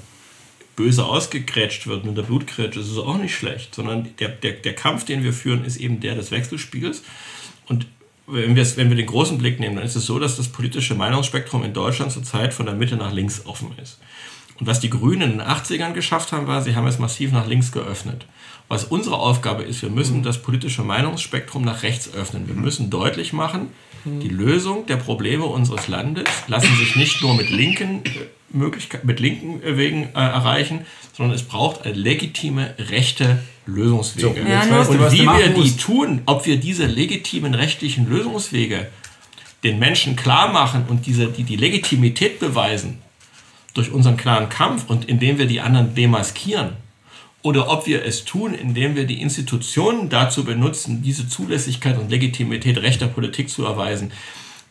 [0.78, 3.74] böse ausgegrätscht wird mit der Blutgrätsche, ist es auch nicht schlecht.
[3.74, 7.02] Sondern der, der, der Kampf, den wir führen, ist eben der des Wechselspiels.
[7.66, 7.86] Und
[8.28, 11.64] wenn wenn wir den großen Blick nehmen, dann ist es so, dass das politische Meinungsspektrum
[11.64, 13.98] in Deutschland zurzeit von der Mitte nach links offen ist.
[14.60, 17.48] Und was die Grünen in den 80ern geschafft haben, war, sie haben es massiv nach
[17.48, 18.26] links geöffnet.
[18.68, 22.46] Was unsere Aufgabe ist, wir müssen das politische Meinungsspektrum nach rechts öffnen.
[22.46, 23.68] Wir müssen deutlich machen,
[24.04, 29.20] die Lösung der Probleme unseres Landes lassen sich nicht nur mit linken, äh, Möglichkeit, mit
[29.20, 30.86] linken Wegen äh, erreichen,
[31.16, 34.40] sondern es braucht eine legitime rechte Lösungswege.
[34.48, 35.80] Ja, nur- weißt du, Und wie wir die musst.
[35.80, 38.88] tun, ob wir diese legitimen rechtlichen Lösungswege
[39.64, 42.98] den Menschen klar machen und diese, die, die Legitimität beweisen
[43.74, 46.72] durch unseren klaren Kampf und indem wir die anderen demaskieren,
[47.42, 52.78] oder ob wir es tun, indem wir die Institutionen dazu benutzen, diese Zulässigkeit und Legitimität
[52.78, 54.10] rechter Politik zu erweisen,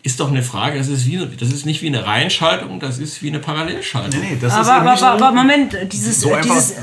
[0.07, 3.21] ist doch eine Frage, das ist, wie, das ist nicht wie eine Reihenschaltung, das ist
[3.21, 4.19] wie eine Parallelschaltung.
[4.21, 6.73] Nee, nee, das ist aber, eben aber, nicht aber, so- aber Moment, dieses, so dieses,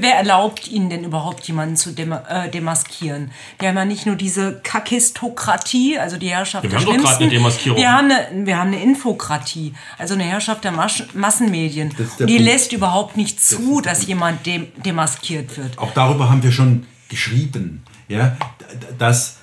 [0.00, 3.30] wer erlaubt Ihnen denn überhaupt jemanden zu dem, äh, demaskieren?
[3.60, 7.28] Wir haben ja nicht nur diese Kakistokratie, also die Herrschaft wir der haben doch eine
[7.30, 7.78] Demaskierung.
[7.78, 11.90] Wir haben eine, wir haben eine Infokratie, also eine Herrschaft der Mas Massenmedien.
[11.96, 12.48] Das ist der die Punkt.
[12.50, 15.78] lässt überhaupt nicht zu, dass jemand dem, demaskiert wird.
[15.78, 18.36] Auch darüber haben wir schon geschrieben, ja,
[18.98, 19.36] dass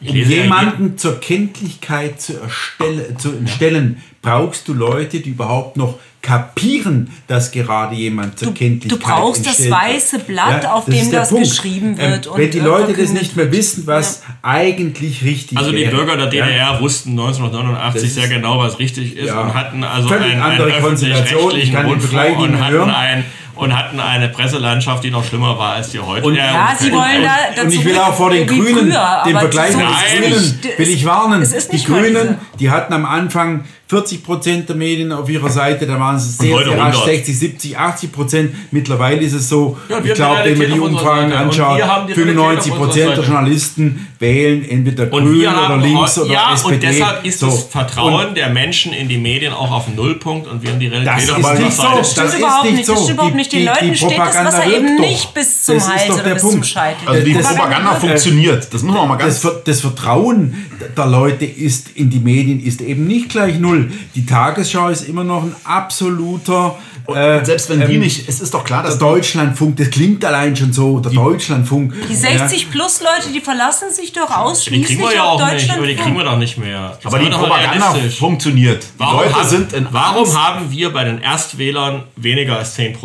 [0.00, 5.98] Um ja jemanden zur Kenntlichkeit zu, erstelle, zu stellen, brauchst du Leute, die überhaupt noch
[6.20, 9.80] kapieren, dass gerade jemand zur Du- Kenntlichkeit du brauchst das entstellt wird.
[9.94, 11.48] weiße Blatt, auf das dem ist das Punkt.
[11.48, 15.70] geschrieben wird Ähm, und, wenn die Leute das nicht mehr wissen, was eigentlich richtig Also
[15.70, 15.94] die wäre.
[15.94, 16.46] Bürger der ja?
[16.46, 19.40] DDR wussten 1989 Das sehr ist- genau, was richtig ist Ja.
[19.40, 21.56] und hatten also einen, andere einen Konstellation.
[21.56, 23.24] Ich öffentlich-rechtlichen kann den Rundfunk Vergleich nicht und hatten, hören.
[23.56, 26.26] Und hatten eine Presselandschaft, die noch schlimmer war als die heute.
[26.26, 29.38] Und- Ja, Sie wollen da dazu Und ich will auch vor den Grünen, früher, den
[29.38, 31.40] Vergleich mit den Grünen, will ich warnen.
[31.72, 35.98] Die Grünen, diese- die hatten am Anfang 40 Prozent der Medien auf ihrer Seite, da
[36.00, 37.04] waren es sehr, sehr rasch 100.
[37.04, 38.54] 60, 70, 80 Prozent.
[38.72, 41.26] Mittlerweile ist es so, Ja, ich glaube, wenn man die Umfragen.
[41.26, 43.24] Und anschaut, wir haben die 95 Realität auf Prozent der.
[43.24, 46.74] Journalisten wählen entweder Und grün oder links oder ja, SPD.
[46.74, 47.46] und deshalb ist So.
[47.46, 51.22] das Vertrauen der Menschen in die Medien auch auf Nullpunkt und wir haben die Realität
[51.22, 51.82] ist auf unserer so.
[51.82, 51.96] Seite.
[51.98, 52.92] Das Das ist überhaupt nicht so.
[52.94, 53.52] Das stimmt überhaupt Die- nicht.
[53.52, 55.04] Den die- Leuten die steht das Wasser eben doch.
[55.06, 56.54] nicht bis zum Das ist Hals oder der bis Punkt.
[56.56, 57.08] zum Scheitel.
[57.08, 58.68] Also die Das- Propaganda funktioniert.
[58.74, 60.54] Das muss man mal ganz das Vertrauen
[60.96, 63.75] der Leute ist in die Medien ist eben nicht gleich null.
[63.76, 63.92] Null.
[64.14, 66.76] Die Tagesschau ist immer noch ein absoluter.
[67.08, 70.24] Äh, Selbst wenn die ähm, nicht, es ist doch klar, Der dass Deutschlandfunk, das klingt
[70.24, 71.94] allein schon so, der Deutschlandfunk.
[72.08, 75.52] Die 60 plus Leute, die verlassen sich doch Die kriegen ausschließlich wir ja auf auch
[75.52, 76.16] nicht, aber die kriegen Deutschland.
[76.18, 76.90] wir doch nicht mehr.
[76.94, 78.82] Jetzt aber die Propaganda funktioniert.
[78.82, 80.36] Die Warum, Leute haben, sind in warum Angst.
[80.36, 82.96] haben wir bei den Erstwählern weniger als 10%?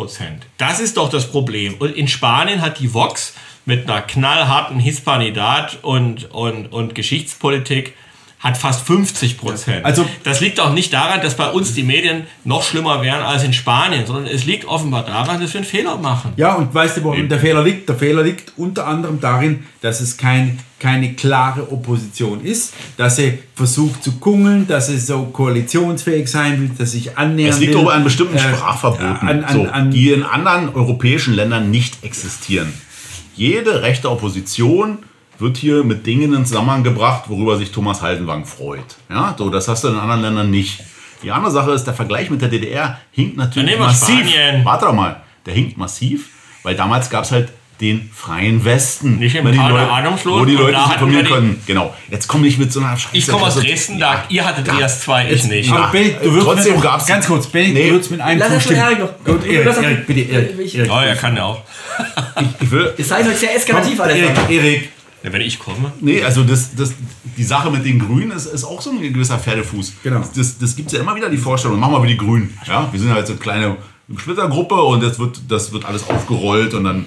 [0.58, 1.74] Das ist doch das Problem.
[1.78, 3.34] Und in Spanien hat die Vox
[3.66, 7.94] mit einer knallharten Hispanidat und, und, und Geschichtspolitik
[8.42, 9.84] hat fast 50 Prozent.
[9.84, 13.44] Also- das liegt auch nicht daran, dass bei uns die Medien noch schlimmer wären als
[13.44, 16.32] in Spanien, sondern es liegt offenbar daran, dass wir einen Fehler machen.
[16.36, 17.88] Ja, und weißt du, worin der Fehler liegt?
[17.88, 23.38] Der Fehler liegt unter anderem darin, dass es kein, keine klare Opposition ist, dass sie
[23.54, 27.80] versucht zu kungeln, dass sie so koalitionsfähig sein will, dass sich annähern Es liegt will.
[27.82, 32.02] aber an bestimmten Äh, Sprachverboten, an- an- so, an- die in anderen europäischen Ländern nicht
[32.02, 32.72] existieren.
[33.36, 34.98] Jede rechte Opposition
[35.42, 38.96] wird hier mit Dingen in Zusammenhang gebracht, worüber sich Thomas Haldenwang freut.
[39.10, 40.80] Ja, so, das hast du in anderen Ländern nicht.
[41.22, 44.28] Die andere Sache ist, der Vergleich mit der DDR hinkt natürlich massiv.
[44.28, 44.64] Spanien.
[44.64, 46.28] Warte doch mal, der hinkt massiv,
[46.62, 47.48] weil damals gab es halt
[47.80, 49.18] den freien Westen.
[49.18, 51.62] Nicht im Wo die Kader Leute- ahnungslos, Wo die Leute sich informieren können.
[51.66, 51.92] Genau.
[52.10, 53.16] Jetzt komm nicht mit so einer Scheiße.
[53.16, 55.68] Ich komme aus Also, Dresden, da, ihr hattet erst zwei, ich nicht.
[55.68, 55.76] Ja.
[55.76, 57.86] Aber Benny, du würdest Trotzdem mir, gab's- ganz kurz, Benny, Nee.
[57.88, 58.78] du würdest mit einem Lass zustimmen.
[58.80, 59.24] Erik noch.
[59.24, 60.88] Gut, Erik, Lass Erik, bitte, Erik, Ich- Erik.
[60.90, 61.62] Ja, er kann ja auch.
[62.60, 64.48] Ich will, Ihr seid heute sehr eskalativ, Erik, Alter.
[64.50, 64.90] Erik,
[65.22, 65.92] Ja, wenn ich komme.
[66.00, 66.94] Nee, also das, das,
[67.36, 69.94] die Sache mit den Grünen ist, ist auch so ein gewisser Pferdefuß.
[70.02, 70.24] Genau.
[70.34, 72.56] Das, das gibt es ja immer wieder die Vorstellung, machen wir wie die Grünen.
[72.66, 72.88] Ja?
[72.92, 73.76] Wir sind halt so eine kleine
[74.16, 77.06] Splittergruppe und das wird, das wird alles aufgerollt und dann.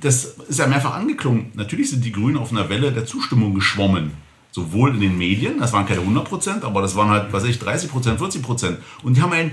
[0.00, 1.50] Das ist ja mehrfach angeklungen.
[1.54, 4.12] Natürlich sind die Grünen auf einer Welle der Zustimmung geschwommen.
[4.52, 7.58] Sowohl in den Medien, das waren keine 100%, aber das waren halt, was weiß ich,
[7.58, 8.76] 30%, 40%.
[9.02, 9.50] Und die haben ein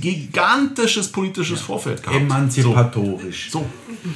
[0.00, 2.16] gigantisches politisches Vorfeld gehabt.
[2.20, 3.50] emanzipatorisch.
[3.50, 3.64] So.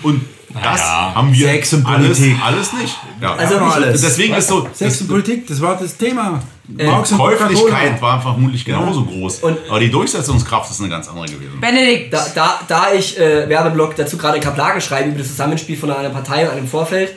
[0.02, 1.14] Und das Naja.
[1.14, 2.36] haben wir Sex und alles, Politik.
[2.44, 2.96] alles nicht.
[3.20, 3.34] Ja.
[3.34, 4.00] Also Ja, alles.
[4.02, 4.68] Deswegen ist so.
[4.72, 6.42] Sex und Politik, das war das Thema.
[6.68, 9.40] Marx und Käuflichkeit war vermutlich genauso groß.
[9.40, 11.60] Und- aber die Durchsetzungskraft ist eine ganz andere gewesen.
[11.60, 15.90] Benedikt, Da, da, da ich äh, Werbeblock dazu gerade Kaplage schreibe über das Zusammenspiel von
[15.90, 17.12] einer Partei und einem Vorfeld,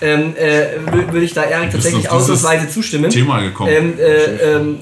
[0.00, 3.10] ähm, äh, wür- würde ich da Erik tatsächlich ausnahmsweise zustimmen.
[3.10, 3.70] Thema gekommen.
[3.72, 4.78] Ähm, äh, ähm,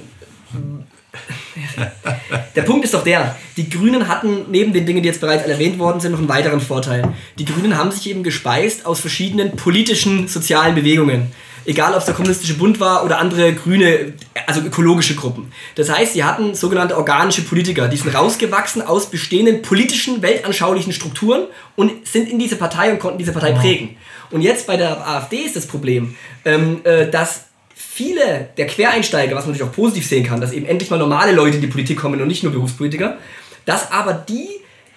[2.54, 5.78] der Punkt ist doch der, die Grünen hatten neben den Dingen, die jetzt bereits erwähnt
[5.78, 7.14] worden sind, noch einen weiteren Vorteil.
[7.38, 11.32] Die Grünen haben sich eben gespeist aus verschiedenen politischen, sozialen Bewegungen.
[11.66, 14.12] Egal, ob es der Kommunistische Bund war oder andere grüne,
[14.46, 15.50] also ökologische Gruppen.
[15.76, 21.44] Das heißt, sie hatten sogenannte organische Politiker, die sind rausgewachsen aus bestehenden politischen, weltanschaulichen Strukturen
[21.74, 23.96] und sind in diese Partei und konnten diese Partei prägen.
[24.30, 27.46] Und jetzt bei der AfD ist das Problem, ähm, äh, dass
[27.94, 31.30] viele der Quereinsteiger, was man natürlich auch positiv sehen kann, dass eben endlich mal normale
[31.30, 33.18] Leute in die Politik kommen und nicht nur Berufspolitiker,
[33.66, 34.48] dass aber die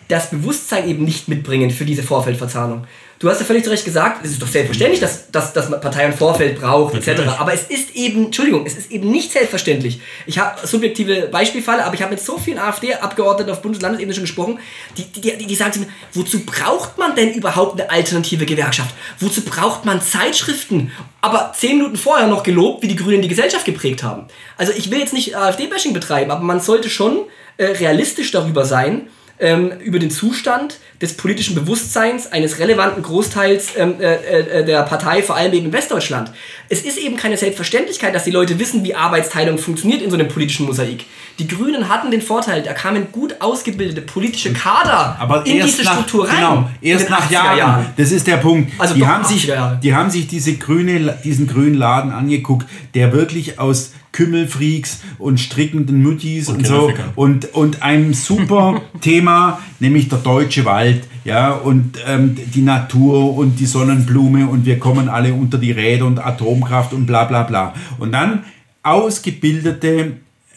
[0.07, 2.87] das Bewusstsein eben nicht mitbringen für diese Vorfeldverzahnung.
[3.19, 5.81] Du hast ja völlig zu Recht gesagt, es ist doch selbstverständlich, dass, dass, dass man
[5.81, 7.21] Partei ein Vorfeld braucht, etc.
[7.39, 9.99] Aber es ist eben, Entschuldigung, es ist eben nicht selbstverständlich.
[10.27, 14.13] Ich habe subjektive Beispielfälle, aber ich habe mit so vielen AfD-Abgeordneten auf Bundes- und Landesebene
[14.13, 14.59] schon gesprochen,
[14.97, 18.93] die, die, die, die sagen zu mir, wozu braucht man denn überhaupt eine alternative Gewerkschaft?
[19.19, 20.91] Wozu braucht man Zeitschriften?
[21.21, 24.27] Aber zehn Minuten vorher noch gelobt, wie die Grünen die Gesellschaft geprägt haben.
[24.57, 27.25] Also ich will jetzt nicht AfD-Bashing betreiben, aber man sollte schon
[27.57, 29.07] äh, realistisch darüber sein,
[29.39, 35.21] ähm, über den Zustand des politischen Bewusstseins eines relevanten Großteils ähm, äh, äh, der Partei,
[35.21, 36.31] vor allem eben in Westdeutschland.
[36.69, 40.27] Es ist eben keine Selbstverständlichkeit, dass die Leute wissen, wie Arbeitsteilung funktioniert in so einem
[40.27, 41.05] politischen Mosaik.
[41.37, 45.93] Die Grünen hatten den Vorteil, da kamen gut ausgebildete politische Kader Aber in diese nach,
[45.93, 46.35] Struktur rein.
[46.35, 47.85] Genau, erst nach 80er Jahren.
[47.95, 48.71] Das ist der Punkt.
[48.79, 49.79] Also die, haben sich, 80er Jahre.
[49.83, 56.01] die haben sich diese grüne, diesen grünen Laden angeguckt, der wirklich aus Kümmelfreaks und strickenden
[56.01, 57.11] Muttis und, so Kinderfickern.
[57.15, 63.59] und, und einem super Thema, nämlich der deutsche Wald, ja, und ähm, die Natur und
[63.59, 67.75] die Sonnenblume und wir kommen alle unter die Räder und Atomkraft und bla bla bla.
[67.99, 68.43] Und dann
[68.81, 70.13] ausgebildete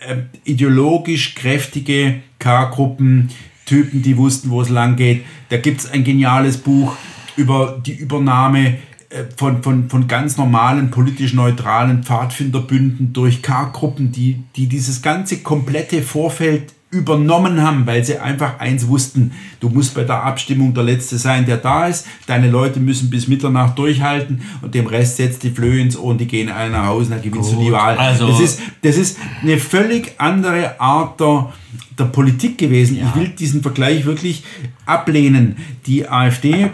[0.09, 3.29] äh, ideologisch kräftige K-Gruppen,
[3.67, 5.27] Typen, die wussten, wo es lang geht.
[5.51, 6.97] Da gibt es ein geniales Buch
[7.37, 8.79] über die Übernahme
[9.37, 16.03] von, von, von ganz normalen, politisch neutralen Pfadfinderbünden durch K-Gruppen, die, die dieses ganze komplette
[16.03, 19.31] Vorfeld übernommen haben, weil sie einfach eins wussten,
[19.61, 23.29] du musst bei der Abstimmung der Letzte sein, der da ist, deine Leute müssen bis
[23.29, 26.87] Mitternacht durchhalten und dem Rest setzt die Flöhe ins Ohr und die gehen alle nach
[26.87, 27.97] Hause, dann gewinnst du die Wahl.
[27.97, 31.53] also- das, ist, das ist eine völlig andere Art der,
[31.97, 32.97] der Politik gewesen.
[32.97, 34.43] Ich will diesen Vergleich wirklich
[34.85, 35.57] ablehnen.
[35.87, 36.71] Die AfD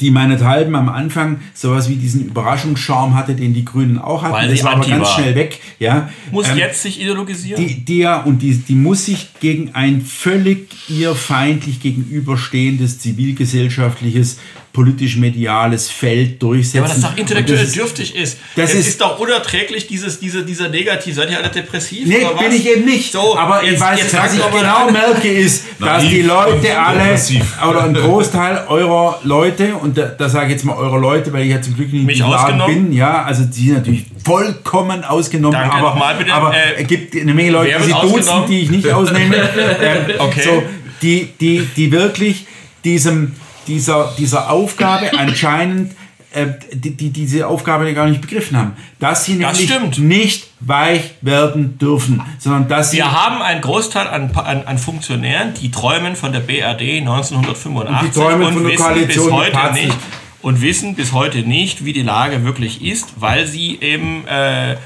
[0.00, 4.32] die meinethalben am Anfang sowas wie diesen Überraschungscharme hatte, den die Grünen auch hatten.
[4.32, 5.14] Weil das war aber ganz war.
[5.14, 5.60] schnell weg.
[5.78, 6.10] Ja.
[6.30, 7.84] Muss Ähm, jetzt sich ideologisieren.
[7.84, 14.38] die, ja, und die, die muss sich gegen ein völlig ihr feindlich gegenüberstehendes zivilgesellschaftliches,
[14.72, 16.76] politisch-mediales Feld durchsetzen.
[16.78, 18.38] Ja, aber das doch intellektuell Und das ist- dürftig ist.
[18.56, 21.16] das es ist- ist, doch unerträglich, dieses, diese, dieser Negativ.
[21.16, 22.06] Seid ihr alle depressiv?
[22.06, 22.42] Nee, oder was?
[22.44, 23.12] bin ich eben nicht.
[23.12, 26.78] So, aber ich jetzt- weiß, jetzt was ich genau merke, ist, dass Naiv die Leute
[26.80, 27.44] alle, depressiv.
[27.68, 31.44] oder ein Großteil eurer Leute, und da, da sage ich jetzt mal eure Leute, weil
[31.44, 32.84] ich ja zum Glück nicht Mich Laden ausgenommen?
[32.90, 36.32] bin, ja, also die sind natürlich vollkommen ausgenommen, Danke, aber, nochmal bitte.
[36.32, 39.34] aber Äh, es gibt eine Menge Leute, die sie duzen, die ich nicht ausnehme,
[39.82, 40.42] ähm, Okay.
[40.44, 40.62] so,
[41.02, 42.46] die, die, die wirklich
[42.84, 43.32] diesem,
[43.70, 45.92] dieser, dieser Aufgabe anscheinend
[46.32, 48.72] äh, die, die diese Aufgabe gar nicht begriffen haben.
[48.98, 49.98] Dass sie Das nämlich stimmt.
[49.98, 55.54] nicht weich werden dürfen, sondern dass sie Wir haben einen Großteil an, an, an Funktionären,
[55.54, 59.72] die träumen von der BRD 1985 Und die träumen von der wissen Koalition bis heute
[59.74, 59.96] nicht
[60.42, 64.76] und wissen bis heute nicht, wie die Lage wirklich ist, weil sie eben äh,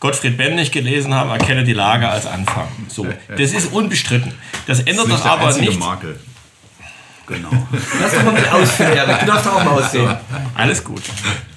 [0.00, 2.68] Gottfried Benn nicht gelesen haben, erkenne die Lage als Anfang.
[2.88, 4.32] So, das ist unbestritten.
[4.66, 5.78] Das ändert Das aber nicht.
[5.78, 6.18] Makel.
[7.26, 7.50] Genau.
[8.00, 9.20] Lass doch mal mit ausführen, Erik.
[9.20, 10.16] Du darfst doch auch mal aussehen.
[10.54, 11.02] Alles gut.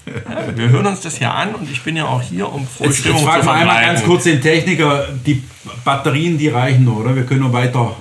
[0.05, 2.88] Ja, wir hören uns das hier an und ich bin ja auch hier, um frohe
[2.88, 5.43] Jetzt, jetzt Stimmung zu fragen wir einmal ganz kurz den Techniker, die
[5.84, 7.15] Batterien, die reichen noch, oder?
[7.15, 7.95] Wir können noch weiter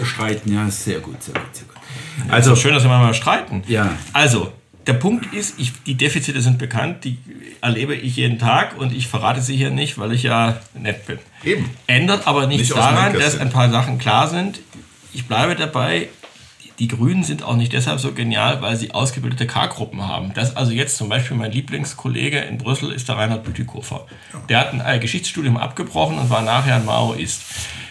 [0.00, 0.52] äh, streiten.
[0.52, 1.76] Ja, sehr gut, sehr gut, sehr gut.
[2.30, 3.62] Also schön, dass wir mal streiten.
[3.66, 3.94] Ja.
[4.12, 4.52] Also,
[4.86, 7.18] der Punkt ist, ich, die Defizite sind bekannt, die
[7.60, 11.18] erlebe ich jeden Tag und ich verrate sie hier nicht, weil ich ja nett bin.
[11.44, 11.70] Eben.
[11.86, 14.60] Ändert aber nichts Nicht daran, dass ein paar Sachen klar sind.
[15.12, 16.08] Ich bleibe dabei,
[16.80, 20.32] die Grünen sind auch nicht deshalb so genial, weil sie ausgebildete K-Gruppen haben.
[20.34, 24.06] Das also jetzt zum Beispiel mein Lieblingskollege in Brüssel ist der Reinhard Bütikofer.
[24.48, 27.42] Der hat ein Geschichtsstudium abgebrochen und war nachher ein Maoist.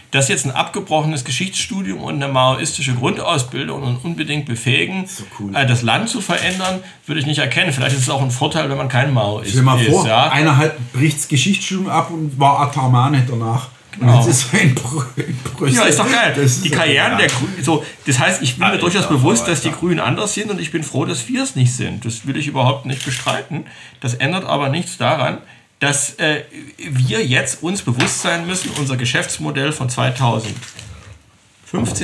[0.09, 5.07] Dass jetzt ein abgebrochenes Geschichtsstudium und eine maoistische Grundausbildung und unbedingt befähigen,
[5.53, 7.71] äh, das Land zu verändern, würde ich nicht erkennen.
[7.71, 9.91] Vielleicht ist es auch ein Vorteil, wenn man kein Maoist Stell dir mal ist.
[9.91, 10.31] vor, ja?
[10.31, 13.67] einer halt bricht das Geschichtsstudium ab und war Atamane danach.
[13.97, 14.25] Genau.
[14.27, 15.77] Ist in, Brü in Brüssel.
[15.77, 16.33] Ja, ist doch geil.
[16.35, 17.63] Das die Karrieren der Grünen.
[17.63, 19.71] So, das heißt, ich bin mir Alter, durchaus bewusst, dass die.
[19.71, 22.05] Grünen anders sind und ich bin froh, dass wir es nicht sind.
[22.05, 23.65] Das will ich überhaupt nicht bestreiten.
[23.99, 25.39] Das ändert aber nichts daran,
[25.79, 26.43] dass äh,
[26.77, 30.53] wir jetzt uns bewusst sein müssen, unser Geschäftsmodell von 2015,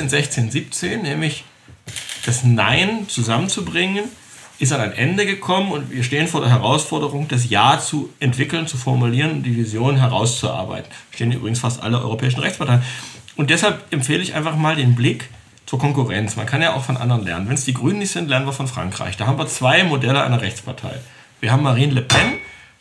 [0.10, 1.44] 16, 17, nämlich
[2.26, 4.06] das Nein zusammenzubringen,
[4.60, 8.68] ist an ein Ende gekommen und wir stehen vor der Herausforderung, das Ja zu entwickeln,
[8.68, 10.90] zu formulieren und die Vision herauszuarbeiten.
[11.12, 12.82] Stehen übrigens fast alle europäischen Rechtsparteien.
[13.36, 15.30] Und deshalb empfehle ich einfach mal den Blick
[15.66, 16.36] zur Konkurrenz.
[16.36, 17.48] Man kann ja auch von anderen lernen.
[17.48, 19.18] Wenn es die Grünen nicht sind, lernen wir von Frankreich.
[19.18, 20.94] Da haben wir zwei Modelle einer Rechtspartei.
[21.42, 22.34] Wir haben Marine Le Pen,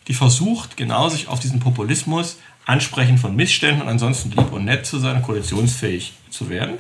[0.07, 4.87] die versucht, genau sich auf diesen Populismus ansprechen von Missständen und ansonsten lieb und nett
[4.87, 6.75] zu sein, koalitionsfähig zu werden.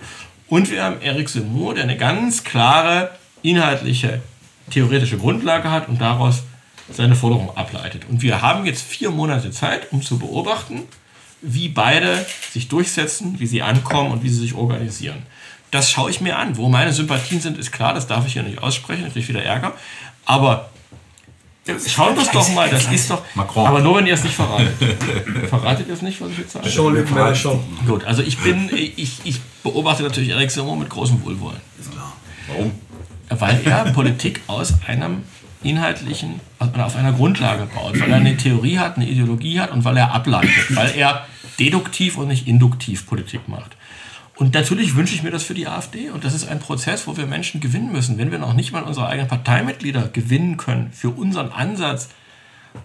[0.49, 3.11] Und wir haben Eric Zemmour, der eine ganz klare
[3.43, 4.23] inhaltliche,
[4.71, 6.43] theoretische Grundlage hat und daraus
[6.93, 8.03] seine Forderung ableitet.
[8.09, 10.83] Und wir haben jetzt vier Monate Zeit, um zu beobachten,
[11.41, 15.23] wie beide sich durchsetzen, wie sie ankommen und wie sie sich organisieren.
[15.71, 16.57] Das schaue ich mir an.
[16.57, 19.43] Wo meine Sympathien sind, ist klar, das darf ich hier nicht aussprechen, ich kriege wieder
[19.43, 19.73] Ärger.
[20.25, 20.71] Aber
[21.67, 23.23] schauen wir es doch mal, das ist doch.
[23.35, 23.67] Macron.
[23.67, 24.75] Aber nur wenn ihr es nicht verratet.
[25.49, 26.69] Verratet ihr es nicht, was ich jetzt sage?
[26.69, 27.59] Jean-Luc Mélenchon.
[27.87, 31.61] Gut, also ich bin, ich, ich beobachte natürlich Eric Zemmour mit großem Wohlwollen.
[32.49, 32.73] Warum?
[33.29, 35.23] Weil er Politik aus einem
[35.63, 39.97] inhaltlichen, auf einer Grundlage baut, weil er eine Theorie hat, eine Ideologie hat und weil
[39.97, 41.27] er ableitet, weil er
[41.59, 43.77] deduktiv und nicht induktiv Politik macht.
[44.37, 46.11] Und natürlich wünsche ich mir das für die AfD.
[46.11, 48.19] Und das ist ein Prozess, wo wir Menschen gewinnen müssen.
[48.19, 52.09] Wenn wir noch nicht mal unsere eigenen Parteimitglieder gewinnen können für unseren Ansatz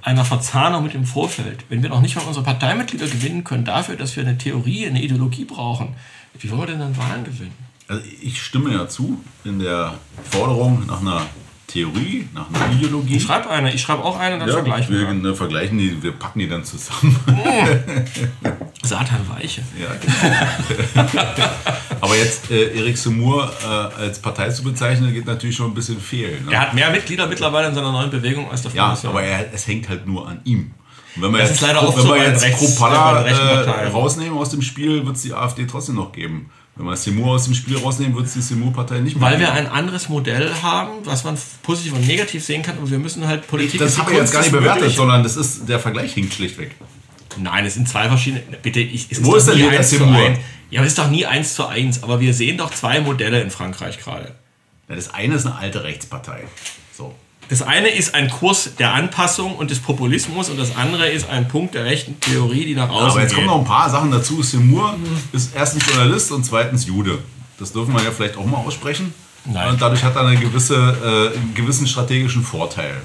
[0.04, 3.96] einer Verzahnung mit dem Vorfeld, wenn wir noch nicht mal unsere Parteimitglieder gewinnen können dafür,
[3.96, 5.96] dass wir eine Theorie, eine Ideologie brauchen,
[6.38, 7.69] wie wollen wir denn dann Wahlen gewinnen?
[7.90, 9.96] Also ich stimme ja zu in der
[10.30, 11.24] Forderung nach einer
[11.68, 13.18] Theorie, nach einer Ideologie.
[13.18, 15.32] Ich schreibe eine, ich schreibe auch eine, dann ja, vergleichen wir wir.
[15.32, 17.16] äh, vergleichen die, wir packen die dann zusammen.
[18.84, 19.62] Satan Weiche.
[19.80, 21.08] ja, genau.
[22.02, 23.66] Aber jetzt äh, Erik Semur äh,
[24.02, 26.40] als Partei zu bezeichnen, geht natürlich schon ein bisschen fehl.
[26.42, 26.54] Ne?
[26.54, 29.12] Er hat mehr Mitglieder mittlerweile in seiner neuen Bewegung als der Ja, Fraktion.
[29.12, 30.72] aber er, es hängt halt nur an ihm.
[31.16, 33.66] Und wenn wir Das jetzt, ist leider oft wenn so wir jetzt Rechts- rechten äh,
[33.66, 33.92] Parteien.
[33.92, 36.50] rausnehmen aus dem Spiel, wird es die AfD trotzdem noch geben.
[36.80, 39.52] Wenn wir Semur aus dem Spiel rausnehmen, wird es die Semur-Partei nicht mehr Weil wir
[39.52, 43.48] ein anderes Modell haben, was man positiv und negativ sehen kann, und wir müssen halt
[43.48, 43.82] Politik.
[43.82, 44.96] Das ist habe ich jetzt gar nicht bewertet, Möglichen.
[44.96, 46.72] sondern das ist, der Vergleich hinkt schlichtweg.
[47.38, 48.44] Nein, es sind zwei verschiedene.
[48.62, 49.92] Bitte, ich, es Wo ist denn hier der eins.
[49.92, 52.02] Ja, aber es ist doch nie eins zu eins.
[52.02, 54.36] Aber wir sehen doch zwei Modelle in Frankreich gerade.
[54.88, 56.44] Ja, das eine ist eine alte Rechtspartei.
[57.50, 61.48] Das eine ist ein Kurs der Anpassung und des Populismus und das andere ist ein
[61.48, 63.36] Punkt der rechten Theorie, die nach außen Aber jetzt geht.
[63.38, 64.44] kommen noch ein paar Sachen dazu.
[64.44, 64.96] Semur
[65.32, 67.18] ist erstens Journalist und zweitens Jude.
[67.58, 69.14] Das dürfen wir ja vielleicht auch mal aussprechen.
[69.46, 69.70] Nein.
[69.70, 70.76] Und dadurch hat er eine gewisse,
[71.34, 73.02] äh, einen gewissen strategischen Vorteil.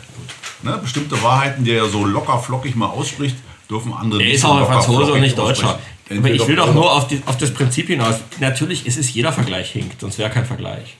[0.63, 0.79] Ne?
[0.83, 3.37] Bestimmte Wahrheiten, die er so locker flockig mal ausspricht,
[3.71, 5.69] dürfen andere Er nicht ist so auch ein Franzose und nicht Deutscher.
[5.75, 6.19] aussprechen.
[6.19, 8.17] Aber ich will doch nur auf, die, auf das Prinzip hinaus.
[8.39, 10.97] Natürlich, es ist jeder Vergleich hinkt, sonst wäre kein Vergleich.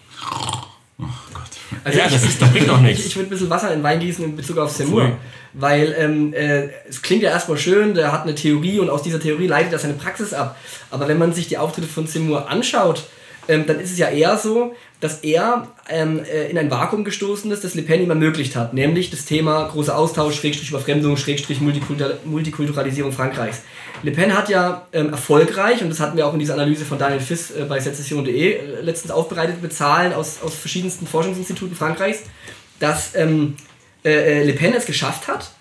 [1.85, 3.01] Also Ja, ich, das ist- das bringt doch nichts.
[3.01, 5.13] Ich, ich würde ein bisschen Wasser in den Wein gießen in Bezug auf Semur.
[5.53, 9.21] Weil ähm, äh, es klingt ja erstmal schön, der hat eine Theorie und aus dieser
[9.21, 10.57] Theorie leitet er seine Praxis ab.
[10.91, 13.05] Aber wenn man sich die Auftritte von Semur anschaut,
[13.47, 17.51] ähm, dann ist es ja eher so, dass er ähm, äh, in ein Vakuum gestoßen
[17.53, 18.73] ist, das Le Pen ihm ermöglicht hat.
[18.75, 23.63] Nämlich das Thema großer Austausch, Schrägstrich Überfremdung, Schrägstrich Multikultur Multikulturalisierung Frankreichs.
[24.03, 26.99] Le Pen hat ja ähm, erfolgreich, und das hatten wir auch in dieser Analyse von
[26.99, 32.21] Daniel Fiss äh, bei sezession.de äh, letztens aufbereitet, mit Zahlen aus, aus verschiedensten Forschungsinstituten Frankreichs,
[32.81, 33.57] dass ähm,
[34.05, 35.53] äh, äh, Le Pen es geschafft hat,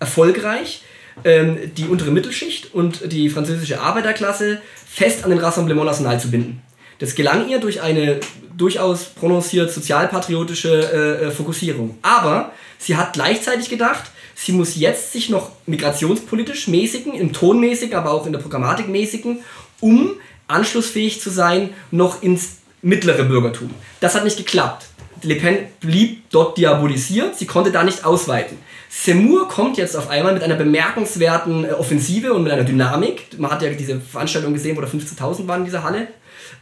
[0.00, 0.82] erfolgreich
[1.24, 6.62] ähm, die untere Mittelschicht und die französische Arbeiterklasse fest an den Rassemblement National zu binden.
[6.98, 8.20] Das gelang ihr durch eine
[8.56, 11.98] durchaus prononciert sozialpatriotische äh, äh, Fokussierung.
[12.02, 18.12] Aber sie hat gleichzeitig gedacht, sie muss jetzt sich noch migrationspolitisch mäßigen, im Tonmäßigen, aber
[18.12, 19.38] auch in der Programmatik mäßigen,
[19.80, 20.12] um
[20.48, 23.70] anschlussfähig zu sein, noch ins mittlere Bürgertum.
[24.00, 24.86] Das hat nicht geklappt.
[25.22, 28.58] Le Pen blieb dort diabolisiert, sie konnte da nicht ausweiten.
[28.90, 33.38] Semur kommt jetzt auf einmal mit einer bemerkenswerten äh, Offensive und mit einer Dynamik.
[33.38, 36.08] Man hat ja diese Veranstaltung gesehen, wo da 15.000 waren in dieser Halle.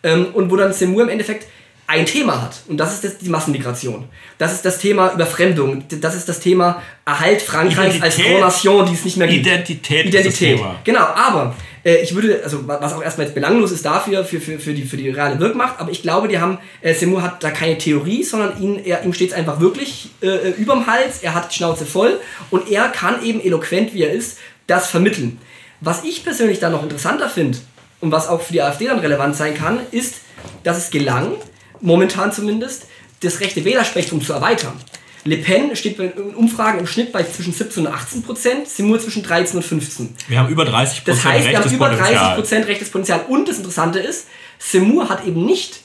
[0.03, 1.47] Ähm, und wo dann Semur im Endeffekt
[1.87, 2.57] ein Thema hat.
[2.69, 4.05] Und das ist die Massenmigration.
[4.39, 5.85] Das ist das Thema Überfremdung.
[6.01, 8.17] Das ist das Thema Erhalt Frankreichs als.
[8.17, 9.47] Grand Nation, die es nicht mehr gibt.
[9.47, 10.55] Identität ist Identität.
[10.55, 10.77] das Thema.
[10.85, 11.55] Genau, aber
[11.85, 14.73] äh, ich würde, also wa- was auch erstmal jetzt belanglos ist dafür, für, für, für,
[14.73, 17.77] die, für die reale Wirkmacht, aber ich glaube, die haben, äh, Semur hat da keine
[17.77, 21.57] Theorie, sondern ihn, er, ihm steht es einfach wirklich äh, überm Hals, er hat die
[21.57, 22.19] Schnauze voll
[22.51, 24.39] und er kann eben eloquent, wie er ist,
[24.69, 25.39] das vermitteln.
[25.81, 27.59] Was ich persönlich da noch interessanter finde
[28.01, 30.19] und was auch für die AfD dann relevant sein kann, ist,
[30.63, 31.33] dass es gelang,
[31.83, 32.87] momentan zumindest,
[33.21, 34.73] das rechte Wählerspektrum zu erweitern.
[35.25, 39.23] Le Pen steht bei Umfragen im Schnitt bei zwischen 17 und 18 Prozent, Simur zwischen
[39.23, 40.15] 13 und 15.
[40.27, 42.35] Wir haben über 30% Das Prozent heißt, wir haben über 30 Potenzial.
[42.35, 43.25] Prozent rechtes Potenzial.
[43.29, 44.27] Und das Interessante ist,
[44.59, 45.83] Semur hat eben nicht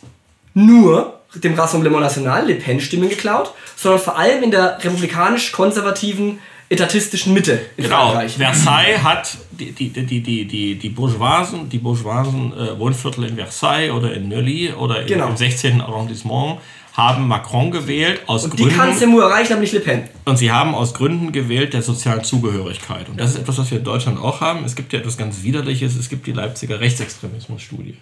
[0.55, 7.33] nur dem Rassemblement National Le Pen Stimmen geklaut, sondern vor allem in der republikanisch-konservativen etatistischen
[7.33, 8.33] Mitte in Genau, Frankreich.
[8.37, 13.91] Versailles hat die, die, die, die, die, die Bourgeoisen, die Bourgeoisen äh, Wohnviertel in Versailles
[13.91, 15.27] oder in Neuilly oder in, Genau.
[15.29, 15.81] im 16.
[15.81, 16.59] Arrondissement
[16.93, 20.03] haben Macron gewählt aus Und die Gründen kann Semur erreichen, aber nicht Le Pen.
[20.25, 23.07] und sie haben aus Gründen gewählt der sozialen Zugehörigkeit.
[23.07, 24.65] Und das ist etwas, was wir in Deutschland auch haben.
[24.65, 25.95] Es gibt ja etwas ganz Widerliches.
[25.95, 27.97] Es gibt die Leipziger Rechtsextremismusstudie.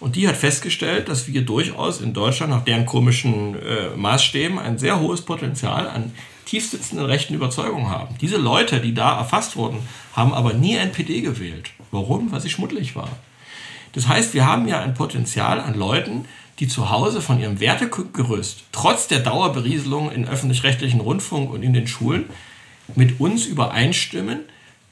[0.00, 4.76] Und die hat festgestellt, dass wir durchaus in Deutschland nach deren komischen äh, Maßstäben ein
[4.78, 6.12] sehr hohes Potenzial an
[6.46, 8.16] tiefsitzenden rechten Überzeugungen haben.
[8.20, 9.78] Diese Leute, die da erfasst wurden,
[10.14, 11.70] haben aber nie NPD gewählt.
[11.90, 12.32] Warum?
[12.32, 13.10] Weil sie schmuddelig war.
[13.92, 16.26] Das heißt, wir haben ja ein Potenzial an Leuten,
[16.58, 21.86] die zu Hause von ihrem Wertegerüst, trotz der Dauerberieselung in öffentlich-rechtlichen Rundfunk und in den
[21.86, 22.30] Schulen,
[22.94, 24.40] mit uns übereinstimmen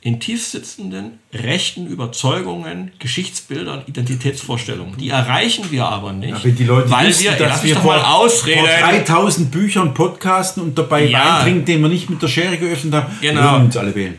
[0.05, 4.98] in tiefsitzenden rechten Überzeugungen, Geschichtsbildern, Identitätsvorstellungen.
[4.98, 7.97] Die erreichen wir aber nicht, Aber die Leute weil wissen, wir, dass lass wir vor,
[7.97, 8.66] mal ausreden.
[8.66, 11.36] vor 3000 Büchern podcasten und dabei Ja.
[11.36, 13.18] Wein trinken, den wir nicht mit der Schere geöffnet haben.
[13.22, 13.52] Genau.
[13.52, 14.18] Würden uns alle wählen.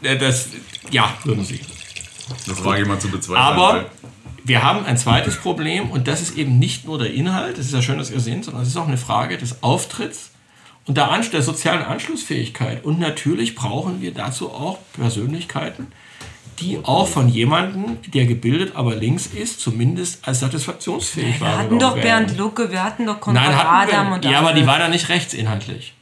[0.00, 0.48] Äh, das,
[0.90, 1.60] ja, würden sie.
[2.46, 3.36] Das ich mal zu bezweifeln.
[3.36, 3.90] Aber
[4.44, 7.74] wir haben ein zweites Problem und das ist eben nicht nur der Inhalt, das ist
[7.74, 10.30] ja schön, dass ihr seht, sondern es ist auch eine Frage des Auftritts
[10.86, 12.84] und der, Ansch der sozialen Anschlussfähigkeit.
[12.84, 15.88] Und natürlich brauchen wir dazu auch Persönlichkeiten,
[16.60, 21.96] die auch von jemandem, der gebildet, aber links ist, zumindest als satisfaktionsfähig Wir hatten doch
[21.96, 22.26] werden.
[22.26, 24.14] Bernd Lucke, wir hatten doch Konrad Nein, hatten Adam wir.
[24.16, 25.92] und Ja, aber die waren ja nicht rechts inhaltlich.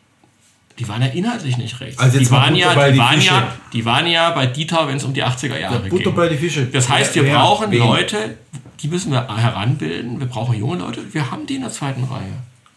[0.79, 1.99] Die waren ja inhaltlich nicht rechts.
[2.01, 3.35] Also die, waren ja, bei die, die waren Fische.
[3.35, 6.15] ja, die waren ja bei Dieter, wenn es um die 80er Jahre Butter ging.
[6.17, 6.67] bei die Fische.
[6.67, 7.79] Das heißt, wir Wer- brauchen wen?
[7.79, 8.37] Leute,
[8.81, 10.19] die müssen wir heranbilden.
[10.19, 11.01] Wir brauchen junge Leute.
[11.15, 12.23] Wir haben die in der zweiten Reihe.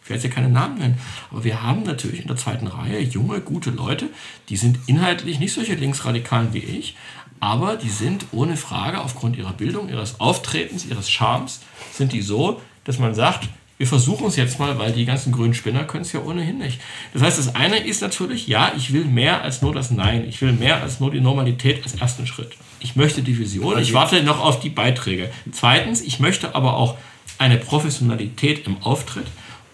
[0.07, 0.97] Ich werde jetzt hier keine Namen nennen,
[1.29, 4.07] aber wir haben natürlich in der zweiten Reihe junge, gute Leute,
[4.47, 6.95] die sind inhaltlich nicht solche Linksradikalen wie ich,
[7.41, 11.59] aber die sind ohne Frage aufgrund ihrer Bildung, ihres Auftretens, ihres Charmes,
[11.91, 15.53] sind die so, dass man sagt, wir versuchen es jetzt mal, weil die ganzen grünen
[15.53, 16.79] Spinner können es ja ohnehin nicht.
[17.11, 20.23] Das heißt, das eine ist natürlich, ja, ich will mehr als nur das Nein.
[20.25, 22.53] Ich will mehr als nur die Normalität als ersten Schritt.
[22.79, 25.29] Ich möchte die Vision, ich warte noch auf die Beiträge.
[25.51, 26.95] Zweitens, ich möchte aber auch
[27.39, 29.27] eine Professionalität im Auftritt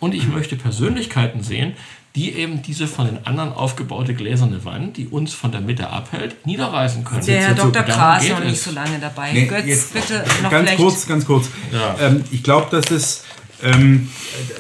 [0.03, 1.75] und ich möchte Persönlichkeiten sehen,
[2.13, 6.45] die eben diese von den anderen aufgebaute gläserne Wand, die uns von der Mitte abhält,
[6.45, 7.25] niederreißen können.
[7.25, 7.83] Der Herr Dr.
[7.83, 9.31] Kraas noch nicht so lange dabei.
[9.31, 10.77] Nee, Götz, jetzt bitte noch ganz vielleicht.
[10.77, 11.47] kurz, ganz kurz.
[11.71, 11.95] Ja.
[12.01, 13.23] Ähm, ich glaube, dass es
[13.63, 14.09] ähm,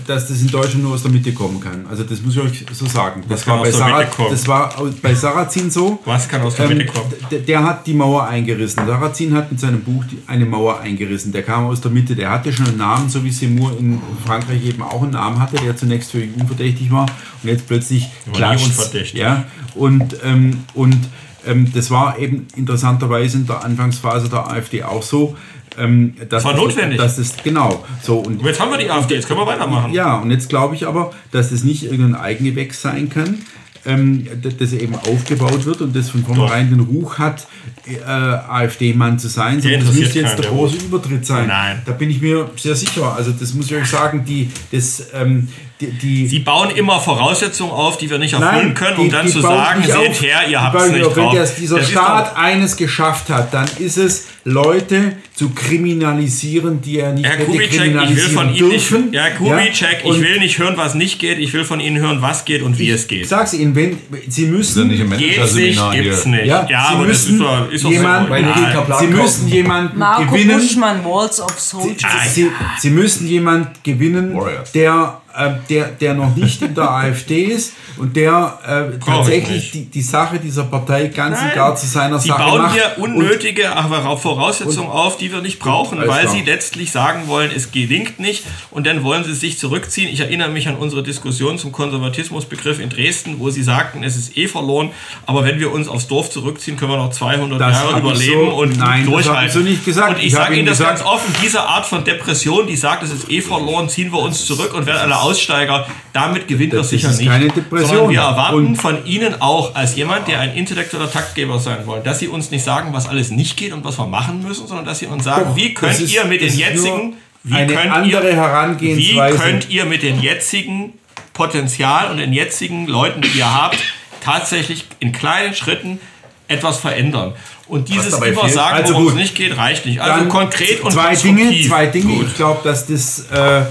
[0.07, 1.85] dass das in Deutschland nur aus der Mitte kommen kann.
[1.89, 3.23] Also das muss ich euch so sagen.
[3.27, 5.99] Das, war bei, Sarah, das war bei Sarrazin so.
[6.05, 7.11] Was kann aus der Ähm, Mitte kommen?
[7.29, 8.85] der, der hat die Mauer eingerissen.
[8.85, 11.31] Sarrazin hat mit seinem Buch die, eine Mauer eingerissen.
[11.31, 12.15] Der kam aus der Mitte.
[12.15, 15.57] Der hatte schon einen Namen, so wie Seymour in Frankreich eben auch einen Namen hatte,
[15.57, 17.05] der zunächst völlig unverdächtig war
[17.41, 19.13] und jetzt plötzlich unverdächtig.
[19.19, 20.97] Ja, und, ähm, und
[21.45, 25.35] ähm, das war eben interessanterweise in der Anfangsphase der AfD auch so.
[25.77, 26.97] Ähm, war das- notwendig.
[26.99, 27.83] Dass das, genau.
[28.01, 29.91] So, und Und jetzt haben wir die AfD, jetzt können wir weitermachen.
[29.93, 33.39] ja, und jetzt glaube ich aber, dass das nicht irgendein Eigengewächs sein kann,
[33.85, 34.25] ähm,
[34.59, 37.47] das eben aufgebaut wird und das von vornherein den Ruch hat,
[37.85, 39.59] äh, AfD-Mann zu sein.
[39.61, 41.47] Der sondern das müsste jetzt der große Übertritt sein.
[41.47, 41.81] Nein.
[41.85, 43.13] Da bin ich mir sehr sicher.
[43.13, 45.49] Also das muss ich euch sagen, die, das, ähm,
[45.81, 49.27] die, die Sie bauen immer Voraussetzungen auf, die wir nicht erfüllen können, um die- dann
[49.27, 51.15] zu sagen, seht her, ihr habt es nicht auf.
[51.17, 51.35] Wenn drauf.
[51.35, 56.99] das, dieser Das ist Staat eines geschafft hat, dann ist es, Leute zu kriminalisieren, die
[56.99, 59.13] er nicht Herr hätte Kubitschek, ich will kriminalisieren von Ihnen nicht, dürfen.
[59.13, 61.97] ja, Herr Kubitschek, ich Und will nicht hören, was nicht geht, ich will von Ihnen
[62.01, 63.27] hören, was geht und wie es Ich geht.
[63.29, 63.97] sag's Ihnen, wenn
[64.27, 66.45] Sie Ist ja müssen, nicht im Geht's nicht, gibt's nicht.
[66.45, 68.81] Ja, Ja, Sie aber das ist müssen doch, ist doch jemand- so.
[68.83, 70.59] Plan Sie müssen jemanden Marco gewinnen.
[70.59, 72.03] Buschmann, Walls of Soldiers.
[72.03, 72.49] Ah, Sie,
[72.79, 74.71] Sie müssen jemand gewinnen, Warriors.
[74.73, 79.85] der, äh, der, der noch nicht in der AfD ist und der äh, tatsächlich die,
[79.85, 81.55] die Sache dieser Partei ganz und Nein.
[81.55, 82.73] gar zu seiner Sie Sache bauen macht.
[82.73, 87.71] hier unnötige aber Voraussetzungen auf, die wir nicht brauchen, weil sie letztlich sagen wollen, es
[87.71, 90.09] gelingt nicht und dann wollen sie sich zurückziehen.
[90.11, 94.37] Ich erinnere mich an unsere Diskussion zum Konservatismusbegriff in Dresden, wo sie sagten, es ist
[94.37, 94.91] eh verloren,
[95.25, 98.55] aber wenn wir uns aufs Dorf zurückziehen, können wir noch 200 Das Jahre überleben so-
[98.55, 99.47] und nein, das durchhalten.
[99.47, 100.11] ich so nicht gesagt.
[100.15, 102.75] Und ich, Ich sage Ihnen Ihnen das gesagt- ganz offen, diese Art von Depression, die
[102.75, 106.73] sagt, es ist eh verloren, ziehen wir uns zurück und werden alle Aussteiger, damit gewinnt
[106.73, 107.29] Das das sicher ist nicht.
[107.29, 107.87] keine Depression.
[107.89, 112.03] Sondern wir erwarten Und- von Ihnen auch als jemand, der ein intellektueller Taktgeber sein wollen,
[112.03, 114.85] dass Sie uns nicht sagen, was alles nicht geht und was wir machen müssen, sondern
[114.85, 117.91] dass Sie uns sagen, Doch, wie könnt ist- ihr mit den jetzigen, wie eine könnt
[117.91, 120.93] andere ihr, wie könnt ihr mit den jetzigen
[121.33, 123.77] Potenzial und den jetzigen Leuten, die ihr habt,
[124.23, 125.99] tatsächlich in kleinen Schritten
[126.47, 127.33] etwas verändern.
[127.67, 128.17] Und dieses?
[128.19, 129.99] Übersagen, Also worum es nicht geht, reicht nicht.
[129.99, 131.15] Also Dann konkret und zwei.
[131.15, 132.13] Dinge, zwei Dinge.
[132.13, 132.27] Gut.
[132.27, 133.63] Ich glaube, dass das, äh,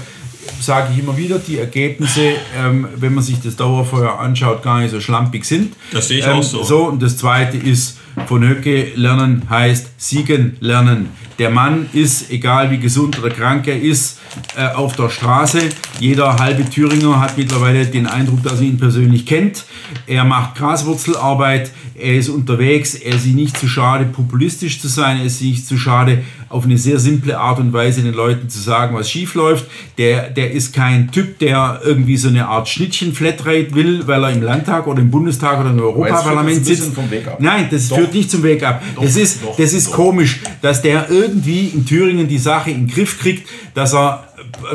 [0.65, 4.91] sage ich immer wieder, die Ergebnisse, ähm, wenn man sich das Dauerfeuer anschaut, gar nicht
[4.91, 5.73] so schlampig sind.
[5.91, 6.63] Das sehe ich ähm, auch so.
[6.63, 11.09] So, und das zweite ist, von Höcke lernen heißt siegen lernen.
[11.39, 14.19] Der Mann ist, egal wie gesund oder krank er ist,
[14.55, 15.61] äh, auf der Straße.
[15.99, 19.65] Jeder halbe Thüringer hat mittlerweile den Eindruck, dass er ihn persönlich kennt.
[20.05, 25.17] Er macht Graswurzelarbeit, er ist unterwegs, er ist sich nicht zu schade, populistisch zu sein,
[25.17, 26.23] er ist sich nicht zu schade,
[26.53, 29.65] auf eine sehr simple Art und Weise den Leuten zu sagen, was schief läuft.
[29.97, 34.41] Der, der ist kein Typ, der irgendwie so eine Art Schnittchen-Flatrate will, weil er im
[34.41, 36.93] Landtag oder im Bundestag oder im Europaparlament sitzt.
[36.93, 37.37] vom Weg ab.
[37.39, 37.97] Nein, das Doch.
[37.97, 38.81] führt nicht zum Weg ab.
[39.01, 39.95] das ist, doch, das ist doch.
[39.95, 44.27] komisch, dass der irgendwie in Thüringen die Sache in den Griff kriegt, dass er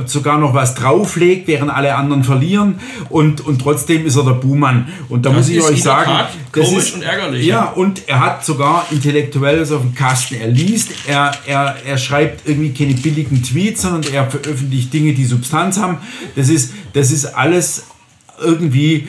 [0.07, 4.89] sogar noch was drauflegt, während alle anderen verlieren und, und trotzdem ist er der Buhmann.
[5.09, 7.71] Und da muss ich euch sagen, Tat das komisch ist, und ärgerlich, Ja, ja.
[7.71, 10.37] und er hat sogar Intellektuelles auf dem Kasten.
[10.37, 15.25] Er liest, er, er, er schreibt irgendwie keine billigen Tweets, sondern er veröffentlicht Dinge, die
[15.25, 15.99] Substanz haben.
[16.37, 17.85] Das ist, das ist alles
[18.41, 19.09] irgendwie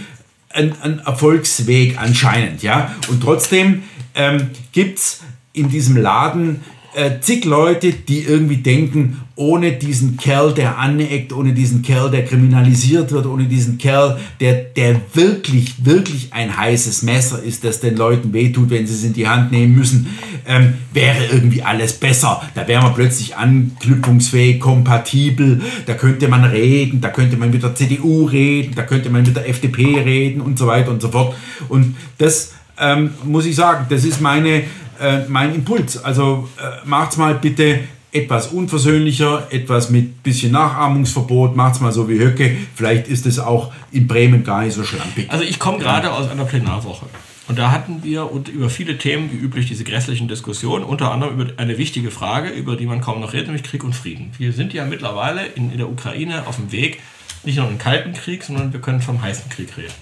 [0.51, 2.95] ein, ein Erfolgsweg anscheinend, ja.
[3.09, 3.83] Und trotzdem
[4.15, 5.21] ähm, gibt es
[5.53, 6.61] in diesem Laden
[6.95, 12.25] äh, zig Leute, die irgendwie denken, ohne diesen Kerl, der aneckt, ohne diesen Kerl, der
[12.25, 17.95] kriminalisiert wird, ohne diesen Kerl, der, der wirklich, wirklich ein heißes Messer ist, das den
[17.95, 20.07] Leuten wehtut, wenn sie es in die Hand nehmen müssen,
[20.45, 22.41] ähm, wäre irgendwie alles besser.
[22.55, 27.75] Da wäre man plötzlich anknüpfungsfähig, kompatibel, da könnte man reden, da könnte man mit der
[27.75, 31.35] CDU reden, da könnte man mit der FDP reden und so weiter und so fort.
[31.69, 34.63] Und das ähm, muss ich sagen, das ist meine,
[34.99, 36.03] äh, mein Impuls.
[36.03, 37.79] Also äh, macht's mal bitte
[38.11, 42.57] etwas unversöhnlicher, etwas mit bisschen Nachahmungsverbot, macht's mal so wie Höcke.
[42.75, 45.29] Vielleicht ist es auch in Bremen gar nicht so schlampig.
[45.29, 47.05] Also ich komme gerade aus einer Plenarwoche.
[47.47, 51.51] Und da hatten wir über viele Themen, wie üblich, diese grässlichen Diskussionen, unter anderem über
[51.57, 54.31] eine wichtige Frage, über die man kaum noch redet, nämlich Krieg und Frieden.
[54.37, 56.99] Wir sind ja mittlerweile in, in der Ukraine auf dem Weg,
[57.43, 59.93] nicht nur in den Kalten Krieg, sondern wir können vom heißen Krieg reden.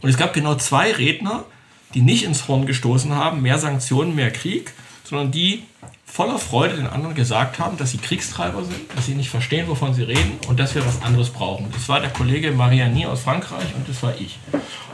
[0.00, 1.44] Und es gab genau zwei Redner,
[1.94, 4.72] die nicht ins Horn gestoßen haben, mehr Sanktionen, mehr Krieg,
[5.04, 5.62] sondern die
[6.04, 9.92] voller Freude den anderen gesagt haben, dass sie Kriegstreiber sind, dass sie nicht verstehen, wovon
[9.92, 11.68] sie reden und dass wir was anderes brauchen.
[11.72, 14.38] Das war der Kollege Mariani aus Frankreich und das war ich.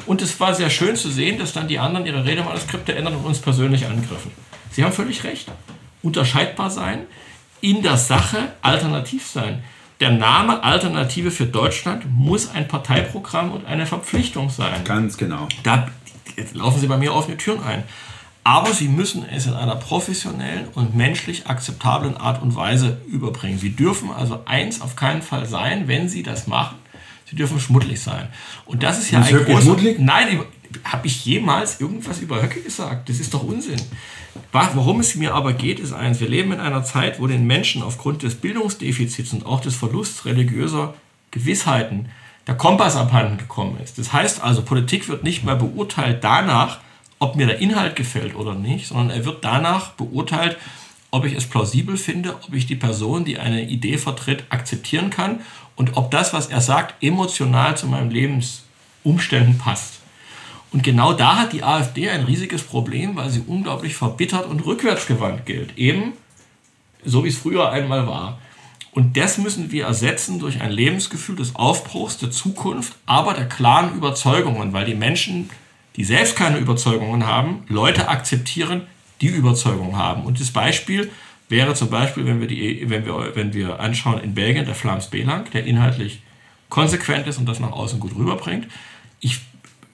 [0.06, 3.24] Und es war sehr schön zu sehen, dass dann die anderen ihre Redemanuskripte ändern und
[3.24, 4.32] uns persönlich angriffen.
[4.72, 5.50] Sie haben völlig recht.
[6.02, 7.00] Unterscheidbar sein,
[7.60, 9.62] in der Sache alternativ sein.
[10.00, 14.82] Der Name Alternative für Deutschland muss ein Parteiprogramm und eine Verpflichtung sein.
[14.84, 15.46] Ganz genau.
[15.62, 15.86] Da
[16.36, 17.82] jetzt laufen Sie bei mir offene Türen ein.
[18.44, 23.56] Aber sie müssen es in einer professionellen und menschlich akzeptablen Art und Weise überbringen.
[23.58, 26.76] Sie dürfen also eins auf keinen Fall sein, wenn sie das machen.
[27.30, 28.26] Sie dürfen schmuddelig sein.
[28.66, 29.62] Und das ist ja Ist ein großer...
[29.62, 30.00] schmuddelig?
[30.00, 30.40] Nein,
[30.84, 33.08] habe ich jemals irgendwas über Höcke gesagt?
[33.08, 33.80] Das ist doch Unsinn.
[34.50, 36.18] Wa- Worum es mir aber geht, ist eins.
[36.18, 40.24] Wir leben in einer Zeit, wo den Menschen aufgrund des Bildungsdefizits und auch des Verlusts
[40.24, 40.94] religiöser
[41.30, 42.08] Gewissheiten
[42.46, 43.98] der Kompass abhanden gekommen ist.
[43.98, 46.80] Das heißt also, Politik wird nicht mehr beurteilt danach,
[47.18, 50.58] ob mir der Inhalt gefällt oder nicht, sondern er wird danach beurteilt,
[51.12, 55.40] ob ich es plausibel finde, ob ich die Person, die eine Idee vertritt, akzeptieren kann
[55.76, 60.00] und ob das, was er sagt, emotional zu meinen Lebensumständen passt.
[60.72, 65.44] Und genau da hat die AfD ein riesiges Problem, weil sie unglaublich verbittert und rückwärtsgewandt
[65.44, 65.76] gilt.
[65.76, 66.14] Eben
[67.04, 68.38] so wie es früher einmal war.
[68.92, 73.94] Und das müssen wir ersetzen durch ein Lebensgefühl des Aufbruchs, der Zukunft, aber der klaren
[73.94, 75.48] Überzeugungen, weil die Menschen,
[75.96, 78.82] die selbst keine Überzeugungen haben, Leute akzeptieren,
[79.22, 80.24] die Überzeugungen haben.
[80.24, 81.10] Und das Beispiel
[81.48, 85.06] wäre zum Beispiel, wenn wir, die, wenn wir, wenn wir anschauen in Belgien, der Flams
[85.06, 86.22] Belang, der inhaltlich
[86.68, 88.66] konsequent ist und das nach außen gut rüberbringt.
[89.20, 89.40] Ich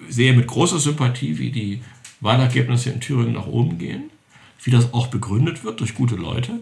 [0.09, 1.83] sehe mit großer Sympathie, wie die
[2.21, 4.11] Wahlergebnisse in Thüringen nach oben gehen,
[4.63, 6.61] wie das auch begründet wird durch gute Leute.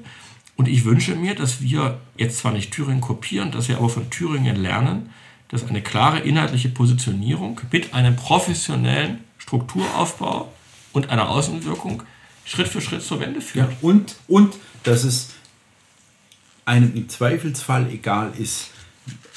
[0.57, 4.09] Und ich wünsche mir, dass wir jetzt zwar nicht Thüringen kopieren, dass wir aber von
[4.11, 5.11] Thüringen lernen,
[5.49, 10.51] dass eine klare inhaltliche Positionierung mit einem professionellen Strukturaufbau
[10.93, 12.03] und einer Außenwirkung
[12.45, 13.70] Schritt für Schritt zur Wende führt.
[13.70, 14.55] Ja, und, und
[14.85, 15.31] dass es
[16.65, 18.70] einem im Zweifelsfall egal ist,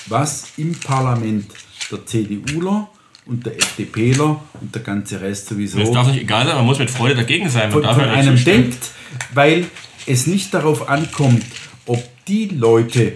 [0.08, 1.52] was im Parlament
[1.92, 2.90] der CDUler
[3.26, 6.80] und der FDPler und der ganze Rest sowieso Es darf nicht egal sein, man muss
[6.80, 7.72] mit Freude dagegen sein.
[7.72, 8.92] Man von, von einem denkt,
[9.34, 9.68] weil
[10.06, 11.44] es nicht darauf ankommt,
[11.86, 13.14] ob die Leute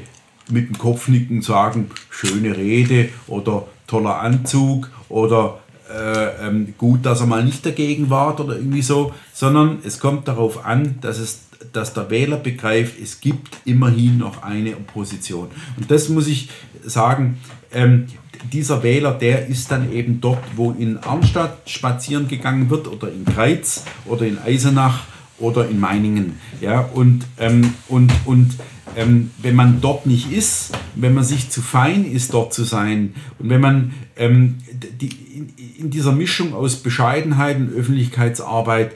[0.50, 7.28] mit dem Kopfnicken sagen, schöne Rede oder toller Anzug oder äh, ähm, gut, dass er
[7.28, 11.42] mal nicht dagegen war oder irgendwie so, sondern es kommt darauf an, dass, es,
[11.72, 15.50] dass der Wähler begreift, es gibt immerhin noch eine Opposition.
[15.78, 16.50] Und das muss ich
[16.84, 17.38] sagen,
[17.72, 18.08] ähm,
[18.52, 23.24] dieser Wähler, der ist dann eben dort, wo in Arnstadt spazieren gegangen wird oder in
[23.26, 25.06] Greiz oder in Eisenach
[25.44, 26.40] oder in Meiningen.
[26.62, 28.56] Ja, und, ähm, und, und
[28.96, 33.14] ähm, wenn man dort nicht ist, wenn man sich zu fein ist, dort zu sein
[33.40, 38.92] und wenn man ähm, die, in, in dieser Mischung aus Bescheidenheit und Öffentlichkeitsarbeit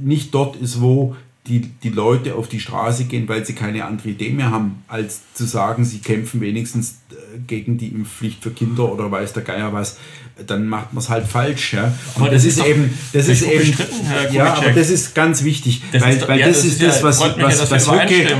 [0.00, 1.14] nicht dort ist, wo
[1.46, 5.22] die, die Leute auf die Straße gehen, weil sie keine andere Idee mehr haben, als
[5.34, 9.72] zu sagen, sie kämpfen wenigstens äh, gegen die Impfpflicht für Kinder oder weiß der Geier
[9.72, 9.98] was,
[10.46, 11.74] dann macht man es halt falsch.
[11.74, 11.92] Ja?
[12.14, 13.74] Und Aber das, das ist eben, das ist eben,
[14.32, 16.82] ja, aber das ist ganz wichtig, Das weil, ist doch- weil ja, das, das ist
[16.82, 18.36] das, was, mich ja, was, was Höcke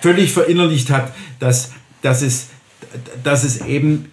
[0.00, 2.48] völlig verinnerlicht hat, dass, dass, es,
[3.22, 4.10] dass es eben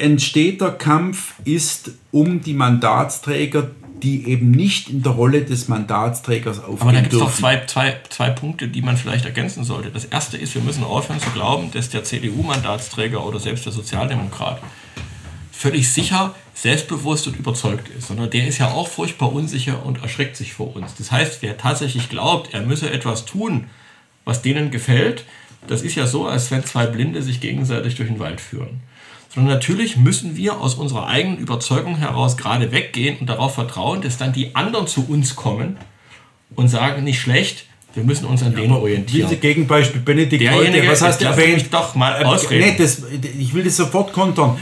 [0.00, 3.70] ein steter Kampf ist um die Mandatsträger,
[4.02, 7.64] die eben nicht in der Rolle des Mandatsträgers aufgehen Aber da gibt es doch zwei,
[7.66, 9.90] zwei, zwei Punkte, die man vielleicht ergänzen sollte.
[9.90, 14.60] Das erste ist, wir müssen aufhören zu glauben, dass der CDU-Mandatsträger oder selbst der Sozialdemokrat
[15.58, 20.36] völlig sicher, selbstbewusst und überzeugt ist, sondern der ist ja auch furchtbar unsicher und erschreckt
[20.36, 20.94] sich vor uns.
[20.96, 23.64] Das heißt, wer tatsächlich glaubt, er müsse etwas tun,
[24.24, 25.24] was denen gefällt,
[25.66, 28.80] das ist ja so, als wenn zwei Blinde sich gegenseitig durch den Wald führen.
[29.34, 34.16] Sondern natürlich müssen wir aus unserer eigenen Überzeugung heraus gerade weggehen und darauf vertrauen, dass
[34.16, 35.76] dann die anderen zu uns kommen
[36.54, 37.64] und sagen, nicht schlecht,
[37.94, 39.28] wir müssen uns an denen orientieren.
[39.28, 41.54] Diese Gegenbeispiel, Benedikt Derjenige, Heute, was hast du erwähnt?
[41.54, 42.68] mich doch mal Äh, ausreden.
[42.70, 43.02] Nee, das,
[43.38, 44.56] ich will das sofort kontern.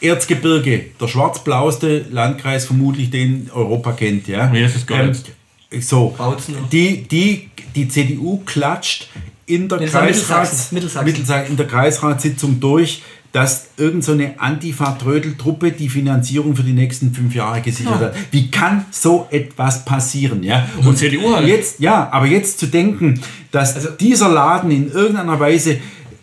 [0.00, 4.28] Erzgebirge, der schwarz-blauste Landkreis vermutlich, den Europa kennt.
[4.28, 4.48] Ja?
[4.48, 4.90] Nee, das ist.
[4.90, 5.12] Ähm,
[5.80, 6.14] so,
[6.70, 9.08] die, die, die CDU klatscht
[9.46, 11.50] in der, Kreisrats, Mittelsachsen, Mittelsachsen.
[11.52, 13.02] In der Kreisratssitzung durch,
[13.32, 18.14] dass irgendeine so eine Antifa-Trödeltruppe die Finanzierung für die nächsten fünf Jahre gesichert hat.
[18.30, 20.42] Wie kann so etwas passieren?
[20.42, 20.68] Ja?
[20.82, 21.46] Und CDU halt.
[21.46, 23.20] jetzt, ja, aber jetzt zu denken,
[23.50, 25.78] dass Also- dieser Laden in irgendeiner Weise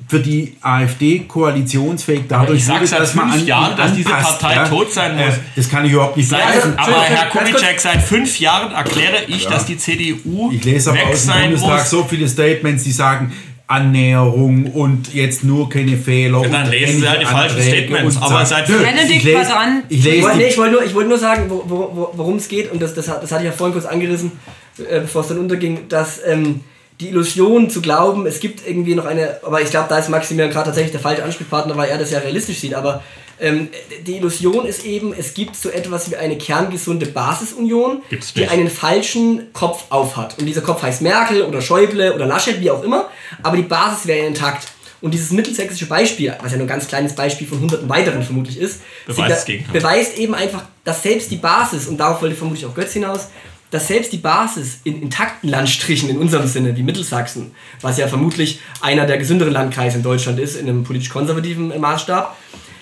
[0.07, 4.67] für die AfD koalitionsfähig dadurch ich seit dass man fünf an Jahren, dass diese Partei
[4.69, 5.35] tot sein muss.
[5.35, 6.73] Äh, das kann ich überhaupt nicht Seit, begreifen.
[6.77, 7.29] aber Herr.
[7.29, 11.27] Kubitschek, seit fünf Jahren erkläre ich, dass die CDU Ich lese aber weg aus dem
[11.27, 11.89] sein Bundestag muss.
[11.89, 13.31] so viele Statements, die sagen
[13.65, 16.41] Annäherung und jetzt nur keine Fehler.
[16.43, 19.11] Ja, dann und lesen Sie halt die falschen Anträge Statements, und aber sagen- seit- Benedikt
[19.11, 19.83] ich lese, dran.
[19.89, 21.89] Ich Ich lese wollte, nee, die, ich wollte nur, ich wollte nur sagen, wo- wo-
[21.95, 24.31] wo- worum es geht, und das, das, das hatte ich ja vorhin kurz angerissen,
[24.77, 26.61] äh, bevor es dann unterging, dass ähm,
[27.03, 30.51] die Illusion zu glauben, es gibt irgendwie noch eine, aber ich glaube, da ist Maximilian
[30.51, 33.03] gerade tatsächlich der falsche Ansprechpartner, weil er das ja realistisch sieht, aber
[33.39, 33.67] ähm,
[34.07, 38.01] die Illusion ist eben, es gibt so etwas wie eine kerngesunde Basisunion,
[38.35, 40.37] die einen falschen Kopf aufhat.
[40.39, 43.09] Und dieser Kopf heißt Merkel oder Schäuble oder Laschet, wie auch immer,
[43.41, 44.67] aber die Basis wäre intakt.
[45.01, 48.57] Und dieses mittelsächsische Beispiel, was ja nur ein ganz kleines Beispiel von hunderten weiteren vermutlich
[48.57, 52.73] ist, Beweist da- beweist eben einfach, dass selbst die Basis, und darauf wollte vermutlich auch
[52.73, 53.27] Götz hinaus,
[53.73, 58.59] dass selbst die Basis in intakten Landstrichen in unserem Sinne, wie Mittelsachsen, was ja vermutlich
[58.81, 62.37] einer der gesünderen Landkreise in Deutschland ist, in einem politisch-konservativen äh, Maßstab,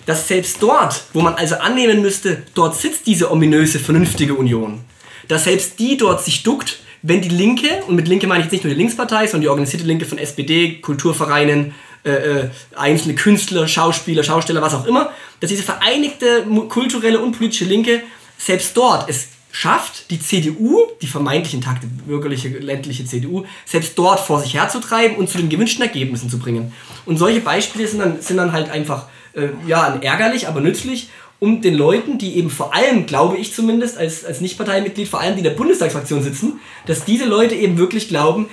[0.05, 4.81] dass selbst dort, wo man also annehmen müsste, dort sitzt diese ominöse, vernünftige Union,
[5.30, 8.51] dass selbst die dort sich duckt, wenn die Linke, und mit Linke meine ich jetzt
[8.51, 11.73] nicht nur die Linkspartei, sondern die organisierte Linke von SPD, Kulturvereinen,
[12.03, 17.63] äh, äh, einzelne Künstler, Schauspieler, Schausteller, was auch immer, dass diese vereinigte kulturelle und politische
[17.63, 18.01] Linke
[18.38, 24.40] selbst dort es schafft, die CDU, die vermeintlich intakte bürgerliche, ländliche CDU, selbst dort vor
[24.41, 26.73] sich herzutreiben und zu den gewünschten Ergebnissen zu bringen.
[27.06, 31.10] Und solche Beispiele sind dann, sind dann halt einfach äh, ja, ärgerlich, aber nützlich,
[31.40, 35.34] um den Leuten, die eben vor allem, glaube ich zumindest, als, als Nicht-Parteimitglied, vor allem
[35.34, 38.48] die in der Bundestagsfraktion sitzen, dass diese Leute eben wirklich glauben,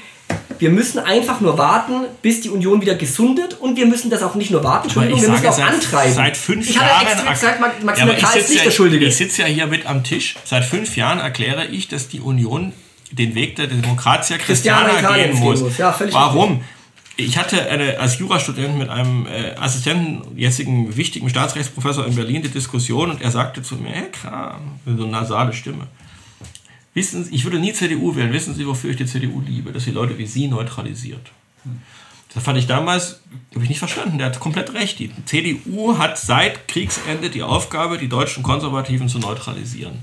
[0.58, 4.34] wir müssen einfach nur warten, bis die Union wieder gesundet und wir müssen das auch
[4.34, 6.12] nicht nur warten, Entschuldigung, wir müssen auch antreiben.
[6.14, 7.04] Seit fünf ich habe Jahren.
[7.04, 9.06] ja extra gesagt, Max- Ja, ist nicht ja, der Schuldige.
[9.06, 10.34] ich sitze ja hier mit am Tisch.
[10.44, 12.72] Seit fünf Jahren erkläre ich, dass die Union
[13.12, 15.60] den Weg der Demokratia Christiana Christiana gehen muss.
[15.60, 15.78] muss.
[15.78, 16.62] Ja, Warum?
[17.16, 22.48] Ich hatte eine, als Jurastudent mit einem äh, Assistenten, jetzigen wichtigen Staatsrechtsprofessor in Berlin, die
[22.48, 25.86] Diskussion und er sagte zu mir, Herr Kram, so eine nasale Stimme.
[26.98, 28.32] Wissen Sie, ich würde nie CDU wählen.
[28.32, 29.70] Wissen Sie, wofür ich die CDU liebe?
[29.70, 31.30] Dass sie Leute wie Sie neutralisiert.
[32.34, 33.20] Das fand ich damals,
[33.54, 34.18] habe ich nicht verstanden.
[34.18, 34.98] Der hat komplett recht.
[34.98, 40.00] Die CDU hat seit Kriegsende die Aufgabe, die deutschen Konservativen zu neutralisieren.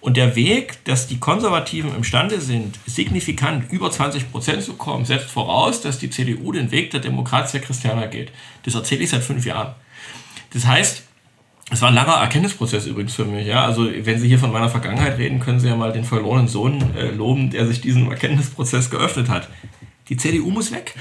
[0.00, 5.28] Und der Weg, dass die Konservativen imstande sind, signifikant über 20 Prozent zu kommen, setzt
[5.28, 8.30] voraus, dass die CDU den Weg der Demokratia Christiana geht.
[8.62, 9.74] Das erzähle ich seit fünf Jahren.
[10.52, 11.02] Das heißt,
[11.70, 13.46] es war ein langer Erkenntnisprozess übrigens für mich.
[13.46, 13.64] Ja?
[13.64, 16.94] Also wenn Sie hier von meiner Vergangenheit reden, können Sie ja mal den verlorenen Sohn
[16.96, 19.48] äh, loben, der sich diesem Erkenntnisprozess geöffnet hat.
[20.08, 20.94] Die CDU muss weg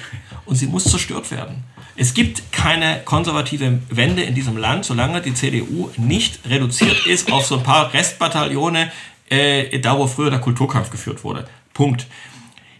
[0.45, 1.63] und sie muss zerstört werden.
[1.95, 7.45] Es gibt keine konservative Wende in diesem Land, solange die CDU nicht reduziert ist auf
[7.45, 8.91] so ein paar Restbataillone,
[9.29, 11.47] äh, da wo früher der Kulturkampf geführt wurde.
[11.73, 12.07] Punkt.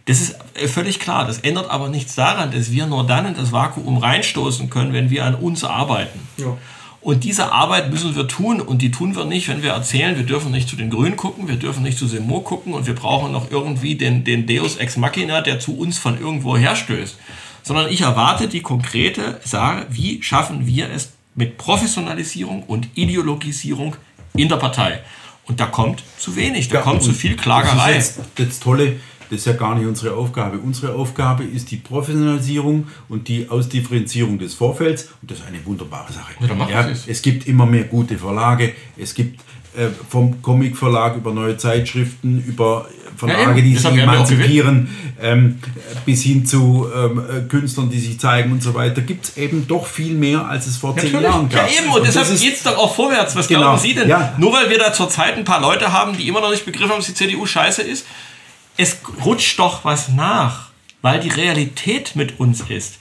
[0.05, 1.25] Das ist äh, völlig klar.
[1.25, 5.11] Das ändert aber nichts daran, dass wir nur dann in das Vakuum reinstoßen können, wenn
[5.11, 6.19] wir an uns arbeiten.
[6.37, 6.57] Ja.
[7.05, 10.23] Und diese Arbeit müssen wir tun und die tun wir nicht, wenn wir erzählen, wir
[10.23, 13.31] dürfen nicht zu den Grünen gucken, wir dürfen nicht zu Semo gucken und wir brauchen
[13.31, 17.15] noch irgendwie den, den Deus Ex Machina, der zu uns von irgendwo herstößt.
[17.61, 23.97] Sondern ich erwarte die konkrete Sache, wie schaffen wir es mit Professionalisierung und Ideologisierung
[24.35, 25.03] in der Partei.
[25.45, 27.93] Und da kommt zu wenig, da kommt zu viel Klagerei.
[27.93, 28.95] Das ist jetzt das Tolle,
[29.29, 30.57] das ist ja gar nicht unsere Aufgabe.
[30.59, 35.09] Unsere Aufgabe ist die Professionalisierung und die Ausdifferenzierung des Vorfelds.
[35.21, 36.33] Und das ist eine wunderbare Sache.
[36.69, 38.73] Ja, Ja, es gibt immer mehr gute Verlage.
[38.97, 39.39] Es gibt
[39.77, 42.87] äh, vom Comic-Verlag über neue Zeitschriften, über
[43.17, 43.69] Verlage, eben.
[43.69, 44.89] die sich ja emanzipieren,
[45.21, 45.59] ähm,
[46.05, 49.67] bis hin zu ähm, äh, Künstlern, die sich zeigen und so weiter, gibt es eben
[49.67, 51.71] doch viel mehr, als es vor zehn Jahren Ja, gab.
[51.71, 53.35] eben, und, das deshalb geht es doch auch vorwärts.
[53.35, 53.61] Was Genau.
[53.61, 54.09] glauben Sie denn?
[54.09, 54.33] Ja.
[54.37, 56.97] Nur weil wir da zurzeit ein paar Leute haben, die immer noch nicht begriffen haben,
[56.99, 58.05] dass die CDU scheiße ist,
[58.77, 60.69] es rutscht doch was nach,
[61.01, 62.97] weil die Realität mit uns ist.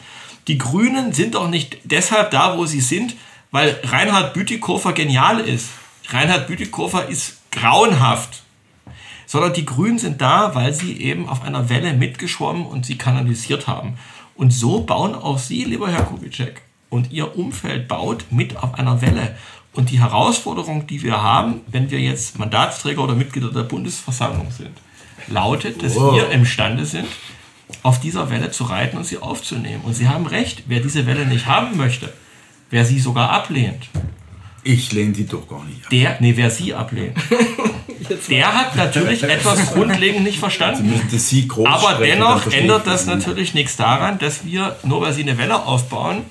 [0.46, 3.16] Die Grünen sind doch nicht deshalb da, wo sie sind,
[3.51, 5.68] weil Reinhard Bütikofer genial ist.
[6.09, 8.44] Reinhard Bütikofer ist grauenhaft
[9.26, 13.66] sondern die Grünen sind da, weil sie eben auf einer Welle mitgeschwommen und sie kanalisiert
[13.66, 13.98] haben.
[14.36, 19.01] Und so bauen auch Sie, lieber Herr Kubitschek, und Ihr Umfeld baut mit auf einer
[19.01, 19.36] Welle.
[19.72, 24.76] Und die Herausforderung, die wir haben, wenn wir jetzt Mandatsträger oder Mitglieder der Bundesversammlung sind,
[25.28, 26.14] lautet, dass Wow.
[26.14, 27.06] wir imstande sind,
[27.82, 29.82] auf dieser Welle zu reiten und sie aufzunehmen.
[29.84, 32.12] Und Sie haben recht, wer diese Welle nicht haben möchte,
[32.70, 33.88] wer sie sogar ablehnt,
[34.62, 35.90] Ich lehne die doch gar nicht ab.
[35.90, 37.16] der, nee, wer sie ablehnt,
[38.30, 40.92] der hat natürlich etwas grundlegend nicht verstanden.
[41.10, 45.64] Sie Aber dennoch ändert das natürlich nichts daran, dass wir, nur weil sie eine Welle
[45.66, 46.22] aufbauen,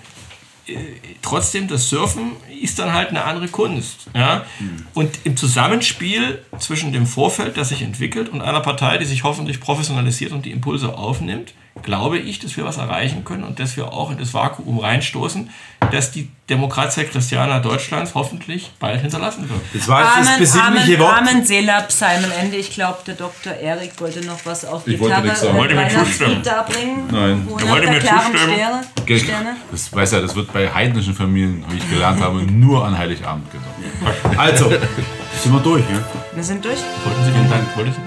[1.21, 2.31] trotzdem das Surfen
[2.61, 4.07] ist dann halt eine andere Kunst.
[4.13, 4.45] Ja?
[4.93, 9.59] Und im Zusammenspiel zwischen dem Vorfeld, das sich entwickelt, und einer Partei, die sich hoffentlich
[9.59, 13.91] professionalisiert und die Impulse aufnimmt, glaube ich, dass wir was erreichen können und dass wir
[13.91, 15.49] auch in das Vakuum reinstoßen,
[15.91, 19.59] dass die Demokratia Christiana Deutschlands hoffentlich bald hinterlassen wird.
[19.73, 21.17] Das war jetzt das Amen, besinnliche Amen, Wort.
[21.17, 22.57] Amen, Selah, Psalmen, Ende.
[22.57, 23.53] Ich glaube, der Dr.
[23.53, 25.55] Erik wollte noch was auf Ich wollte Gitarre nichts sagen.
[25.55, 26.43] äh, Wollte mir Weihnachtslied zustimmen.
[26.43, 27.07] darbringen.
[27.11, 27.47] Nein.
[27.59, 28.37] Er wollte mir zustimmen.
[28.37, 29.55] Sterne, Sterne.
[29.71, 33.47] Das weiß ja, das wird bei heidnischen Familien, wie ich gelernt habe, nur an Heiligabend
[33.51, 34.37] gesungen.
[34.37, 35.99] Also, sind wir durch, ja?
[36.33, 36.77] Wir sind durch.
[37.03, 37.75] Wollten Sie den Dank?
[37.75, 37.99] Wollten Sie?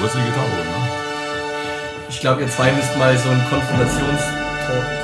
[0.00, 0.77] Wo ist die Gitarre, ne?
[2.08, 4.97] Ich glaube, ihr zwei müsst mal so einen Konfrontationstalk